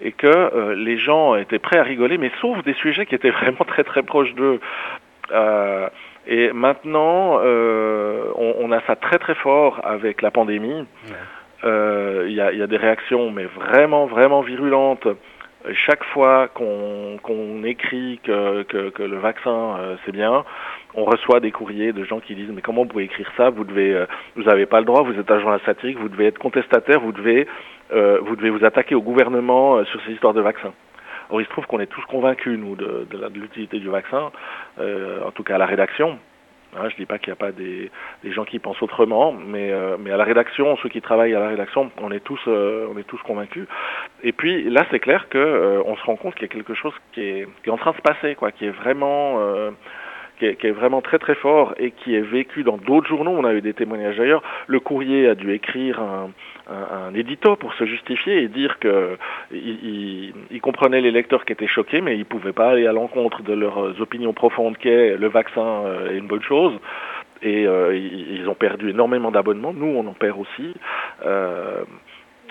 et 0.00 0.12
que 0.12 0.26
euh, 0.26 0.74
les 0.74 0.96
gens 0.96 1.36
étaient 1.36 1.58
prêts 1.58 1.78
à 1.78 1.82
rigoler, 1.82 2.16
mais 2.16 2.32
sauf 2.40 2.64
des 2.64 2.72
sujets 2.72 3.04
qui 3.04 3.14
étaient 3.14 3.30
vraiment 3.40 3.64
très 3.66 3.84
très 3.84 4.02
proches 4.02 4.34
d'eux. 4.34 4.58
Et 6.26 6.52
maintenant, 6.52 7.40
on, 7.40 8.54
on, 8.58 8.72
a 8.72 8.80
ça 8.86 8.96
très 8.96 9.18
très 9.18 9.34
fort 9.34 9.80
avec 9.84 10.22
la 10.22 10.30
pandémie. 10.30 10.84
Il 11.62 12.32
y, 12.32 12.40
a, 12.40 12.52
y, 12.52 12.62
a, 12.62 12.66
des 12.66 12.76
réactions, 12.76 13.30
mais 13.30 13.44
vraiment 13.44 14.06
vraiment 14.06 14.40
virulentes. 14.40 15.06
Chaque 15.72 16.04
fois 16.04 16.48
qu'on 16.48 17.64
écrit 17.64 18.20
que, 18.24 18.62
que, 18.64 18.90
que, 18.90 19.02
le 19.02 19.18
vaccin 19.18 19.76
c'est 20.04 20.12
bien, 20.12 20.44
on 20.94 21.04
reçoit 21.04 21.40
des 21.40 21.50
courriers 21.50 21.92
de 21.92 22.04
gens 22.04 22.20
qui 22.20 22.34
disent 22.34 22.50
mais 22.52 22.62
comment 22.62 22.82
vous 22.82 22.88
pouvez 22.88 23.04
écrire 23.04 23.30
ça? 23.36 23.50
Vous 23.50 23.64
devez, 23.64 23.94
euh, 23.94 24.06
vous 24.36 24.44
n'avez 24.44 24.66
pas 24.66 24.80
le 24.80 24.86
droit. 24.86 25.02
Vous 25.02 25.18
êtes 25.18 25.30
agent 25.30 25.58
satirique. 25.64 25.98
Vous 25.98 26.08
devez 26.08 26.26
être 26.26 26.38
contestataire. 26.38 27.00
Vous 27.00 27.12
devez, 27.12 27.46
euh, 27.92 28.20
vous 28.22 28.64
attaquer 28.64 28.94
au 28.94 29.02
gouvernement 29.02 29.76
euh, 29.76 29.84
sur 29.84 30.00
ces 30.02 30.12
histoires 30.12 30.34
de 30.34 30.40
vaccins. 30.40 30.72
Or, 31.30 31.40
il 31.40 31.44
se 31.44 31.50
trouve 31.50 31.66
qu'on 31.66 31.80
est 31.80 31.86
tous 31.86 32.04
convaincus 32.06 32.58
nous 32.58 32.74
de, 32.74 33.06
l'utilité 33.34 33.78
du 33.78 33.88
vaccin, 33.88 34.32
en 34.78 35.30
tout 35.30 35.44
cas 35.44 35.54
à 35.54 35.58
la 35.58 35.66
rédaction. 35.66 36.18
Hein, 36.76 36.88
je 36.88 36.96
dis 36.96 37.06
pas 37.06 37.18
qu'il 37.18 37.28
n'y 37.28 37.34
a 37.34 37.36
pas 37.36 37.52
des, 37.52 37.88
gens 38.32 38.44
qui 38.44 38.58
pensent 38.58 38.82
autrement, 38.82 39.32
mais, 39.32 39.72
à 39.72 40.16
la 40.16 40.24
rédaction, 40.24 40.76
ceux 40.82 40.88
qui 40.88 41.00
travaillent 41.00 41.36
à 41.36 41.38
la 41.38 41.48
rédaction, 41.50 41.92
on 42.02 42.10
est 42.10 42.18
tous, 42.18 42.40
convaincus. 43.24 43.68
Et 44.24 44.32
puis 44.32 44.68
là, 44.70 44.84
c'est 44.90 44.98
clair 44.98 45.28
que 45.28 45.80
on 45.86 45.94
se 45.94 46.02
rend 46.02 46.16
compte 46.16 46.34
qu'il 46.34 46.48
y 46.48 46.50
a 46.50 46.52
quelque 46.52 46.74
chose 46.74 46.94
qui 47.12 47.20
est, 47.20 47.48
qui 47.62 47.68
est 47.68 47.72
en 47.72 47.78
train 47.78 47.92
de 47.92 47.96
se 47.96 48.02
passer, 48.02 48.34
quoi, 48.34 48.50
qui 48.50 48.66
est 48.66 48.70
vraiment 48.70 49.38
qui 50.40 50.66
est, 50.66 50.70
vraiment 50.70 51.02
très 51.02 51.18
très 51.18 51.34
fort 51.34 51.74
et 51.78 51.90
qui 51.90 52.14
est 52.14 52.22
vécu 52.22 52.62
dans 52.62 52.78
d'autres 52.78 53.08
journaux. 53.08 53.32
On 53.32 53.44
a 53.44 53.52
eu 53.52 53.60
des 53.60 53.74
témoignages 53.74 54.16
d'ailleurs. 54.16 54.42
Le 54.66 54.80
courrier 54.80 55.28
a 55.28 55.34
dû 55.34 55.52
écrire 55.52 56.00
un, 56.00 56.30
un, 56.68 57.14
édito 57.14 57.56
pour 57.56 57.74
se 57.74 57.84
justifier 57.84 58.42
et 58.42 58.48
dire 58.48 58.78
que 58.78 59.18
il, 59.52 60.32
comprenait 60.62 61.00
les 61.00 61.10
lecteurs 61.10 61.44
qui 61.44 61.52
étaient 61.52 61.66
choqués, 61.66 62.00
mais 62.00 62.16
il 62.16 62.24
pouvait 62.24 62.52
pas 62.52 62.70
aller 62.70 62.86
à 62.86 62.92
l'encontre 62.92 63.42
de 63.42 63.52
leurs 63.52 64.00
opinions 64.00 64.32
profondes 64.32 64.76
qu'est 64.78 65.16
le 65.16 65.28
vaccin 65.28 65.84
euh, 65.84 66.10
est 66.10 66.18
une 66.18 66.26
bonne 66.26 66.42
chose 66.42 66.72
et 67.42 67.66
euh, 67.66 67.96
ils 67.96 68.46
ont 68.48 68.54
perdu 68.54 68.90
énormément 68.90 69.30
d'abonnements. 69.30 69.72
Nous, 69.72 69.86
on 69.86 70.06
en 70.06 70.12
perd 70.12 70.38
aussi. 70.38 70.74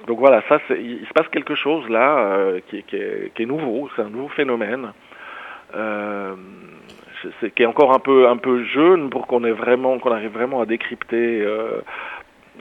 donc 0.08 0.20
voilà, 0.20 0.42
ça, 0.50 0.60
il 0.70 1.06
se 1.08 1.14
passe 1.14 1.28
quelque 1.30 1.56
chose 1.56 1.88
là 1.90 2.54
qui, 2.70 2.84
est, 2.94 3.46
nouveau, 3.46 3.90
c'est 3.96 4.02
un 4.02 4.10
nouveau 4.10 4.30
phénomène. 4.30 4.92
Qui 7.56 7.64
est 7.64 7.66
encore 7.66 7.94
un 7.94 8.00
peu 8.00 8.28
un 8.28 8.38
peu 8.38 8.64
jeune 8.64 9.10
pour 9.10 9.28
qu'on 9.28 9.44
ait 9.44 9.52
vraiment 9.52 10.00
qu'on 10.00 10.12
arrive 10.12 10.32
vraiment 10.32 10.62
à 10.62 10.66
décrypter 10.66 11.46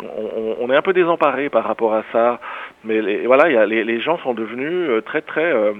on, 0.02 0.56
on, 0.60 0.70
est 0.70 0.76
un 0.76 0.82
peu 0.82 0.92
désemparé 0.92 1.48
par 1.48 1.64
rapport 1.64 1.94
à 1.94 2.04
ça, 2.12 2.40
mais 2.84 3.26
voilà, 3.26 3.50
y 3.50 3.56
a, 3.56 3.66
les, 3.66 3.84
les, 3.84 4.00
gens 4.00 4.18
sont 4.18 4.34
devenus 4.34 5.04
très 5.04 5.22
très 5.22 5.52
euh, 5.52 5.72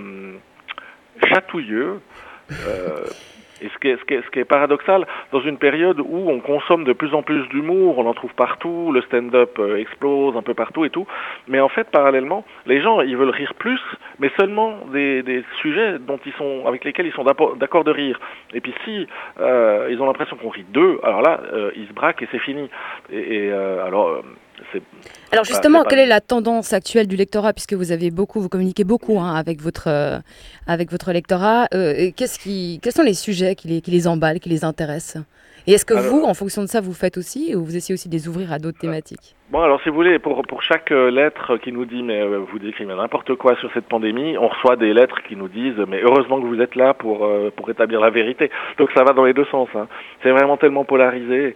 chatouilleux. 1.25 2.01
Et 3.61 3.69
ce 3.69 3.79
qui, 3.79 4.41
est, 4.41 4.45
paradoxal, 4.45 5.07
dans 5.33 5.41
une 5.41 5.59
période 5.59 6.01
où 6.01 6.31
on 6.31 6.41
consomme 6.41 6.85
de 6.85 6.93
plus 6.93 7.15
en 7.15 7.23
plus 7.23 7.47
d'humour, 7.49 7.99
on 7.99 8.07
en 8.07 8.15
trouve 8.15 8.35
partout, 8.35 8.93
le 8.93 9.03
stand-up 9.03 9.59
euh, 9.59 9.77
explose 9.77 10.37
un 10.37 10.43
peu 10.43 10.55
partout 10.55 10.85
et 10.85 10.91
tout, 10.91 11.07
mais 11.49 11.61
en 11.61 11.69
fait, 11.69 11.91
parallèlement, 11.91 12.45
les 12.67 12.81
gens, 12.81 13.01
ils 13.01 13.17
veulent 13.17 13.31
rire 13.31 13.55
plus, 13.55 13.81
mais 14.19 14.31
seulement 14.39 14.79
des, 14.93 15.45
sujets 15.61 15.99
dont 15.99 16.19
ils 16.25 16.33
sont, 16.35 16.65
avec 16.67 16.85
lesquels 16.85 17.07
ils 17.07 17.13
sont 17.13 17.25
d'accord 17.25 17.85
de 17.85 17.91
rire. 17.91 18.21
Et 18.55 18.61
puis 18.61 18.75
si 18.85 19.07
euh, 19.41 19.89
ils 19.91 20.01
ont 20.01 20.07
l'impression 20.07 20.37
qu'on 20.37 20.49
rit 20.49 20.67
d'eux, 20.69 21.01
alors 21.03 21.23
là, 21.23 21.41
euh, 21.53 21.71
ils 21.77 21.87
se 21.87 21.93
braquent 21.93 22.23
et 22.23 22.29
c'est 22.31 22.39
fini. 22.39 22.71
Et, 23.11 23.51
alors 23.51 24.23
alors 25.33 25.45
justement, 25.45 25.85
quelle 25.85 25.99
est 25.99 26.07
la 26.07 26.21
tendance 26.21 26.73
actuelle 26.73 27.07
du 27.07 27.17
lectorat, 27.17 27.53
puisque 27.53 27.75
vous 27.75 27.93
avez 27.93 28.11
beaucoup, 28.11 28.41
vous 28.41 28.49
communiquez 28.49 28.85
beaucoup 28.85 29.19
hein, 29.19 29.35
avec 29.35 29.61
votre 29.61 29.89
euh, 29.89 30.19
avec 30.67 30.91
votre 30.91 31.13
lectorat. 31.13 31.67
Euh, 31.75 32.11
qu'est-ce 32.17 32.39
qui, 32.39 32.81
quels 32.83 32.93
sont 32.93 33.03
les 33.03 33.15
sujets 33.15 33.55
qui 33.55 33.69
les, 33.69 33.81
qui 33.81 33.91
les 33.91 34.09
emballent, 34.09 34.41
qui 34.41 34.49
les 34.49 34.65
intéressent? 34.65 35.23
Et 35.67 35.73
est-ce 35.73 35.85
que 35.85 35.93
vous, 35.93 36.23
en 36.25 36.33
fonction 36.33 36.63
de 36.63 36.67
ça, 36.67 36.81
vous 36.81 36.95
faites 36.95 37.19
aussi, 37.19 37.55
ou 37.55 37.63
vous 37.63 37.77
essayez 37.77 37.93
aussi 37.93 38.09
de 38.09 38.15
les 38.15 38.27
ouvrir 38.27 38.55
à 38.55 38.59
d'autres 38.59 38.79
thématiques? 38.79 39.37
Bon, 39.51 39.61
alors 39.61 39.83
si 39.83 39.91
vous 39.91 39.97
voulez, 39.97 40.19
pour, 40.19 40.41
pour 40.43 40.63
chaque 40.63 40.91
euh, 40.93 41.11
lettre 41.11 41.59
qui 41.59 41.73
nous 41.73 41.85
dit, 41.85 42.03
mais 42.03 42.25
vous 42.25 42.59
décrivez 42.59 42.95
n'importe 42.95 43.35
quoi 43.35 43.55
sur 43.57 43.71
cette 43.75 43.85
pandémie, 43.85 44.39
on 44.39 44.49
reçoit 44.49 44.77
des 44.77 44.95
lettres 44.95 45.23
qui 45.29 45.37
nous 45.37 45.49
disent, 45.49 45.79
mais 45.87 46.01
heureusement 46.03 46.41
que 46.41 46.47
vous 46.47 46.61
êtes 46.63 46.75
là 46.75 46.95
pour, 46.95 47.29
pour 47.55 47.69
établir 47.69 48.01
la 48.01 48.09
vérité. 48.09 48.51
Donc 48.79 48.91
ça 48.95 49.05
va 49.05 49.13
dans 49.13 49.25
les 49.25 49.35
deux 49.35 49.47
sens. 49.51 49.69
Hein. 49.75 49.89
C'est 50.23 50.31
vraiment 50.31 50.57
tellement 50.57 50.85
polarisé. 50.85 51.55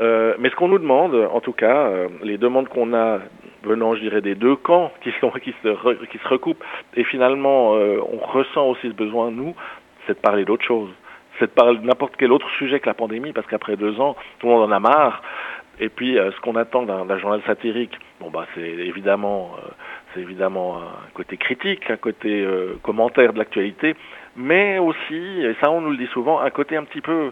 Euh, 0.00 0.34
mais 0.38 0.50
ce 0.50 0.54
qu'on 0.54 0.68
nous 0.68 0.78
demande, 0.78 1.14
en 1.14 1.40
tout 1.40 1.52
cas, 1.52 1.88
euh, 1.88 2.08
les 2.22 2.38
demandes 2.38 2.68
qu'on 2.68 2.94
a 2.94 3.18
venant, 3.64 3.94
je 3.94 4.00
dirais, 4.00 4.20
des 4.20 4.34
deux 4.34 4.56
camps 4.56 4.92
qui, 5.02 5.12
sont, 5.20 5.30
qui, 5.30 5.52
se, 5.62 6.04
qui 6.06 6.18
se 6.18 6.28
recoupent, 6.28 6.62
et 6.94 7.04
finalement, 7.04 7.74
euh, 7.74 7.98
on 8.12 8.18
ressent 8.18 8.66
aussi 8.68 8.88
ce 8.88 8.94
besoin, 8.94 9.30
nous, 9.30 9.54
c'est 10.06 10.14
de 10.14 10.20
parler 10.20 10.44
d'autre 10.44 10.64
chose. 10.64 10.90
C'est 11.38 11.46
de 11.46 11.50
parler 11.50 11.78
de 11.78 11.84
n'importe 11.84 12.14
quel 12.16 12.32
autre 12.32 12.48
sujet 12.50 12.80
que 12.80 12.86
la 12.86 12.94
pandémie, 12.94 13.32
parce 13.32 13.46
qu'après 13.46 13.76
deux 13.76 14.00
ans, 14.00 14.16
tout 14.38 14.46
le 14.46 14.52
monde 14.52 14.70
en 14.70 14.74
a 14.74 14.80
marre. 14.80 15.22
Et 15.80 15.88
puis, 15.88 16.16
ce 16.16 16.40
qu'on 16.40 16.56
attend 16.56 16.82
d'un 16.82 17.18
journal 17.18 17.40
satirique, 17.46 17.96
bon, 18.20 18.30
bah, 18.30 18.46
c'est 18.54 18.60
évidemment, 18.60 19.52
c'est 20.12 20.20
évidemment 20.20 20.78
un 20.78 21.10
côté 21.14 21.36
critique, 21.36 21.88
un 21.88 21.96
côté 21.96 22.44
commentaire 22.82 23.32
de 23.32 23.38
l'actualité, 23.38 23.94
mais 24.34 24.80
aussi, 24.80 25.14
et 25.14 25.54
ça 25.60 25.70
on 25.70 25.80
nous 25.80 25.90
le 25.90 25.96
dit 25.96 26.08
souvent, 26.08 26.40
un 26.40 26.50
côté 26.50 26.76
un 26.76 26.82
petit 26.82 27.00
peu 27.00 27.30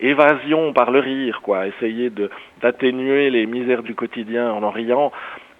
évasion 0.00 0.72
par 0.72 0.90
le 0.90 1.00
rire, 1.00 1.40
quoi, 1.42 1.66
essayer 1.66 2.10
de 2.10 2.30
d'atténuer 2.60 3.30
les 3.30 3.46
misères 3.46 3.82
du 3.82 3.94
quotidien 3.94 4.52
en 4.52 4.62
en 4.62 4.70
riant. 4.70 5.12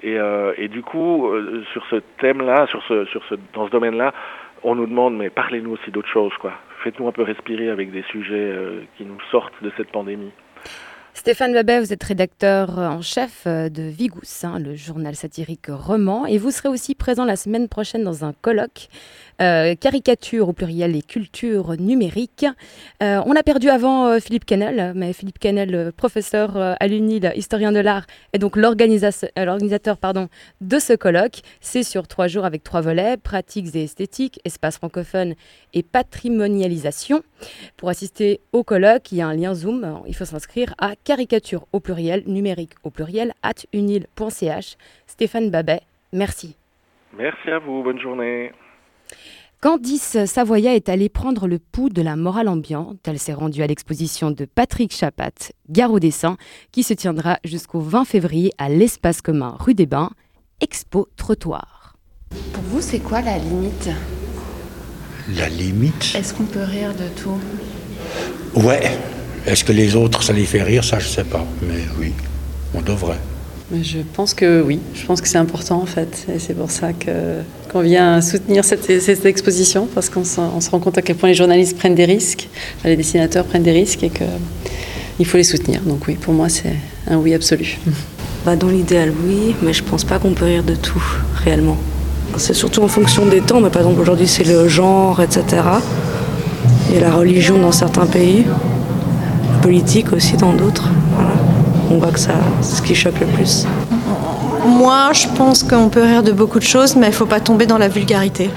Et, 0.02 0.18
euh, 0.18 0.52
et 0.58 0.68
du 0.68 0.82
coup, 0.82 1.28
euh, 1.28 1.64
sur 1.72 1.84
ce 1.86 1.96
thème-là, 2.18 2.66
sur 2.66 2.82
ce, 2.84 3.06
sur 3.06 3.24
ce, 3.24 3.34
dans 3.54 3.66
ce 3.66 3.70
domaine-là, 3.70 4.12
on 4.62 4.74
nous 4.74 4.86
demande, 4.86 5.16
mais 5.16 5.30
parlez-nous 5.30 5.72
aussi 5.72 5.90
d'autres 5.90 6.08
choses, 6.08 6.34
quoi. 6.38 6.52
Faites-nous 6.82 7.08
un 7.08 7.12
peu 7.12 7.22
respirer 7.22 7.70
avec 7.70 7.90
des 7.90 8.02
sujets 8.10 8.34
euh, 8.34 8.82
qui 8.96 9.04
nous 9.04 9.18
sortent 9.30 9.62
de 9.62 9.72
cette 9.76 9.90
pandémie. 9.90 10.32
Stéphane 11.16 11.54
Babet, 11.54 11.80
vous 11.80 11.94
êtes 11.94 12.04
rédacteur 12.04 12.78
en 12.78 13.00
chef 13.00 13.46
de 13.46 13.82
Vigous, 13.84 14.44
hein, 14.44 14.58
le 14.58 14.76
journal 14.76 15.16
satirique 15.16 15.68
roman, 15.68 16.26
et 16.26 16.36
vous 16.36 16.50
serez 16.50 16.68
aussi 16.68 16.94
présent 16.94 17.24
la 17.24 17.36
semaine 17.36 17.68
prochaine 17.68 18.04
dans 18.04 18.22
un 18.24 18.34
colloque 18.34 18.90
euh, 19.42 19.74
caricature 19.74 20.48
au 20.48 20.52
pluriel 20.54 20.96
et 20.96 21.02
culture 21.02 21.76
numérique. 21.78 22.46
Euh, 23.02 23.20
on 23.26 23.36
a 23.36 23.42
perdu 23.42 23.68
avant 23.68 24.06
euh, 24.06 24.18
Philippe 24.18 24.46
Canel, 24.46 24.92
mais 24.94 25.12
Philippe 25.12 25.38
Canel, 25.38 25.92
professeur 25.92 26.56
à 26.56 26.86
l'UNIL, 26.86 27.32
historien 27.36 27.70
de 27.70 27.80
l'art, 27.80 28.06
est 28.32 28.38
donc 28.38 28.56
l'organisateur 28.56 29.98
pardon, 29.98 30.28
de 30.62 30.78
ce 30.78 30.94
colloque. 30.94 31.40
C'est 31.60 31.82
sur 31.82 32.08
trois 32.08 32.28
jours 32.28 32.44
avec 32.46 32.62
trois 32.62 32.80
volets, 32.80 33.16
pratiques 33.18 33.74
et 33.74 33.84
esthétiques, 33.84 34.40
espace 34.44 34.76
francophone 34.76 35.34
et 35.74 35.82
patrimonialisation. 35.82 37.22
Pour 37.76 37.90
assister 37.90 38.40
au 38.52 38.64
colloque, 38.64 39.12
il 39.12 39.18
y 39.18 39.22
a 39.22 39.26
un 39.26 39.34
lien 39.34 39.54
Zoom. 39.54 40.00
Il 40.06 40.14
faut 40.14 40.24
s'inscrire 40.24 40.74
à 40.78 40.94
caricature 41.06 41.66
au 41.72 41.78
pluriel, 41.78 42.24
numérique 42.26 42.72
au 42.82 42.90
pluriel, 42.90 43.32
at 43.42 43.54
unil.ch. 43.72 44.76
Stéphane 45.06 45.50
Babet, 45.50 45.80
merci. 46.12 46.56
Merci 47.16 47.48
à 47.48 47.60
vous, 47.60 47.82
bonne 47.82 48.00
journée. 48.00 48.50
Candice 49.62 50.24
Savoya 50.26 50.74
est 50.74 50.88
allée 50.88 51.08
prendre 51.08 51.46
le 51.46 51.58
pouls 51.58 51.88
de 51.88 52.02
la 52.02 52.16
morale 52.16 52.48
ambiante. 52.48 52.98
Elle 53.06 53.20
s'est 53.20 53.32
rendue 53.32 53.62
à 53.62 53.66
l'exposition 53.68 54.30
de 54.32 54.44
Patrick 54.44 54.92
Chapat, 54.92 55.52
Gare 55.70 55.92
au 55.92 56.00
dessin, 56.00 56.36
qui 56.72 56.82
se 56.82 56.92
tiendra 56.92 57.38
jusqu'au 57.44 57.80
20 57.80 58.04
février 58.04 58.50
à 58.58 58.68
l'espace 58.68 59.22
commun 59.22 59.56
rue 59.58 59.74
des 59.74 59.86
Bains, 59.86 60.10
Expo 60.60 61.08
Trottoir. 61.16 61.96
Pour 62.52 62.64
vous, 62.64 62.80
c'est 62.80 63.00
quoi 63.00 63.22
la 63.22 63.38
limite? 63.38 63.88
La 65.38 65.48
limite? 65.48 66.14
Est-ce 66.16 66.34
qu'on 66.34 66.44
peut 66.44 66.64
rire 66.64 66.92
de 66.94 67.08
tout? 67.20 67.40
Ouais. 68.60 68.90
Est-ce 69.46 69.64
que 69.64 69.72
les 69.72 69.94
autres, 69.94 70.22
ça 70.22 70.32
les 70.32 70.44
fait 70.44 70.62
rire 70.62 70.82
Ça, 70.82 70.98
je 70.98 71.08
sais 71.08 71.24
pas. 71.24 71.44
Mais 71.62 71.82
oui, 72.00 72.12
on 72.74 72.82
devrait. 72.82 73.18
Je 73.72 73.98
pense 74.14 74.32
que 74.32 74.62
oui, 74.62 74.78
je 74.94 75.04
pense 75.06 75.20
que 75.20 75.26
c'est 75.26 75.38
important 75.38 75.82
en 75.82 75.86
fait. 75.86 76.26
Et 76.32 76.38
c'est 76.38 76.54
pour 76.54 76.70
ça 76.70 76.90
qu'on 76.92 77.80
vient 77.80 78.20
soutenir 78.20 78.64
cette, 78.64 79.00
cette 79.00 79.26
exposition, 79.26 79.88
parce 79.92 80.08
qu'on 80.08 80.24
se, 80.24 80.36
se, 80.60 80.70
rend 80.70 80.78
compte 80.78 80.98
à 80.98 81.02
quel 81.02 81.16
point 81.16 81.28
les 81.28 81.34
journalistes 81.34 81.76
prennent 81.76 81.96
des 81.96 82.04
risques, 82.04 82.48
les 82.84 82.96
dessinateurs 82.96 83.44
prennent 83.44 83.64
des 83.64 83.72
risques 83.72 84.04
et 84.04 84.10
qu'il 84.10 85.26
faut 85.26 85.36
les 85.36 85.42
soutenir. 85.42 85.80
Donc 85.82 86.06
oui, 86.06 86.14
pour 86.14 86.32
moi 86.32 86.48
c'est 86.48 86.76
un 87.08 87.16
oui 87.16 87.34
absolu. 87.34 87.78
Bah, 88.44 88.54
dans 88.54 88.68
l'idéal 88.68 89.12
oui, 89.26 89.56
mais 89.60 89.72
je 89.72 89.82
pense 89.82 90.04
pas 90.04 90.20
qu'on 90.20 90.32
peut 90.32 90.44
rire 90.44 90.62
de 90.62 90.76
tout 90.76 91.02
réellement. 91.44 91.76
C'est 92.36 92.54
surtout 92.54 92.80
en 92.80 92.86
fonction 92.86 93.26
des 93.26 93.40
temps, 93.40 93.60
mais 93.60 93.70
par 93.70 93.82
exemple 93.82 94.00
aujourd'hui 94.00 94.28
c'est 94.28 94.44
le 94.44 94.68
genre, 94.68 95.20
etc. 95.20 95.62
Et 96.94 97.00
la 97.00 97.10
religion 97.10 97.58
dans 97.58 97.72
certains 97.72 98.06
pays, 98.06 98.44
politique 99.66 100.12
aussi 100.12 100.36
dans 100.36 100.52
d'autres. 100.52 100.88
On 101.90 101.98
voit 101.98 102.12
que 102.12 102.20
ça, 102.20 102.34
c'est 102.60 102.76
ce 102.76 102.82
qui 102.82 102.94
choque 102.94 103.18
le 103.18 103.26
plus. 103.26 103.66
Moi, 104.64 105.12
je 105.12 105.26
pense 105.36 105.64
qu'on 105.64 105.88
peut 105.88 106.04
rire 106.04 106.22
de 106.22 106.30
beaucoup 106.30 106.60
de 106.60 106.64
choses, 106.64 106.94
mais 106.94 107.06
il 107.06 107.10
ne 107.10 107.14
faut 107.16 107.26
pas 107.26 107.40
tomber 107.40 107.66
dans 107.66 107.76
la 107.76 107.88
vulgarité. 107.88 108.48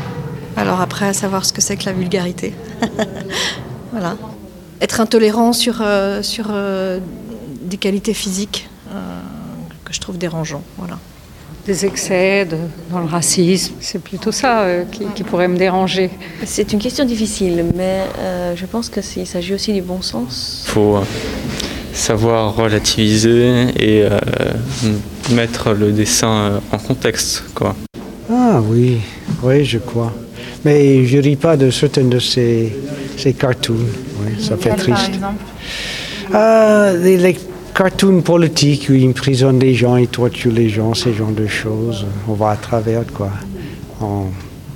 Alors 0.55 0.81
après, 0.81 1.07
à 1.07 1.13
savoir 1.13 1.45
ce 1.45 1.51
que 1.51 1.61
c'est 1.61 1.77
que 1.77 1.85
la 1.85 1.93
vulgarité. 1.93 2.53
voilà. 3.91 4.17
Être 4.81 5.01
intolérant 5.01 5.51
sur, 5.51 5.79
euh, 5.81 6.21
sur 6.21 6.45
euh, 6.51 6.99
des 7.63 7.77
qualités 7.77 8.13
physiques 8.13 8.69
euh, 8.93 9.19
que 9.85 9.93
je 9.95 9.99
trouve 9.99 10.19
dérangeants. 10.19 10.61
Voilà. 10.77 10.99
Des 11.65 11.85
excès 11.85 12.45
de, 12.45 12.57
dans 12.91 12.99
le 12.99 13.05
racisme, 13.05 13.75
c'est 13.79 14.01
plutôt 14.01 14.31
ça 14.31 14.65
qui, 14.91 15.05
qui, 15.13 15.23
pourrait 15.23 15.47
me 15.47 15.57
déranger. 15.57 16.09
C'est 16.45 16.73
une 16.73 16.79
question 16.79 17.05
difficile, 17.05 17.65
mais 17.75 18.01
je 18.55 18.65
pense 18.65 18.89
qu'il 18.89 19.27
s'agit 19.27 19.53
aussi 19.53 19.73
du 19.73 19.81
bon 19.81 20.01
sens. 20.01 20.63
Faut 20.65 20.99
savoir 21.99 22.55
relativiser 22.55 23.67
et 23.75 24.03
euh, 24.03 24.19
mettre 25.31 25.73
le 25.73 25.91
dessin 25.91 26.31
euh, 26.31 26.59
en 26.71 26.77
contexte. 26.77 27.43
Quoi. 27.53 27.75
Ah 28.31 28.61
oui, 28.63 28.99
oui, 29.43 29.65
je 29.65 29.79
crois. 29.79 30.13
Mais 30.65 31.05
je 31.05 31.17
ris 31.17 31.35
pas 31.35 31.57
de 31.57 31.69
certains 31.69 32.05
de 32.05 32.19
ces, 32.19 32.73
ces 33.17 33.33
cartoons. 33.33 33.75
Oui, 34.21 34.43
ça 34.43 34.57
fait 34.57 34.71
triste. 34.71 34.97
Par 34.97 35.09
exemple 35.09 35.43
ah, 36.31 36.91
les, 36.95 37.17
les, 37.17 37.35
cartoons 37.79 38.19
politiques 38.19 38.87
où 38.89 38.93
ils 38.93 39.07
emprisonnent 39.07 39.57
des 39.57 39.73
gens, 39.73 39.95
ils 39.95 40.09
torturent 40.09 40.51
les 40.51 40.67
gens, 40.67 40.93
ces 40.93 41.13
genres 41.13 41.31
de 41.31 41.47
choses. 41.47 42.05
On 42.27 42.33
va 42.33 42.49
à 42.49 42.57
travers 42.57 43.05
quoi. 43.13 43.29
En, 44.01 44.25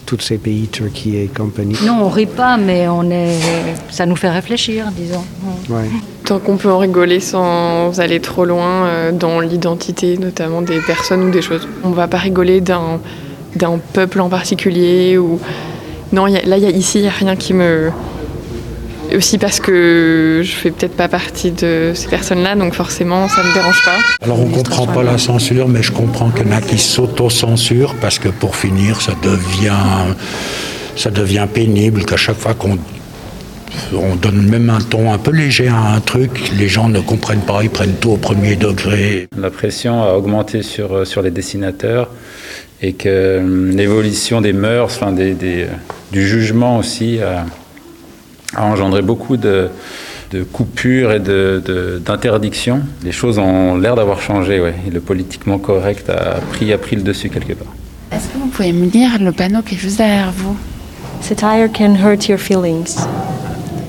tous 0.05 0.19
ces 0.21 0.37
pays, 0.37 0.67
Turquie 0.67 1.17
et 1.17 1.27
compagnie. 1.27 1.75
Non, 1.85 1.99
on 2.01 2.09
rit 2.09 2.25
pas, 2.25 2.55
mais 2.55 2.87
on 2.87 3.09
est, 3.09 3.39
ça 3.89 4.05
nous 4.05 4.15
fait 4.15 4.29
réfléchir, 4.29 4.85
disons. 4.95 5.23
Ouais. 5.69 5.89
Tant 6.23 6.39
qu'on 6.39 6.55
peut 6.55 6.71
en 6.71 6.77
rigoler 6.77 7.19
sans 7.19 7.99
aller 7.99 8.21
trop 8.21 8.45
loin 8.45 8.85
euh, 8.85 9.11
dans 9.11 9.41
l'identité, 9.41 10.17
notamment 10.17 10.61
des 10.61 10.79
personnes 10.79 11.23
ou 11.23 11.31
des 11.31 11.41
choses. 11.41 11.67
On 11.83 11.91
va 11.91 12.07
pas 12.07 12.19
rigoler 12.19 12.61
d'un 12.61 12.99
d'un 13.55 13.79
peuple 13.79 14.21
en 14.21 14.29
particulier 14.29 15.17
ou 15.17 15.39
non. 16.13 16.27
Y 16.27 16.37
a, 16.37 16.45
là, 16.45 16.57
y 16.57 16.65
a, 16.65 16.69
ici, 16.69 16.99
il 16.99 17.05
y 17.05 17.07
a 17.07 17.11
rien 17.11 17.35
qui 17.35 17.53
me 17.53 17.91
aussi 19.15 19.37
parce 19.37 19.59
que 19.59 20.41
je 20.43 20.51
fais 20.51 20.71
peut-être 20.71 20.95
pas 20.95 21.07
partie 21.07 21.51
de 21.51 21.91
ces 21.93 22.07
personnes-là, 22.07 22.55
donc 22.55 22.73
forcément 22.73 23.27
ça 23.27 23.43
me 23.43 23.53
dérange 23.53 23.83
pas. 23.85 23.97
Alors 24.21 24.39
on 24.39 24.49
comprend 24.49 24.87
pas 24.87 25.03
la 25.03 25.17
censure, 25.17 25.67
mais 25.67 25.83
je 25.83 25.91
comprends 25.91 26.29
qu'il 26.29 26.47
y 26.47 26.49
en 26.49 26.57
a 26.57 26.61
qui 26.61 26.77
s'auto-censurent 26.77 27.95
parce 28.01 28.19
que 28.19 28.29
pour 28.29 28.55
finir, 28.55 29.01
ça 29.01 29.13
devient, 29.21 30.13
ça 30.95 31.09
devient 31.11 31.47
pénible 31.51 32.05
qu'à 32.05 32.17
chaque 32.17 32.37
fois 32.37 32.53
qu'on 32.53 32.77
On 33.93 34.15
donne 34.15 34.47
même 34.47 34.69
un 34.69 34.81
ton 34.81 35.11
un 35.11 35.17
peu 35.17 35.31
léger 35.31 35.67
à 35.67 35.95
un 35.95 35.99
truc, 35.99 36.51
les 36.57 36.67
gens 36.67 36.89
ne 36.89 36.99
comprennent 36.99 37.45
pas, 37.45 37.63
ils 37.63 37.69
prennent 37.69 37.95
tout 37.99 38.11
au 38.11 38.17
premier 38.17 38.55
degré. 38.55 39.27
La 39.37 39.49
pression 39.49 40.03
a 40.03 40.13
augmenté 40.13 40.61
sur, 40.61 40.93
euh, 40.93 41.05
sur 41.05 41.21
les 41.21 41.31
dessinateurs 41.31 42.09
et 42.81 42.93
que 42.93 43.09
euh, 43.09 43.71
l'évolution 43.73 44.41
des 44.41 44.53
mœurs, 44.53 44.85
enfin 44.95 45.11
des, 45.11 45.33
des, 45.33 45.65
du 46.11 46.27
jugement 46.27 46.77
aussi, 46.77 47.19
a, 47.19 47.45
a 48.55 48.65
engendré 48.65 49.01
beaucoup 49.01 49.37
de, 49.37 49.69
de 50.31 50.43
coupures 50.43 51.11
et 51.11 51.19
d'interdictions. 51.19 52.77
De, 53.01 53.05
les 53.05 53.11
choses 53.11 53.39
ont 53.39 53.77
l'air 53.77 53.95
d'avoir 53.95 54.19
changé, 54.21 54.59
ouais. 54.59 54.75
Et 54.87 54.89
le 54.91 54.99
politiquement 54.99 55.57
correct 55.59 56.09
a 56.09 56.39
pris, 56.51 56.71
a 56.73 56.77
pris 56.77 56.95
le 56.95 57.01
dessus 57.03 57.29
quelque 57.29 57.53
part. 57.53 57.73
Est-ce 58.11 58.27
que 58.27 58.37
vous 58.37 58.47
pouvez 58.47 58.73
me 58.73 58.87
lire 58.89 59.17
le 59.19 59.31
panneau 59.31 59.61
qui 59.61 59.75
est 59.75 59.77
juste 59.77 59.97
derrière 59.97 60.31
vous? 60.31 60.55
Satire 61.21 61.69
can 61.71 61.95
hurt 61.95 62.27
your 62.27 62.37
feelings. 62.39 62.97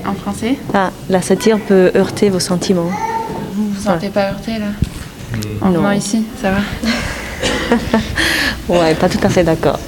En 0.07 0.13
français? 0.13 0.55
Ah, 0.73 0.91
la 1.09 1.21
satire 1.21 1.59
peut 1.59 1.91
heurter 1.95 2.29
vos 2.29 2.39
sentiments. 2.39 2.89
Vous 3.53 3.69
vous 3.69 3.81
sentez 3.81 4.09
pas 4.09 4.29
heurté 4.29 4.51
là? 4.59 4.67
En 5.61 5.71
venant 5.71 5.91
ici, 5.91 6.23
ça 6.41 6.51
va 6.51 6.59
Ouais, 8.69 8.95
pas 8.95 9.09
tout 9.09 9.19
à 9.21 9.29
fait 9.29 9.43
d'accord. 9.43 9.79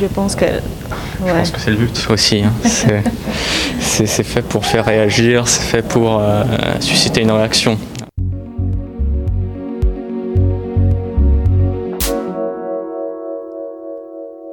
Je 0.00 0.06
pense 0.06 0.34
que. 0.34 0.44
Ouais. 1.24 1.30
Je 1.30 1.38
pense 1.38 1.50
que 1.52 1.60
c'est 1.60 1.70
le 1.70 1.76
but 1.76 2.06
aussi. 2.10 2.42
Hein. 2.42 2.52
C'est 3.80 4.24
fait 4.24 4.42
pour 4.42 4.66
faire 4.66 4.84
réagir, 4.84 5.46
c'est 5.46 5.62
fait 5.62 5.82
pour 5.86 6.18
euh, 6.18 6.42
susciter 6.80 7.20
une 7.20 7.30
réaction. 7.30 7.78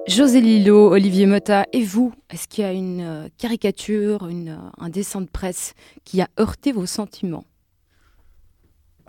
José 0.08 0.42
Lillo, 0.42 0.92
Olivier 0.92 1.26
Motta, 1.26 1.66
et 1.74 1.84
vous, 1.84 2.14
est-ce 2.30 2.48
qu'il 2.48 2.64
y 2.64 2.68
a 2.68 2.74
une 2.74 3.02
euh, 3.02 3.28
caricature, 3.38 4.28
une, 4.28 4.50
euh, 4.50 4.70
un 4.80 4.90
dessin 4.90 5.22
de 5.22 5.28
presse 5.28 5.74
qui 6.04 6.22
a 6.22 6.28
heurté 6.40 6.72
vos 6.72 6.86
sentiments? 6.86 7.46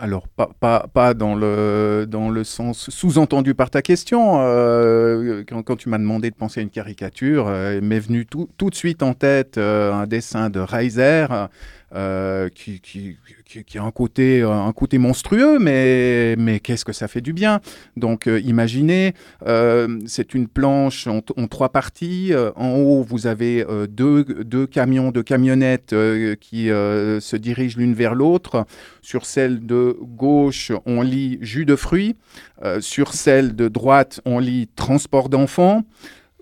Alors, 0.02 0.26
pas, 0.26 0.50
pas, 0.58 0.88
pas, 0.92 1.14
dans, 1.14 1.36
le, 1.36 2.06
dans 2.08 2.28
le 2.28 2.42
sens 2.42 2.90
sous-entendu 2.90 3.54
par 3.54 3.70
ta 3.70 3.82
question. 3.82 4.40
Euh, 4.40 5.44
quand, 5.46 5.76
tu 5.76 5.88
m'as 5.88 5.98
demandé 5.98 6.28
de 6.28 6.34
penser 6.34 6.58
à 6.58 6.64
une 6.64 6.70
caricature, 6.70 7.46
euh, 7.46 7.80
m'est 7.80 8.00
venu 8.00 8.26
tout, 8.26 8.48
tout, 8.56 8.68
de 8.68 8.74
suite 8.74 9.04
en 9.04 9.14
tête 9.14 9.58
euh, 9.58 9.92
un 9.92 10.08
dessin 10.08 10.50
de 10.50 10.58
Reiser 10.58 11.28
euh, 11.94 12.48
qui, 12.48 12.80
qui, 12.80 13.18
qui, 13.66 13.78
a 13.78 13.82
un 13.82 13.90
côté, 13.90 14.40
un 14.42 14.72
côté 14.72 14.96
monstrueux, 14.96 15.58
mais, 15.58 16.36
mais 16.38 16.58
qu'est-ce 16.58 16.86
que 16.86 16.92
ça 16.92 17.06
fait 17.06 17.20
du 17.20 17.34
bien? 17.34 17.60
Donc 17.96 18.26
euh, 18.26 18.40
imaginez, 18.40 19.12
euh, 19.46 19.98
c'est 20.06 20.32
une 20.32 20.48
planche 20.48 21.06
en, 21.06 21.20
en, 21.36 21.46
trois 21.48 21.68
parties. 21.68 22.32
en 22.56 22.76
haut, 22.76 23.02
vous 23.02 23.26
avez 23.26 23.66
deux, 23.90 24.24
deux, 24.24 24.66
camions, 24.66 25.10
deux 25.10 25.22
camionnettes 25.22 25.94
qui 26.40 26.68
se 26.68 27.36
dirigent 27.36 27.78
l'une 27.78 27.94
vers 27.94 28.14
l'autre. 28.14 28.64
Sur 29.02 29.26
celle 29.26 29.66
de 29.66 29.98
gauche, 30.00 30.72
on 30.86 31.02
lit 31.02 31.38
jus 31.42 31.66
de 31.66 31.76
fruits. 31.76 32.16
sur 32.80 33.12
celle 33.12 33.54
de 33.54 33.68
droite, 33.68 34.20
on 34.24 34.38
lit 34.38 34.68
transport 34.76 35.28
d'enfants. 35.28 35.84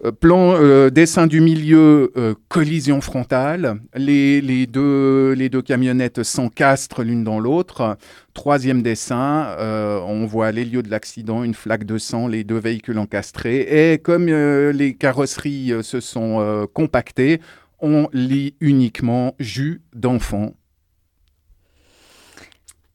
Euh, 0.04 0.12
plan 0.12 0.54
euh, 0.54 0.88
dessin 0.88 1.26
du 1.26 1.40
milieu, 1.40 2.12
euh, 2.16 2.34
collision 2.48 3.00
frontale. 3.00 3.80
Les, 3.94 4.40
les, 4.40 4.66
deux, 4.66 5.32
les 5.32 5.48
deux 5.48 5.62
camionnettes 5.62 6.22
s'encastrent 6.22 7.02
l'une 7.02 7.22
dans 7.22 7.38
l'autre. 7.38 7.98
Troisième 8.32 8.82
dessin, 8.82 9.56
on 9.58 10.24
voit 10.24 10.52
les 10.52 10.64
lieux 10.64 10.82
de 10.84 10.90
l'accident, 10.90 11.42
une 11.42 11.52
flaque 11.52 11.84
de 11.84 11.98
sang, 11.98 12.28
les 12.28 12.44
deux 12.44 12.58
véhicules 12.58 12.98
encastrés. 12.98 13.92
Et 13.92 13.98
comme 13.98 14.26
les 14.26 14.94
carrosseries 14.94 15.72
se 15.82 15.98
sont 15.98 16.68
compactées, 16.72 17.40
on 17.80 18.08
lit 18.12 18.54
uniquement 18.60 19.34
jus 19.40 19.82
d'enfant 19.94 20.54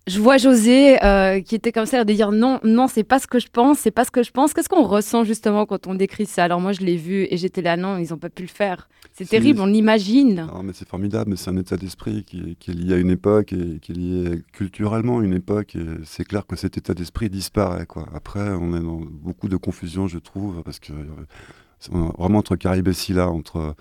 je 0.08 0.20
vois 0.20 0.38
José 0.38 1.04
euh, 1.04 1.42
qui 1.42 1.56
était 1.56 1.72
comme 1.72 1.88
ça 1.88 2.04
de 2.04 2.14
dire 2.14 2.32
non, 2.32 2.60
non, 2.64 2.88
c'est 2.88 3.04
pas 3.04 3.18
ce 3.20 3.26
que 3.26 3.40
je 3.40 3.48
pense, 3.48 3.80
c'est 3.80 3.92
pas 3.92 4.06
ce 4.06 4.12
que 4.12 4.22
je 4.22 4.32
pense. 4.32 4.54
Qu'est-ce 4.54 4.70
qu'on 4.70 4.84
ressent 4.84 5.24
justement 5.24 5.66
quand 5.66 5.88
on 5.88 5.96
décrit 5.96 6.28
ça? 6.28 6.44
Alors 6.44 6.62
moi, 6.62 6.74
je 6.74 6.82
l'ai 6.82 6.96
vu 6.96 7.28
et 7.30 7.38
j'étais 7.38 7.64
là, 7.64 7.76
non, 7.76 7.98
ils 7.98 8.14
ont 8.14 8.18
pas 8.18 8.30
pu 8.30 8.44
le 8.44 8.48
faire. 8.48 8.88
C'est 9.14 9.28
terrible, 9.28 9.62
on 9.62 9.66
l'imagine. 9.66 10.48
Non, 10.54 10.62
mais 10.62 10.74
c'est 10.74 10.88
formidable, 10.88 11.32
mais 11.32 11.38
c'est 11.38 11.50
un 11.50 11.58
état 11.58 11.78
d'esprit 11.78 12.24
qui, 12.24 12.56
qui, 12.60 12.72
est 12.72 12.74
lié 12.74 12.96
à 12.96 12.98
une 12.98 13.10
époque 13.10 13.54
et 13.54 13.80
qui 13.80 13.94
est 13.94 13.96
lié 13.96 14.42
culturellement 14.52 15.20
à 15.20 15.24
une 15.24 15.34
époque. 15.34 15.76
Et 15.76 15.86
c'est 16.04 16.26
clair 16.26 16.46
que 16.46 16.56
cet 16.56 16.78
état 16.78 16.94
d'esprit 16.94 17.30
disparaît. 17.30 17.86
Quoi. 17.86 18.08
Après, 18.14 18.50
on 18.50 18.76
est 18.76 18.82
dans 18.82 19.00
beaucoup 19.02 19.48
de 19.48 19.56
confusion, 19.58 20.08
je 20.08 20.20
trouve, 20.20 20.62
parce 20.64 20.80
que 20.80 20.92
euh, 20.92 22.10
vraiment 22.18 22.40
entre 22.40 22.58
Caribe 22.58 22.90
et 22.90 23.14
là, 23.14 23.30
entre 23.30 23.76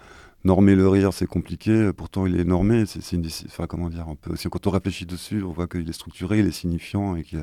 normer 0.44 0.74
le 0.74 0.88
rire, 0.88 1.12
c'est 1.12 1.26
compliqué. 1.26 1.90
Pourtant, 1.96 2.26
il 2.26 2.38
est 2.38 2.44
normé. 2.44 2.84
C'est 2.86 3.12
une, 3.12 3.26
enfin, 3.46 3.66
comment 3.66 3.88
dire, 3.88 4.06
peu. 4.20 4.34
Quand 4.50 4.66
on 4.66 4.70
réfléchit 4.70 5.06
dessus, 5.06 5.42
on 5.42 5.52
voit 5.52 5.66
qu'il 5.66 5.88
est 5.88 5.92
structuré, 5.92 6.40
il 6.40 6.46
est 6.46 6.52
signifiant 6.52 7.16
et 7.16 7.24
que 7.24 7.38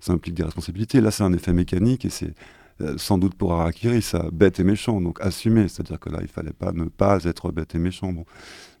ça 0.00 0.12
implique 0.12 0.34
des 0.34 0.42
responsabilités. 0.42 1.00
Là, 1.00 1.10
c'est 1.10 1.22
un 1.22 1.32
effet 1.32 1.52
mécanique 1.52 2.04
et 2.04 2.10
c'est 2.10 2.34
euh, 2.80 2.94
sans 2.98 3.16
doute 3.16 3.34
pour 3.34 3.54
Harakiri, 3.54 4.02
ça 4.02 4.26
bête 4.32 4.60
et 4.60 4.64
méchant. 4.64 5.00
Donc, 5.00 5.20
assumer. 5.20 5.68
C'est-à-dire 5.68 6.00
que 6.00 6.10
là, 6.10 6.18
il 6.22 6.28
fallait 6.28 6.52
pas 6.52 6.72
ne 6.72 6.84
pas 6.84 7.22
être 7.24 7.52
bête 7.52 7.74
et 7.74 7.78
méchant. 7.78 8.12
Bon. 8.12 8.24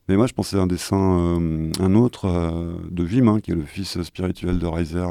Mais 0.08 0.16
moi, 0.16 0.26
je 0.26 0.32
pensais 0.32 0.56
à 0.56 0.60
un 0.60 0.66
dessin, 0.66 1.40
euh, 1.40 1.70
un 1.80 1.94
autre 1.94 2.26
euh, 2.26 2.76
de 2.90 3.04
Vim, 3.04 3.28
hein, 3.28 3.40
qui 3.40 3.50
est 3.50 3.54
le 3.54 3.64
fils 3.64 4.00
spirituel 4.02 4.58
de 4.58 4.66
Reiser. 4.66 5.06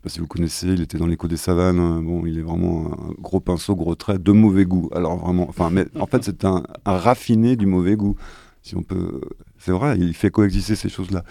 Sais 0.00 0.04
pas 0.04 0.08
si 0.08 0.20
vous 0.20 0.26
connaissez, 0.26 0.68
il 0.68 0.80
était 0.80 0.96
dans 0.96 1.06
l'écho 1.06 1.28
des 1.28 1.36
savanes. 1.36 1.78
Hein. 1.78 2.02
Bon, 2.02 2.24
il 2.24 2.38
est 2.38 2.42
vraiment 2.42 2.90
un 2.92 3.12
gros 3.20 3.40
pinceau, 3.40 3.76
gros 3.76 3.94
trait, 3.94 4.18
de 4.18 4.32
mauvais 4.32 4.64
goût. 4.64 4.88
Alors 4.94 5.18
vraiment, 5.18 5.46
enfin, 5.48 5.68
mais 5.70 5.84
en 5.98 6.06
fait, 6.06 6.24
c'est 6.24 6.44
un, 6.44 6.62
raffiné 6.86 7.56
du 7.56 7.66
mauvais 7.66 7.96
goût, 7.96 8.16
si 8.62 8.76
on 8.76 8.82
peut. 8.82 9.20
C'est 9.58 9.72
vrai, 9.72 9.98
il 9.98 10.14
fait 10.14 10.30
coexister 10.30 10.74
ces 10.74 10.88
choses-là. 10.88 11.22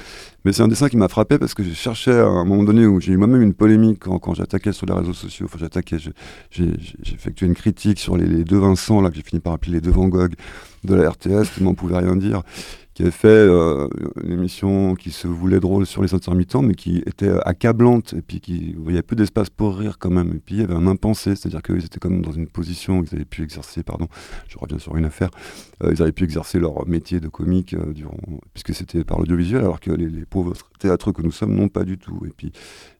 Mais 0.46 0.54
c'est 0.54 0.62
un 0.62 0.68
dessin 0.68 0.88
qui 0.88 0.98
m'a 0.98 1.08
frappé 1.08 1.40
parce 1.40 1.56
que 1.56 1.64
je 1.64 1.74
cherchais 1.74 2.14
à 2.14 2.28
un 2.28 2.46
moment 2.46 2.64
donné 2.64 2.86
où 2.86 3.02
j'ai 3.02 3.12
eu 3.12 3.18
moi-même 3.18 3.42
une 3.42 3.56
polémique 3.56 4.02
quand, 4.02 4.36
j'attaquais 4.36 4.72
sur 4.72 4.86
les 4.86 4.94
réseaux 4.94 5.14
sociaux. 5.14 5.48
Enfin, 5.48 5.58
j'attaquais, 5.60 5.98
j'ai 6.52 6.74
effectué 7.12 7.48
une 7.48 7.56
critique 7.56 7.98
sur 7.98 8.18
les, 8.18 8.28
les, 8.28 8.44
deux 8.44 8.60
Vincent 8.60 9.02
là 9.02 9.10
que 9.10 9.16
j'ai 9.16 9.24
fini 9.24 9.40
par 9.40 9.54
appeler 9.54 9.72
les 9.72 9.82
deux 9.82 9.90
Van 9.90 10.08
Gogh 10.08 10.34
de 10.84 10.94
la 10.94 11.10
RTS 11.10 11.50
qui 11.56 11.64
m'en 11.64 11.74
pouvait 11.74 11.98
rien 11.98 12.16
dire 12.16 12.44
qui 13.00 13.04
avait 13.04 13.12
fait 13.12 13.30
euh, 13.30 13.88
une 14.26 14.34
émission 14.34 14.93
qui 14.93 15.12
se 15.12 15.26
voulait 15.26 15.62
drôle 15.62 15.86
sur 15.86 16.02
les 16.02 16.14
intermittents, 16.14 16.62
mais 16.62 16.74
qui 16.74 16.97
était 16.97 17.32
accablante, 17.45 18.14
et 18.14 18.22
puis 18.22 18.41
qui, 18.41 18.76
il 18.78 18.86
y 18.88 18.89
avait 18.89 19.04
peu 19.04 19.16
d'espace 19.16 19.50
pour 19.50 19.78
rire 19.78 20.00
quand 20.00 20.10
même. 20.10 20.34
Et 20.36 20.39
puis 20.39 20.56
il 20.56 20.62
y 20.62 20.64
avait 20.66 20.74
un 20.74 20.86
impensé, 20.86 21.38
c'est-à-dire 21.38 21.62
qu'ils 21.62 21.86
étaient 21.86 22.00
comme 22.00 22.22
dans 22.22 22.34
une 22.34 22.47
position 22.47 23.00
où 23.00 23.06
ils 23.06 23.16
avaient 23.16 23.24
pu 23.24 23.41
exercer, 23.41 23.84
pardon, 23.84 24.10
je 24.50 24.58
reviens 24.58 24.80
sur 24.80 24.97
une 24.97 25.06
affaire, 25.06 25.30
euh, 25.82 25.93
ils 25.93 26.02
avaient 26.02 26.12
pu 26.12 26.26
exercer 26.26 26.60
leur 26.60 26.86
métier 26.89 27.22
de 27.22 27.30
comique 27.30 27.74
euh, 27.74 27.93
durant, 27.93 28.18
puisque 28.54 28.76
c'était 28.76 29.06
par 29.06 29.18
l'audiovisuel, 29.18 29.62
alors 29.62 29.80
que 29.80 29.91
les, 29.91 30.26
pauvres 30.26 30.52
théâtreux 30.78 31.14
que 31.14 31.22
nous 31.22 31.32
sommes, 31.32 31.56
non 31.56 31.70
pas 31.70 31.86
du 31.86 31.97
tout. 31.97 32.20
Et 32.26 32.34
puis, 32.36 32.52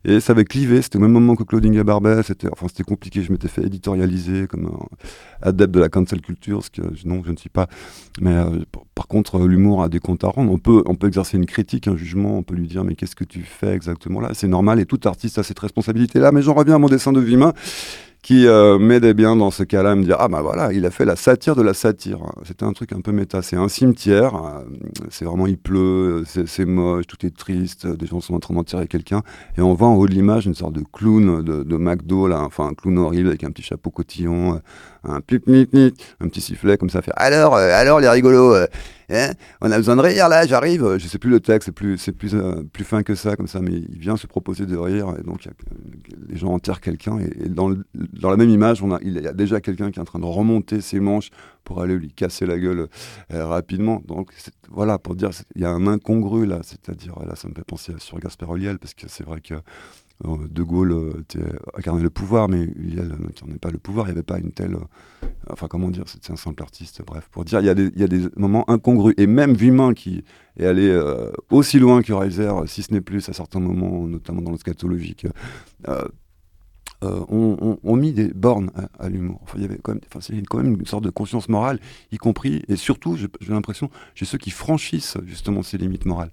et 0.06 0.20
ça 0.22 0.32
avait 0.32 0.46
clivé, 0.46 0.82
c'était 0.82 0.98
au 0.98 1.02
même 1.02 1.12
moment 1.12 1.36
que 1.36 1.44
Claudine 1.44 1.74
Gabarbet, 1.74 2.24
c'était, 2.24 2.48
enfin 2.52 2.68
compliqué, 2.88 3.22
je 3.22 3.32
m'étais 3.32 3.50
fait 3.50 3.66
éditorialiser 3.66 4.48
comme 4.48 4.68
un 4.68 5.48
adepte 5.48 5.74
de 5.74 5.80
la 5.80 5.90
cancel 5.90 6.22
culture, 6.22 6.64
ce 6.64 6.70
que 6.70 6.82
non, 7.06 7.22
je 7.26 7.32
ne 7.32 7.38
suis 7.38 7.50
pas. 7.50 7.68
Mais 8.22 8.36
par 8.96 9.08
contre, 9.08 9.40
l'humour 9.40 9.84
a 9.84 9.90
des 9.90 10.00
comptes 10.00 10.24
à 10.24 10.28
rendre. 10.28 10.52
On 10.52 10.58
peut, 10.58 10.84
on 10.86 10.96
peut 10.96 11.08
exercer 11.08 11.38
une 11.38 11.46
critique, 11.46 11.88
un 11.88 11.98
jugement, 11.98 12.38
on 12.38 12.44
peut 12.44 12.56
lui 12.56 12.68
dire 12.68 12.84
mais 12.84 12.96
qu'est-ce 12.96 13.16
que 13.16 13.26
tu 13.26 13.42
fais 13.42 13.74
exactement 13.74 14.22
là? 14.22 14.30
C'est 14.34 14.48
normal 14.48 14.80
et 14.80 14.86
tout 14.86 15.00
artiste 15.04 15.38
a 15.38 15.44
cette 15.44 15.60
responsabilité-là. 15.60 16.32
Mais 16.32 16.42
j'en 16.42 16.54
reviens 16.54 16.76
à 16.76 16.80
mon 16.80 16.88
dessin 16.88 17.12
de 17.12 17.20
Vimin 17.20 17.54
qui 18.22 18.48
euh, 18.48 18.78
m'aidait 18.78 19.14
bien 19.14 19.36
dans 19.36 19.50
ce 19.50 19.64
cas-là 19.64 19.92
à 19.92 19.96
me 19.96 20.04
dire 20.04 20.18
ah 20.20 20.28
bah 20.28 20.42
voilà 20.42 20.74
il 20.74 20.86
a 20.86 20.92
fait 20.92 21.06
la 21.06 21.16
satire 21.16 21.56
de 21.56 21.62
la 21.62 21.74
satire. 21.74 22.20
C'était 22.46 22.66
un 22.66 22.74
truc 22.74 22.92
un 22.92 23.02
peu 23.02 23.12
méta. 23.12 23.42
C'est 23.42 23.56
un 23.56 23.70
cimetière 23.70 24.36
euh, 24.36 24.64
c'est 25.10 25.26
vraiment 25.26 25.48
il 25.48 25.58
pleut 25.58 26.24
c'est 26.26 26.66
moche 26.66 27.08
tout 27.08 27.26
est 27.26 27.36
triste 27.36 27.88
des 27.88 28.06
gens 28.06 28.20
sont 28.20 28.36
en 28.36 28.40
train 28.40 28.54
d'en 28.54 28.64
tirer 28.64 28.88
quelqu'un. 28.88 29.22
Et 29.58 29.62
on 29.62 29.74
voit 29.74 29.88
en 29.88 29.96
haut 29.96 30.08
de 30.08 30.14
l'image 30.14 30.46
une 30.46 30.56
sorte 30.56 30.74
de 30.74 30.84
clown 30.92 31.42
de, 31.44 31.64
de 31.64 31.78
McDo 31.78 32.28
là 32.28 32.44
enfin 32.44 32.68
un 32.68 32.74
clown 32.74 32.98
horrible 32.98 33.30
avec 33.30 33.44
un 33.44 33.52
petit 33.52 33.64
chapeau 33.64 33.90
cotillon 33.90 34.56
euh, 34.56 34.60
un 35.04 35.22
pip 35.22 35.46
petit 35.46 36.42
sifflet 36.42 36.78
comme 36.78 36.90
ça 36.90 37.02
fait 37.02 37.14
alors 37.16 37.56
alors 37.56 38.00
les 38.00 38.10
rigolos 38.10 38.56
Hein 39.12 39.32
on 39.62 39.72
a 39.72 39.78
besoin 39.78 39.96
de 39.96 40.02
rire 40.02 40.30
là, 40.30 40.46
j'arrive. 40.46 40.98
Je 40.98 41.08
sais 41.08 41.18
plus 41.18 41.32
le 41.32 41.40
texte, 41.40 41.68
c'est 41.68 41.72
plus, 41.72 41.98
c'est 41.98 42.12
plus, 42.12 42.36
euh, 42.36 42.64
plus 42.72 42.84
fin 42.84 43.02
que 43.02 43.16
ça, 43.16 43.36
comme 43.36 43.48
ça, 43.48 43.60
mais 43.60 43.74
il 43.74 43.98
vient 43.98 44.18
se 44.18 44.28
proposer 44.28 44.66
de 44.66 44.78
rire, 44.78 45.14
et 45.20 45.24
donc 45.24 45.48
les 46.28 46.38
gens 46.38 46.50
enterrent 46.50 46.82
quelqu'un, 46.82 47.18
et, 47.20 47.50
dans, 47.50 47.70
la 47.70 48.38
même 48.38 48.50
image, 48.50 48.84
il 49.02 49.20
y 49.20 49.28
a 49.28 49.34
déjà 49.34 49.62
quelqu'un 49.62 49.92
qui 49.92 49.98
est 50.00 50.02
en 50.02 50.06
train 50.06 50.20
de 50.20 50.26
remonter 50.26 50.82
ses 50.82 51.00
manches 51.00 51.30
pour 51.64 51.82
aller 51.82 51.96
lui 51.96 52.12
casser 52.12 52.46
la 52.46 52.60
gueule 52.60 52.88
euh, 53.34 53.46
rapidement. 53.48 54.02
Donc 54.08 54.32
voilà, 54.70 55.00
pour 55.00 55.16
dire, 55.16 55.32
il 55.56 55.62
y 55.62 55.66
a 55.66 55.72
un 55.72 55.88
incongru 55.88 56.46
là, 56.46 56.60
c'est-à-dire, 56.64 57.16
là, 57.26 57.36
ça 57.36 57.48
me 57.48 57.54
fait 57.56 57.64
penser 57.64 57.94
à 57.94 58.00
sur 58.00 58.20
Gasper 58.20 58.46
Oliel, 58.48 58.78
parce 58.78 58.94
que 58.94 59.08
c'est 59.08 59.26
vrai 59.26 59.42
que 59.42 59.56
de 60.24 60.64
Gaulle 60.64 60.92
euh, 60.92 61.24
incarnait 61.78 62.02
le 62.02 62.10
pouvoir, 62.10 62.50
mais 62.50 62.68
il 62.78 62.96
n'incarnait 62.96 63.58
pas 63.58 63.72
le 63.72 63.78
pouvoir, 63.78 64.08
il 64.08 64.10
n'y 64.10 64.18
avait 64.18 64.24
pas 64.24 64.38
une 64.38 64.52
telle. 64.52 64.76
Euh, 64.76 65.28
enfin, 65.50 65.68
comment 65.68 65.90
dire, 65.90 66.04
c'était 66.08 66.32
un 66.32 66.36
simple 66.36 66.62
artiste, 66.62 67.02
bref, 67.06 67.30
pour 67.32 67.46
dire, 67.46 67.62
il 67.62 67.66
y, 67.66 67.70
a 68.04 68.08
des, 68.08 68.28
moments 68.36 68.70
incongrus. 68.70 69.14
Et 69.18 69.28
même 69.28 69.54
Vuillemin, 69.54 69.94
qui 69.94 70.24
est 70.58 70.66
allé 70.66 70.90
euh, 70.90 71.32
aussi 71.50 71.80
loin 71.80 72.02
que 72.02 72.12
Reiser, 72.12 72.52
si 72.66 72.84
ce 72.84 72.94
n'est 72.94 73.02
plus 73.02 73.30
à 73.30 73.34
certains 73.34 73.60
moments, 73.60 74.08
notamment 74.08 74.42
dans 74.42 74.52
le 74.52 74.58
scatologique, 74.58 75.26
euh, 77.02 77.24
ont, 77.30 77.96
mis 77.96 78.12
des 78.12 78.28
bornes 78.28 78.72
à, 79.00 79.08
l'humour. 79.08 79.40
Il 79.56 79.62
y 79.62 79.66
avait 79.66 79.80
quand 79.82 79.94
même, 79.94 80.02
quand 80.50 80.58
même 80.58 80.74
une 80.78 80.86
sorte 80.86 81.06
de 81.06 81.10
conscience 81.10 81.48
morale, 81.48 81.80
y 82.12 82.18
compris, 82.18 82.64
et 82.68 82.76
surtout, 82.76 83.16
j'ai 83.16 83.30
l'impression, 83.54 83.90
chez 84.16 84.26
ceux 84.26 84.38
qui 84.38 84.52
franchissent 84.52 85.18
justement 85.26 85.64
ces 85.64 85.78
limites 85.78 86.06
morales. 86.06 86.32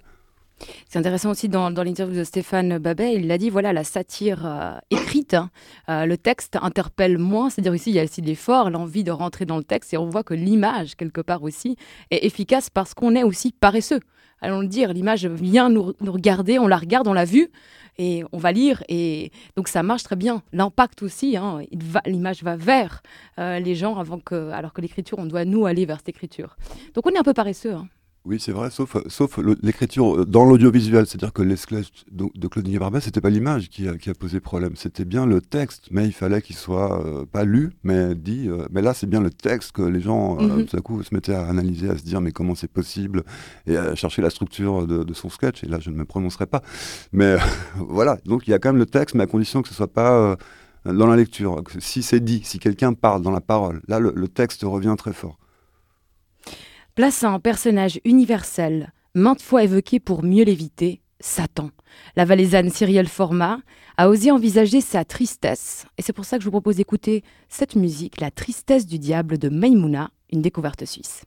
C'est 0.89 0.99
intéressant 0.99 1.31
aussi 1.31 1.49
dans, 1.49 1.71
l'interview 1.71 2.17
de 2.17 2.25
Stéphane 2.25 2.79
Babet, 2.79 3.15
il 3.15 3.27
l'a 3.27 3.39
dit, 3.39 3.51
voilà, 3.51 3.73
la 3.73 3.85
satire 3.85 4.47
euh, 4.47 4.79
écrite, 4.91 5.35
hein, 5.35 5.51
euh, 5.89 6.07
le 6.07 6.17
texte 6.17 6.57
interpelle 6.61 7.19
moins, 7.19 7.51
c'est-à-dire 7.51 7.75
ici, 7.75 7.91
il 7.91 7.97
y 7.97 8.01
a 8.01 8.05
aussi 8.05 8.23
l'effort, 8.23 8.71
l'envie 8.71 9.05
de 9.05 9.11
rentrer 9.11 9.45
dans 9.45 9.59
le 9.59 9.65
texte, 9.65 9.93
et 9.93 9.99
on 9.99 10.09
voit 10.09 10.23
que 10.23 10.35
l'image, 10.35 10.97
quelque 10.97 11.21
part 11.21 11.43
aussi, 11.43 11.77
est 12.11 12.25
efficace 12.25 12.71
parce 12.71 12.95
qu'on 12.95 13.15
est 13.15 13.23
aussi 13.23 13.53
paresseux. 13.53 14.01
Allons 14.41 14.61
le 14.61 14.67
dire, 14.67 14.93
l'image 14.93 15.27
vient 15.27 15.71
nous, 15.71 15.95
regarder, 16.07 16.59
on 16.59 16.67
la 16.67 16.77
regarde, 16.77 17.09
on 17.09 17.15
l'a 17.15 17.25
vue, 17.25 17.51
et 17.99 18.25
on 18.33 18.39
va 18.39 18.53
lire, 18.53 18.83
et 18.89 19.33
donc 19.57 19.69
ça 19.69 19.83
marche 19.83 20.03
très 20.03 20.17
bien. 20.17 20.43
L'impact 20.53 21.03
aussi, 21.03 21.37
hein, 21.37 21.61
l'image 22.05 22.43
va 22.43 22.57
vers 22.57 23.03
euh, 23.39 23.59
les 23.59 23.75
gens 23.75 23.97
avant 23.97 24.19
que, 24.19 24.51
alors 24.51 24.73
que 24.73 24.83
l'écriture, 24.83 25.19
on 25.19 25.27
doit 25.27 25.45
nous 25.47 25.65
aller 25.67 25.87
vers 25.87 25.99
cette 25.99 26.11
écriture. 26.11 26.57
Donc 26.95 27.07
on 27.07 27.11
est 27.11 27.19
un 27.19 27.23
peu 27.23 27.35
paresseux. 27.35 27.73
Hein. 27.73 27.89
Oui, 28.27 28.41
c'est 28.41 28.51
vrai, 28.51 28.71
sauf, 28.71 28.97
sauf 29.07 29.39
l'écriture 29.63 30.23
euh, 30.23 30.25
dans 30.25 30.45
l'audiovisuel. 30.45 31.07
C'est-à-dire 31.07 31.33
que 31.33 31.43
l'esclave 31.43 31.87
de, 32.11 32.49
Claude 32.49 32.69
Barbet, 32.69 33.01
c'était 33.01 33.21
pas 33.21 33.31
l'image 33.31 33.69
qui 33.69 33.87
a, 33.89 33.97
qui 33.97 34.11
a, 34.11 34.15
posé 34.15 34.41
problème, 34.41 34.73
c'était 34.75 35.05
bien 35.05 35.27
le 35.27 35.41
texte. 35.41 35.87
Mais 35.93 36.07
il 36.07 36.13
fallait 36.13 36.43
qu'il 36.43 36.57
soit 36.57 37.07
euh, 37.07 37.25
pas 37.25 37.45
lu, 37.45 37.71
mais 37.85 38.17
dit. 38.17 38.49
Euh, 38.49 38.67
mais 38.73 38.83
là, 38.83 38.95
c'est 38.95 39.07
bien 39.07 39.21
le 39.21 39.31
texte 39.31 39.71
que 39.71 39.83
les 39.83 40.01
gens, 40.01 40.43
mhm. 40.43 40.67
tout 40.67 40.77
à 40.77 40.81
coup, 40.81 41.01
se 41.05 41.15
mettaient 41.15 41.37
à 41.37 41.47
analyser, 41.47 41.89
à 41.89 41.97
se 41.97 42.03
dire, 42.03 42.21
mais 42.21 42.33
comment 42.33 42.57
c'est 42.57 42.71
possible 42.71 43.23
Et 43.69 43.77
à 43.77 43.95
chercher 43.95 44.23
la 44.23 44.31
structure 44.31 44.89
de, 44.89 45.15
son 45.15 45.31
sketch. 45.31 45.63
Et 45.63 45.69
là, 45.69 45.79
je 45.79 45.91
ne 45.91 45.97
me 45.97 46.05
prononcerai 46.05 46.47
pas. 46.47 46.63
Mais 47.13 47.37
voilà, 47.77 48.19
donc 48.27 48.49
il 48.49 48.51
y 48.51 48.55
a 48.55 48.59
quand 48.59 48.71
même 48.71 48.79
le 48.79 48.87
texte, 48.87 49.15
mais 49.15 49.23
à 49.23 49.29
condition 49.29 49.63
que 49.63 49.69
ce 49.69 49.75
soit 49.75 49.93
pas 49.93 50.37
dans 50.85 51.07
la 51.07 51.15
lecture. 51.15 51.63
Si 51.79 52.03
c'est 52.03 52.21
dit, 52.21 52.41
si 52.43 52.59
quelqu'un 52.59 52.93
parle 52.93 53.23
dans 53.23 53.31
la 53.31 53.41
parole, 53.41 53.83
là, 53.87 54.01
le 54.01 54.29
texte 54.29 54.63
revient 54.65 54.97
très 54.99 55.13
fort. 55.13 55.39
À 56.99 57.29
un 57.29 57.41
personnage 57.41 58.01
universel, 58.07 58.91
maintes 59.15 59.43
fois 59.43 59.63
évoqué 59.63 60.01
pour 60.01 60.23
mieux 60.25 60.45
l'éviter, 60.45 61.03
Satan. 61.21 61.71
La 62.17 62.25
valaisanne 62.25 62.71
Cyrielle 62.71 63.09
Format 63.09 63.59
a 63.99 64.09
osé 64.09 64.31
envisager 64.31 64.81
sa 64.81 65.05
tristesse, 65.05 65.85
et 65.99 66.03
c'est 66.03 66.15
pour 66.15 66.25
ça 66.25 66.39
que 66.39 66.43
je 66.43 66.47
vous 66.47 66.53
propose 66.53 66.77
d'écouter 66.77 67.23
cette 67.51 67.77
musique, 67.77 68.21
La 68.21 68.31
tristesse 68.31 68.87
du 68.87 68.99
diable 68.99 69.37
de 69.37 69.51
Maimouna, 69.51 70.11
une 70.33 70.41
découverte 70.41 70.87
suisse. 70.87 71.25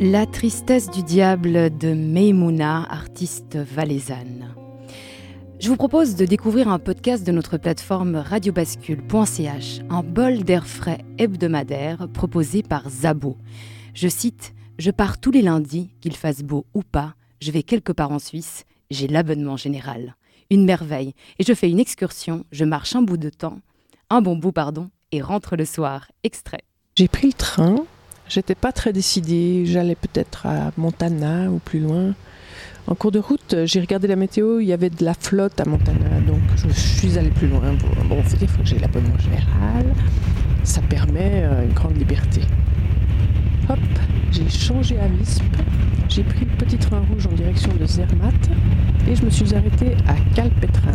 La 0.00 0.26
tristesse 0.26 0.88
du 0.90 1.02
diable 1.02 1.76
de 1.76 1.92
Meimouna, 1.92 2.84
artiste 2.88 3.56
valaisanne. 3.56 4.54
Je 5.58 5.68
vous 5.68 5.76
propose 5.76 6.14
de 6.14 6.24
découvrir 6.24 6.68
un 6.68 6.78
podcast 6.78 7.26
de 7.26 7.32
notre 7.32 7.58
plateforme 7.58 8.14
radiobascule.ch, 8.14 9.80
un 9.90 10.04
bol 10.04 10.44
d'air 10.44 10.68
frais 10.68 11.04
hebdomadaire 11.18 12.06
proposé 12.14 12.62
par 12.62 12.88
Zabo. 12.88 13.38
Je 13.92 14.06
cite 14.06 14.54
Je 14.78 14.92
pars 14.92 15.18
tous 15.18 15.32
les 15.32 15.42
lundis, 15.42 15.90
qu'il 16.00 16.14
fasse 16.14 16.44
beau 16.44 16.64
ou 16.74 16.84
pas, 16.84 17.14
je 17.42 17.50
vais 17.50 17.64
quelque 17.64 17.90
part 17.90 18.12
en 18.12 18.20
Suisse, 18.20 18.66
j'ai 18.92 19.08
l'abonnement 19.08 19.56
général. 19.56 20.14
Une 20.48 20.64
merveille, 20.64 21.12
et 21.40 21.44
je 21.44 21.54
fais 21.54 21.70
une 21.70 21.80
excursion, 21.80 22.44
je 22.52 22.64
marche 22.64 22.94
un 22.94 23.02
bout 23.02 23.16
de 23.16 23.30
temps, 23.30 23.58
un 24.10 24.22
bon 24.22 24.36
bout, 24.36 24.52
pardon, 24.52 24.90
et 25.10 25.22
rentre 25.22 25.56
le 25.56 25.64
soir. 25.64 26.12
Extrait. 26.22 26.62
J'ai 26.94 27.08
pris 27.08 27.26
le 27.26 27.32
train 27.32 27.84
J'étais 28.28 28.54
pas 28.54 28.72
très 28.72 28.92
décidée. 28.92 29.64
J'allais 29.66 29.94
peut-être 29.94 30.46
à 30.46 30.70
Montana 30.76 31.50
ou 31.50 31.58
plus 31.58 31.80
loin. 31.80 32.14
En 32.86 32.94
cours 32.94 33.12
de 33.12 33.18
route, 33.18 33.54
j'ai 33.64 33.80
regardé 33.80 34.08
la 34.08 34.16
météo. 34.16 34.60
Il 34.60 34.66
y 34.66 34.72
avait 34.72 34.88
de 34.88 35.04
la 35.04 35.14
flotte 35.14 35.60
à 35.60 35.66
Montana, 35.66 36.20
donc 36.26 36.40
je 36.56 36.68
suis 36.70 37.18
allée 37.18 37.30
plus 37.30 37.46
loin. 37.46 37.60
Bon, 38.08 38.22
dire, 38.22 38.48
faut 38.48 38.62
que 38.62 38.68
j'ai 38.68 38.78
l'abonnement 38.78 39.18
général. 39.18 39.84
Ça 40.64 40.80
permet 40.82 41.42
euh, 41.44 41.64
une 41.64 41.72
grande 41.72 41.98
liberté. 41.98 42.40
Hop, 43.68 43.78
j'ai 44.32 44.48
changé 44.48 44.98
à 44.98 45.06
Visp. 45.06 45.42
J'ai 46.08 46.22
pris 46.22 46.46
le 46.46 46.64
petit 46.64 46.78
train 46.78 47.00
rouge 47.10 47.26
en 47.26 47.34
direction 47.34 47.70
de 47.78 47.84
Zermatt 47.84 48.50
et 49.06 49.14
je 49.14 49.22
me 49.22 49.30
suis 49.30 49.54
arrêtée 49.54 49.94
à 50.06 50.14
Calpetran. 50.34 50.92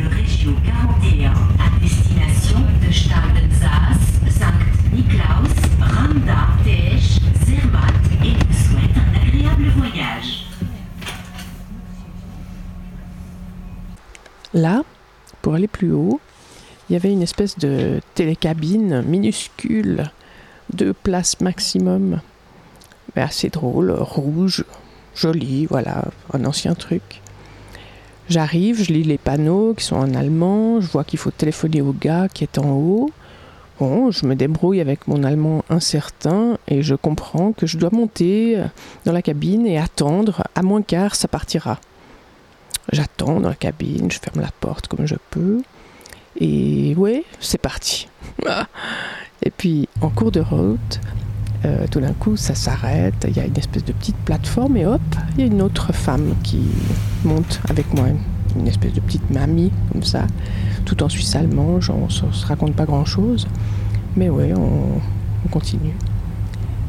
Le 0.00 0.08
Régio 0.08 0.52
41 0.64 1.30
à 1.30 1.78
destination 1.78 2.58
de 2.60 2.90
Stadensas, 2.90 4.00
Sankt 4.30 4.92
Niklaus, 4.94 5.52
Randa, 5.78 6.48
Tesch, 6.64 7.20
Zermatt 7.44 7.92
et 8.24 8.30
vous 8.30 8.54
souhaite 8.54 8.96
un 8.96 9.20
agréable 9.20 9.68
voyage. 9.76 10.46
Là, 14.54 14.84
pour 15.42 15.52
aller 15.54 15.68
plus 15.68 15.92
haut, 15.92 16.18
il 16.88 16.94
y 16.94 16.96
avait 16.96 17.12
une 17.12 17.22
espèce 17.22 17.58
de 17.58 18.00
télécabine 18.14 19.02
minuscule, 19.02 20.10
deux 20.72 20.94
places 20.94 21.42
maximum, 21.42 22.20
mais 23.14 23.22
assez 23.22 23.50
drôle, 23.50 23.90
rouge, 23.90 24.64
joli, 25.14 25.66
voilà, 25.66 26.06
un 26.32 26.46
ancien 26.46 26.74
truc. 26.74 27.19
J'arrive, 28.30 28.80
je 28.84 28.92
lis 28.92 29.02
les 29.02 29.18
panneaux 29.18 29.74
qui 29.74 29.84
sont 29.84 29.96
en 29.96 30.14
allemand, 30.14 30.80
je 30.80 30.86
vois 30.86 31.02
qu'il 31.02 31.18
faut 31.18 31.32
téléphoner 31.32 31.82
au 31.82 31.92
gars 31.92 32.28
qui 32.28 32.44
est 32.44 32.58
en 32.58 32.70
haut. 32.70 33.10
Bon, 33.80 34.12
je 34.12 34.24
me 34.24 34.36
débrouille 34.36 34.80
avec 34.80 35.08
mon 35.08 35.24
allemand 35.24 35.64
incertain 35.68 36.56
et 36.68 36.80
je 36.82 36.94
comprends 36.94 37.50
que 37.50 37.66
je 37.66 37.76
dois 37.76 37.90
monter 37.90 38.62
dans 39.04 39.10
la 39.10 39.20
cabine 39.20 39.66
et 39.66 39.78
attendre, 39.78 40.44
à 40.54 40.62
moins 40.62 40.82
quart, 40.82 41.16
ça 41.16 41.26
partira. 41.26 41.80
J'attends 42.92 43.40
dans 43.40 43.48
la 43.48 43.56
cabine, 43.56 44.12
je 44.12 44.20
ferme 44.20 44.40
la 44.40 44.52
porte 44.60 44.86
comme 44.86 45.06
je 45.06 45.16
peux. 45.30 45.62
Et 46.38 46.94
ouais, 46.96 47.24
c'est 47.40 47.60
parti. 47.60 48.08
et 49.42 49.50
puis, 49.50 49.88
en 50.02 50.08
cours 50.08 50.30
de 50.30 50.40
route, 50.40 51.00
euh, 51.64 51.86
tout 51.90 52.00
d'un 52.00 52.14
coup, 52.14 52.36
ça 52.36 52.54
s'arrête, 52.54 53.26
il 53.28 53.36
y 53.36 53.40
a 53.40 53.44
une 53.44 53.56
espèce 53.56 53.84
de 53.84 53.92
petite 53.92 54.16
plateforme 54.16 54.78
et 54.78 54.86
hop, 54.86 55.00
il 55.34 55.40
y 55.40 55.42
a 55.42 55.46
une 55.46 55.60
autre 55.60 55.92
femme 55.92 56.34
qui 56.42 56.62
monte 57.24 57.60
avec 57.68 57.92
moi, 57.92 58.06
une 58.56 58.66
espèce 58.66 58.94
de 58.94 59.00
petite 59.00 59.28
mamie 59.30 59.70
comme 59.92 60.02
ça, 60.02 60.26
tout 60.86 61.02
en 61.02 61.10
suisse 61.10 61.36
allemand, 61.36 61.78
on 61.90 62.04
ne 62.06 62.32
se 62.32 62.46
raconte 62.46 62.74
pas 62.74 62.86
grand-chose, 62.86 63.46
mais 64.16 64.30
ouais, 64.30 64.54
on, 64.56 65.00
continue. 65.50 65.94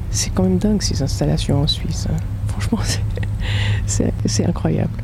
C'est 0.09 0.29
quand 0.29 0.43
même 0.43 0.57
dingue 0.57 0.81
ces 0.81 1.01
installations 1.01 1.63
en 1.63 1.67
Suisse, 1.67 2.07
hein. 2.09 2.17
franchement, 2.47 2.79
c'est 4.25 4.45
incroyable. 4.45 5.01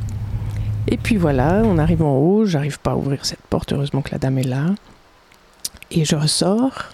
Et 0.87 0.97
puis 0.97 1.17
voilà, 1.17 1.63
on 1.65 1.77
arrive 1.77 2.03
en 2.03 2.15
haut, 2.17 2.45
j'arrive 2.45 2.79
pas 2.79 2.91
à 2.91 2.95
ouvrir 2.95 3.25
cette 3.25 3.41
porte, 3.49 3.73
heureusement 3.73 4.01
que 4.01 4.11
la 4.11 4.19
dame 4.19 4.37
est 4.37 4.43
là. 4.43 4.75
Et 5.91 6.05
je 6.05 6.15
ressors, 6.15 6.85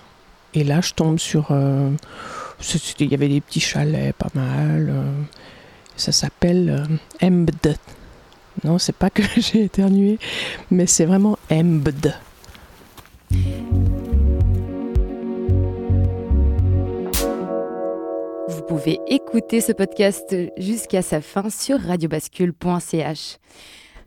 et 0.56 0.64
là 0.64 0.82
je 0.82 0.94
tombe 0.94 1.20
sur... 1.20 1.48
Euh, 1.52 1.92
il 2.99 3.11
y 3.11 3.14
avait 3.14 3.28
des 3.28 3.41
petits 3.41 3.59
chalets 3.59 4.16
pas 4.16 4.30
mal. 4.34 4.89
Euh, 4.89 5.11
ça 5.95 6.11
s'appelle 6.11 6.70
euh, 6.70 7.26
Embd. 7.26 7.78
Non, 8.64 8.78
c'est 8.78 8.95
pas 8.95 9.09
que 9.09 9.24
j'ai 9.38 9.64
éternué, 9.64 10.20
mais 10.72 10.88
c'est 10.88 11.05
vraiment 11.05 11.38
Embd. 11.51 12.14
Vous 18.47 18.61
pouvez 18.68 18.99
écouter 19.07 19.61
ce 19.61 19.72
podcast 19.72 20.36
jusqu'à 20.57 21.01
sa 21.01 21.22
fin 21.22 21.49
sur 21.49 21.80
radiobascule.ch. 21.80 23.38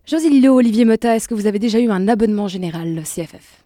José 0.07 0.30
Lilo, 0.30 0.54
Olivier 0.54 0.84
Mota, 0.84 1.16
est-ce 1.16 1.28
que 1.28 1.34
vous 1.34 1.46
avez 1.46 1.59
déjà 1.59 1.80
eu 1.80 1.90
un 1.90 2.07
abonnement 2.07 2.46
général 2.46 3.02
CFF 3.02 3.64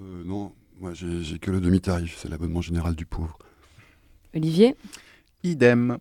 euh, 0.00 0.22
Non, 0.24 0.52
moi 0.80 0.92
j'ai 0.94 1.38
que 1.38 1.50
le 1.50 1.60
demi-tarif, 1.60 2.18
c'est 2.20 2.28
l'abonnement 2.28 2.60
général 2.60 2.96
du 2.96 3.06
pauvre. 3.06 3.38
Olivier 4.34 4.76
Idem. 5.42 5.98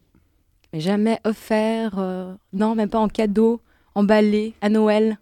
Mais 0.71 0.79
jamais 0.79 1.19
offert, 1.23 1.99
euh, 1.99 2.33
non, 2.53 2.75
même 2.75 2.89
pas 2.89 2.99
en 2.99 3.07
cadeau, 3.07 3.61
emballé 3.95 4.53
à 4.61 4.69
Noël 4.69 5.17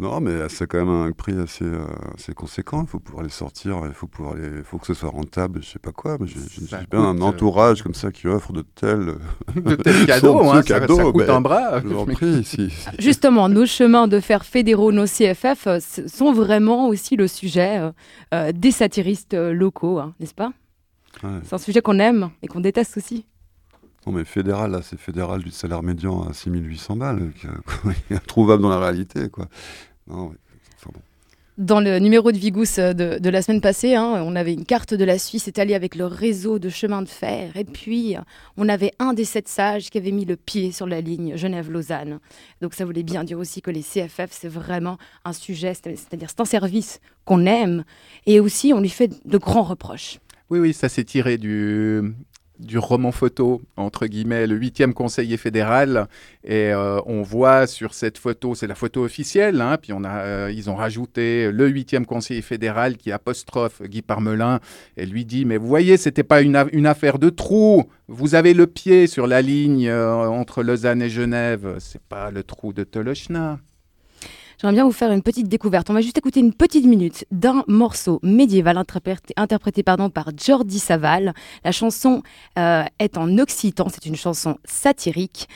non, 0.00 0.20
mais 0.20 0.48
c'est 0.48 0.68
quand 0.68 0.78
même 0.78 0.88
un 0.88 1.10
prix 1.10 1.36
assez, 1.40 1.64
euh, 1.64 1.84
assez 2.16 2.32
conséquent. 2.32 2.82
Il 2.82 2.88
faut 2.88 3.00
pouvoir 3.00 3.24
les 3.24 3.30
sortir, 3.30 3.80
il 3.84 3.92
faut, 3.92 4.06
pouvoir 4.06 4.36
les, 4.36 4.62
faut 4.62 4.78
que 4.78 4.86
ce 4.86 4.94
soit 4.94 5.10
rentable, 5.10 5.60
je 5.60 5.70
sais 5.70 5.80
pas 5.80 5.90
quoi. 5.90 6.18
Mais 6.20 6.28
j'ai 6.28 6.76
bien 6.88 7.00
un 7.00 7.20
entourage 7.20 7.82
comme 7.82 7.94
ça 7.94 8.12
qui 8.12 8.28
offre 8.28 8.52
de 8.52 8.62
tels, 8.62 9.14
de 9.56 9.74
tels 9.74 10.06
cadeaux. 10.06 10.50
hein, 10.50 10.62
ça, 10.62 10.86
ça, 10.86 10.86
coûte 10.86 11.16
ben, 11.16 11.30
un 11.30 11.40
bras. 11.40 11.80
Prie, 12.12 12.44
si, 12.44 12.72
Justement, 13.00 13.48
nos 13.48 13.66
chemins 13.66 14.06
de 14.06 14.20
fer 14.20 14.44
fédéraux, 14.44 14.92
nos 14.92 15.06
CFF, 15.06 15.66
euh, 15.66 15.78
sont 15.80 16.32
vraiment 16.32 16.86
aussi 16.86 17.16
le 17.16 17.26
sujet 17.26 17.90
euh, 18.32 18.52
des 18.52 18.70
satiristes 18.70 19.34
locaux, 19.34 19.98
hein, 19.98 20.14
n'est-ce 20.20 20.34
pas? 20.34 20.52
Ouais. 21.22 21.40
C'est 21.44 21.54
un 21.54 21.58
sujet 21.58 21.80
qu'on 21.80 21.98
aime 21.98 22.30
et 22.42 22.46
qu'on 22.46 22.60
déteste 22.60 22.96
aussi. 22.96 23.26
Non, 24.06 24.12
mais 24.12 24.24
fédéral, 24.24 24.70
là, 24.70 24.80
c'est 24.82 24.98
fédéral 24.98 25.42
du 25.42 25.50
salaire 25.50 25.82
médian 25.82 26.22
à 26.22 26.32
6800 26.32 26.96
balles, 26.96 27.32
qui 27.38 27.46
est 28.10 28.16
introuvable 28.16 28.62
dans 28.62 28.68
la 28.68 28.78
réalité, 28.78 29.28
quoi. 29.28 29.48
Non, 30.06 30.32
bon. 30.86 30.92
Dans 31.58 31.80
le 31.80 31.98
numéro 31.98 32.30
de 32.30 32.38
Vigous 32.38 32.76
de, 32.76 33.18
de 33.18 33.30
la 33.30 33.42
semaine 33.42 33.60
passée, 33.60 33.96
hein, 33.96 34.22
on 34.24 34.36
avait 34.36 34.54
une 34.54 34.64
carte 34.64 34.94
de 34.94 35.04
la 35.04 35.18
Suisse 35.18 35.48
étalée 35.48 35.74
avec 35.74 35.96
le 35.96 36.06
réseau 36.06 36.60
de 36.60 36.68
chemin 36.68 37.02
de 37.02 37.08
fer. 37.08 37.56
Et 37.56 37.64
puis, 37.64 38.14
on 38.56 38.68
avait 38.68 38.92
un 39.00 39.12
des 39.12 39.24
sept 39.24 39.48
sages 39.48 39.90
qui 39.90 39.98
avait 39.98 40.12
mis 40.12 40.24
le 40.24 40.36
pied 40.36 40.70
sur 40.70 40.86
la 40.86 41.00
ligne 41.00 41.36
Genève-Lausanne. 41.36 42.20
Donc, 42.60 42.74
ça 42.74 42.84
voulait 42.84 43.02
bien 43.02 43.24
dire 43.24 43.40
aussi 43.40 43.60
que 43.60 43.72
les 43.72 43.82
CFF, 43.82 44.28
c'est 44.30 44.48
vraiment 44.48 44.98
un 45.24 45.32
sujet, 45.32 45.74
c'est-à-dire 45.74 46.28
c'est 46.30 46.40
un 46.40 46.44
service 46.44 47.00
qu'on 47.24 47.44
aime. 47.44 47.82
Et 48.26 48.38
aussi, 48.38 48.72
on 48.72 48.80
lui 48.80 48.88
fait 48.88 49.10
de 49.26 49.38
grands 49.38 49.64
reproches. 49.64 50.20
Oui, 50.50 50.60
oui, 50.60 50.72
ça 50.72 50.88
s'est 50.88 51.04
tiré 51.04 51.36
du, 51.36 52.00
roman 52.76 53.12
photo, 53.12 53.60
entre 53.76 54.06
guillemets, 54.06 54.46
le 54.46 54.56
huitième 54.56 54.94
conseiller 54.94 55.36
fédéral. 55.36 56.08
Et 56.42 56.72
euh, 56.72 57.00
on 57.04 57.20
voit 57.20 57.66
sur 57.66 57.92
cette 57.92 58.16
photo, 58.16 58.54
c'est 58.54 58.66
la 58.66 58.74
photo 58.74 59.04
officielle, 59.04 59.60
hein, 59.60 59.76
puis 59.76 59.92
a, 59.92 60.20
euh, 60.20 60.50
ils 60.50 60.70
ont 60.70 60.74
rajouté 60.74 61.52
le 61.52 61.68
huitième 61.68 62.06
conseiller 62.06 62.40
fédéral 62.40 62.96
qui 62.96 63.12
apostrophe 63.12 63.82
Guy 63.82 64.00
Parmelin 64.00 64.60
et 64.96 65.04
lui 65.04 65.26
dit, 65.26 65.44
mais 65.44 65.58
vous 65.58 65.68
voyez, 65.68 65.98
c'était 65.98 66.22
pas 66.22 66.40
une, 66.40 66.56
une, 66.72 66.86
affaire 66.86 67.18
de 67.18 67.28
trou. 67.28 67.84
Vous 68.06 68.34
avez 68.34 68.54
le 68.54 68.66
pied 68.66 69.06
sur 69.06 69.26
la 69.26 69.42
ligne 69.42 69.86
euh, 69.86 70.28
entre 70.28 70.62
Lausanne 70.62 71.02
et 71.02 71.10
Genève. 71.10 71.76
C'est 71.78 72.02
pas 72.02 72.30
le 72.30 72.42
trou 72.42 72.72
de 72.72 72.84
Tolochna. 72.84 73.58
J'aimerais 74.60 74.74
bien 74.74 74.84
vous 74.84 74.92
faire 74.92 75.12
une 75.12 75.22
petite 75.22 75.48
découverte. 75.48 75.88
On 75.88 75.94
va 75.94 76.00
juste 76.00 76.18
écouter 76.18 76.40
une 76.40 76.52
petite 76.52 76.84
minute 76.84 77.24
d'un 77.30 77.62
morceau 77.68 78.18
médiéval 78.24 78.76
interprété, 78.76 79.82
par 79.84 80.30
Jordi 80.36 80.80
Saval. 80.80 81.32
La 81.62 81.70
chanson 81.70 82.22
euh, 82.58 82.82
est 82.98 83.16
en 83.16 83.38
occitan, 83.38 83.88
c'est 83.88 84.06
une 84.06 84.16
chanson 84.16 84.58
satirique 84.64 85.48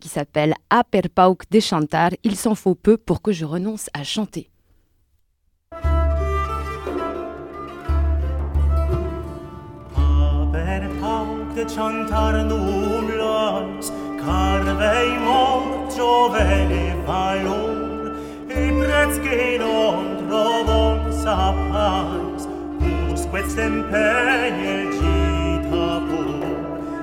qui 0.00 0.08
s'appelle 0.08 0.54
A 0.70 0.84
per 0.84 1.08
pauc 1.12 1.50
de 1.50 1.58
chantar. 1.58 2.10
Il 2.22 2.36
s'en 2.36 2.54
faut 2.54 2.76
peu 2.76 2.96
pour 2.96 3.22
que 3.22 3.32
je 3.32 3.44
renonce 3.44 3.90
à 3.92 4.04
chanter. 4.04 4.50
de 11.56 11.68
chantar. 11.68 12.24
i 18.56 18.72
prezzi 18.80 19.58
non 19.58 20.16
trovo 20.26 21.10
sapais 21.10 22.46
us 23.12 23.26
quet 23.30 23.48
sempegne 23.50 24.76
gita 24.96 25.88
pur 26.08 26.44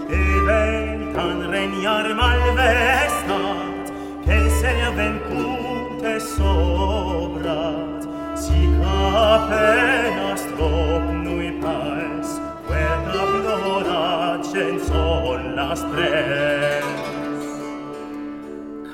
e 0.09 0.23
ventan 0.47 1.37
regnar 1.51 2.07
malvestat 2.21 3.85
che 4.25 4.49
se 4.59 4.71
ne 4.73 4.85
avvencute 4.91 6.19
sobrat. 6.19 8.01
Si 8.35 8.59
capenas 8.79 10.41
trop 10.55 11.03
nui 11.23 11.51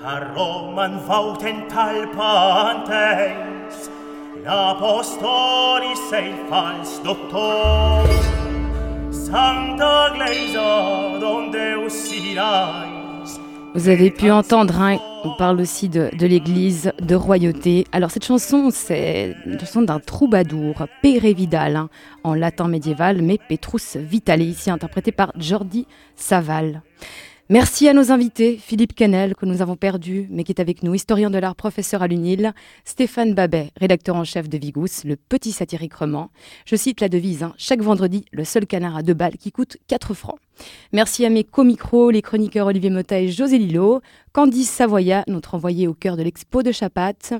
Roman 0.07 0.99
Vous 13.75 13.89
avez 13.89 14.11
pu 14.11 14.31
entendre, 14.31 14.81
hein, 14.81 14.97
on 15.25 15.35
parle 15.35 15.59
aussi 15.59 15.89
de, 15.89 16.09
de 16.17 16.25
l'église, 16.25 16.93
de 17.01 17.15
royauté. 17.15 17.85
Alors 17.91 18.09
cette 18.09 18.23
chanson, 18.23 18.69
c'est 18.71 19.35
une 19.45 19.59
chanson 19.59 19.81
d'un 19.81 19.99
troubadour, 19.99 20.87
Pere 21.01 21.33
Vidal, 21.33 21.75
hein, 21.75 21.89
en 22.23 22.33
latin 22.33 22.69
médiéval, 22.69 23.21
mais 23.21 23.37
Petrus 23.49 23.97
Vitale, 23.97 24.41
ici 24.41 24.69
interprété 24.69 25.11
par 25.11 25.33
Jordi 25.35 25.85
Saval. 26.15 26.81
Merci 27.49 27.87
à 27.87 27.93
nos 27.93 28.11
invités, 28.11 28.57
Philippe 28.57 28.93
Canel, 28.93 29.33
que 29.33 29.45
nous 29.45 29.61
avons 29.61 29.77
perdu, 29.77 30.27
mais 30.29 30.43
qui 30.43 30.51
est 30.51 30.59
avec 30.59 30.83
nous, 30.83 30.93
historien 30.93 31.29
de 31.29 31.37
l'art, 31.37 31.55
professeur 31.55 32.01
à 32.01 32.07
l'UNIL, 32.07 32.53
Stéphane 32.83 33.33
Babet, 33.33 33.71
rédacteur 33.77 34.17
en 34.17 34.25
chef 34.25 34.49
de 34.49 34.57
Vigous, 34.57 35.05
le 35.05 35.15
petit 35.15 35.53
satirique 35.53 35.93
roman. 35.93 36.29
Je 36.65 36.75
cite 36.75 36.99
la 36.99 37.07
devise, 37.07 37.43
hein, 37.43 37.53
chaque 37.57 37.81
vendredi, 37.81 38.25
le 38.33 38.43
seul 38.43 38.67
canard 38.67 38.97
à 38.97 39.01
deux 39.01 39.13
balles 39.13 39.37
qui 39.37 39.53
coûte 39.53 39.77
4 39.87 40.13
francs. 40.13 40.39
Merci 40.91 41.25
à 41.25 41.29
mes 41.29 41.45
co-micros, 41.45 42.11
les 42.11 42.21
chroniqueurs 42.21 42.67
Olivier 42.67 42.89
Mota 42.89 43.17
et 43.17 43.29
José 43.29 43.59
Lillo, 43.59 44.01
Candice 44.33 44.69
Savoya, 44.69 45.23
notre 45.27 45.55
envoyé 45.55 45.87
au 45.87 45.93
cœur 45.93 46.17
de 46.17 46.23
l'expo 46.23 46.63
de 46.63 46.73
Chapat, 46.73 47.39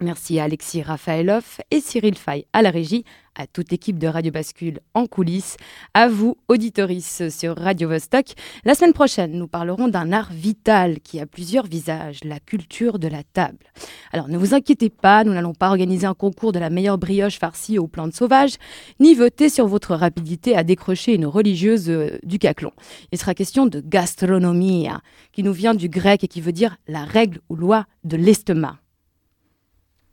Merci 0.00 0.38
à 0.38 0.44
Alexis 0.44 0.82
Raphaëloff 0.82 1.62
et 1.70 1.80
Cyril 1.80 2.18
Fay 2.18 2.46
à 2.52 2.60
la 2.60 2.68
régie, 2.68 3.04
à 3.36 3.46
toute 3.46 3.70
l'équipe 3.70 3.98
de 3.98 4.06
Radio 4.06 4.32
Bascule 4.32 4.80
en 4.94 5.06
coulisses, 5.06 5.56
à 5.94 6.08
vous, 6.08 6.36
auditoris 6.48 7.28
sur 7.28 7.56
Radio 7.56 7.88
Vostok. 7.88 8.32
La 8.64 8.74
semaine 8.74 8.92
prochaine, 8.92 9.32
nous 9.32 9.46
parlerons 9.46 9.88
d'un 9.88 10.12
art 10.12 10.32
vital 10.32 11.00
qui 11.00 11.20
a 11.20 11.26
plusieurs 11.26 11.66
visages, 11.66 12.20
la 12.24 12.40
culture 12.40 12.98
de 12.98 13.08
la 13.08 13.22
table. 13.22 13.66
Alors 14.12 14.28
ne 14.28 14.38
vous 14.38 14.54
inquiétez 14.54 14.90
pas, 14.90 15.24
nous 15.24 15.32
n'allons 15.32 15.54
pas 15.54 15.68
organiser 15.68 16.06
un 16.06 16.14
concours 16.14 16.52
de 16.52 16.58
la 16.58 16.70
meilleure 16.70 16.98
brioche 16.98 17.38
farcie 17.38 17.78
aux 17.78 17.88
plantes 17.88 18.14
sauvages, 18.14 18.56
ni 19.00 19.14
voter 19.14 19.48
sur 19.48 19.66
votre 19.66 19.94
rapidité 19.94 20.56
à 20.56 20.64
décrocher 20.64 21.14
une 21.14 21.26
religieuse 21.26 21.90
euh, 21.90 22.18
du 22.22 22.38
caclon. 22.38 22.72
Il 23.12 23.18
sera 23.18 23.34
question 23.34 23.66
de 23.66 23.80
gastronomie, 23.80 24.88
qui 25.32 25.42
nous 25.42 25.52
vient 25.52 25.74
du 25.74 25.88
grec 25.88 26.24
et 26.24 26.28
qui 26.28 26.40
veut 26.40 26.52
dire 26.52 26.76
la 26.88 27.04
règle 27.04 27.40
ou 27.48 27.56
loi 27.56 27.86
de 28.04 28.16
l'estomac. 28.16 28.78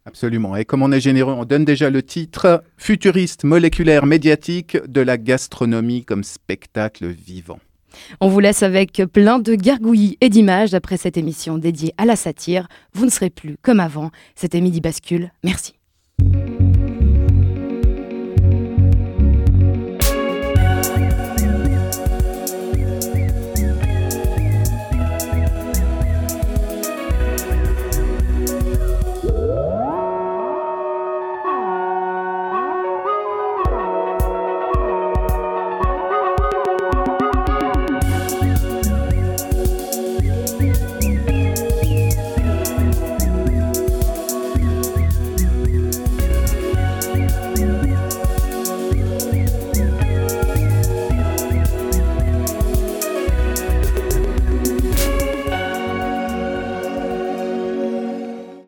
Absolument. 0.05 0.55
Et 0.55 0.65
comme 0.65 0.83
on 0.83 0.91
est 0.91 0.99
généreux, 0.99 1.33
on 1.33 1.45
donne 1.45 1.65
déjà 1.65 1.89
le 1.89 2.03
titre 2.03 2.63
Futuriste 2.77 3.45
moléculaire 3.45 4.05
médiatique 4.05 4.77
de 4.87 5.01
la 5.01 5.17
gastronomie 5.17 6.03
comme 6.03 6.23
spectacle 6.23 7.07
vivant. 7.07 7.59
On 8.19 8.27
vous 8.27 8.39
laisse 8.39 8.63
avec 8.63 9.01
plein 9.13 9.39
de 9.39 9.55
gargouillis 9.55 10.17
et 10.19 10.29
d'images 10.29 10.73
après 10.73 10.97
cette 10.97 11.17
émission 11.17 11.57
dédiée 11.57 11.93
à 11.97 12.05
la 12.05 12.15
satire. 12.15 12.67
Vous 12.93 13.05
ne 13.05 13.11
serez 13.11 13.29
plus 13.29 13.57
comme 13.61 13.79
avant. 13.79 14.11
C'était 14.35 14.61
Midi 14.61 14.81
Bascule. 14.81 15.31
Merci. 15.43 15.75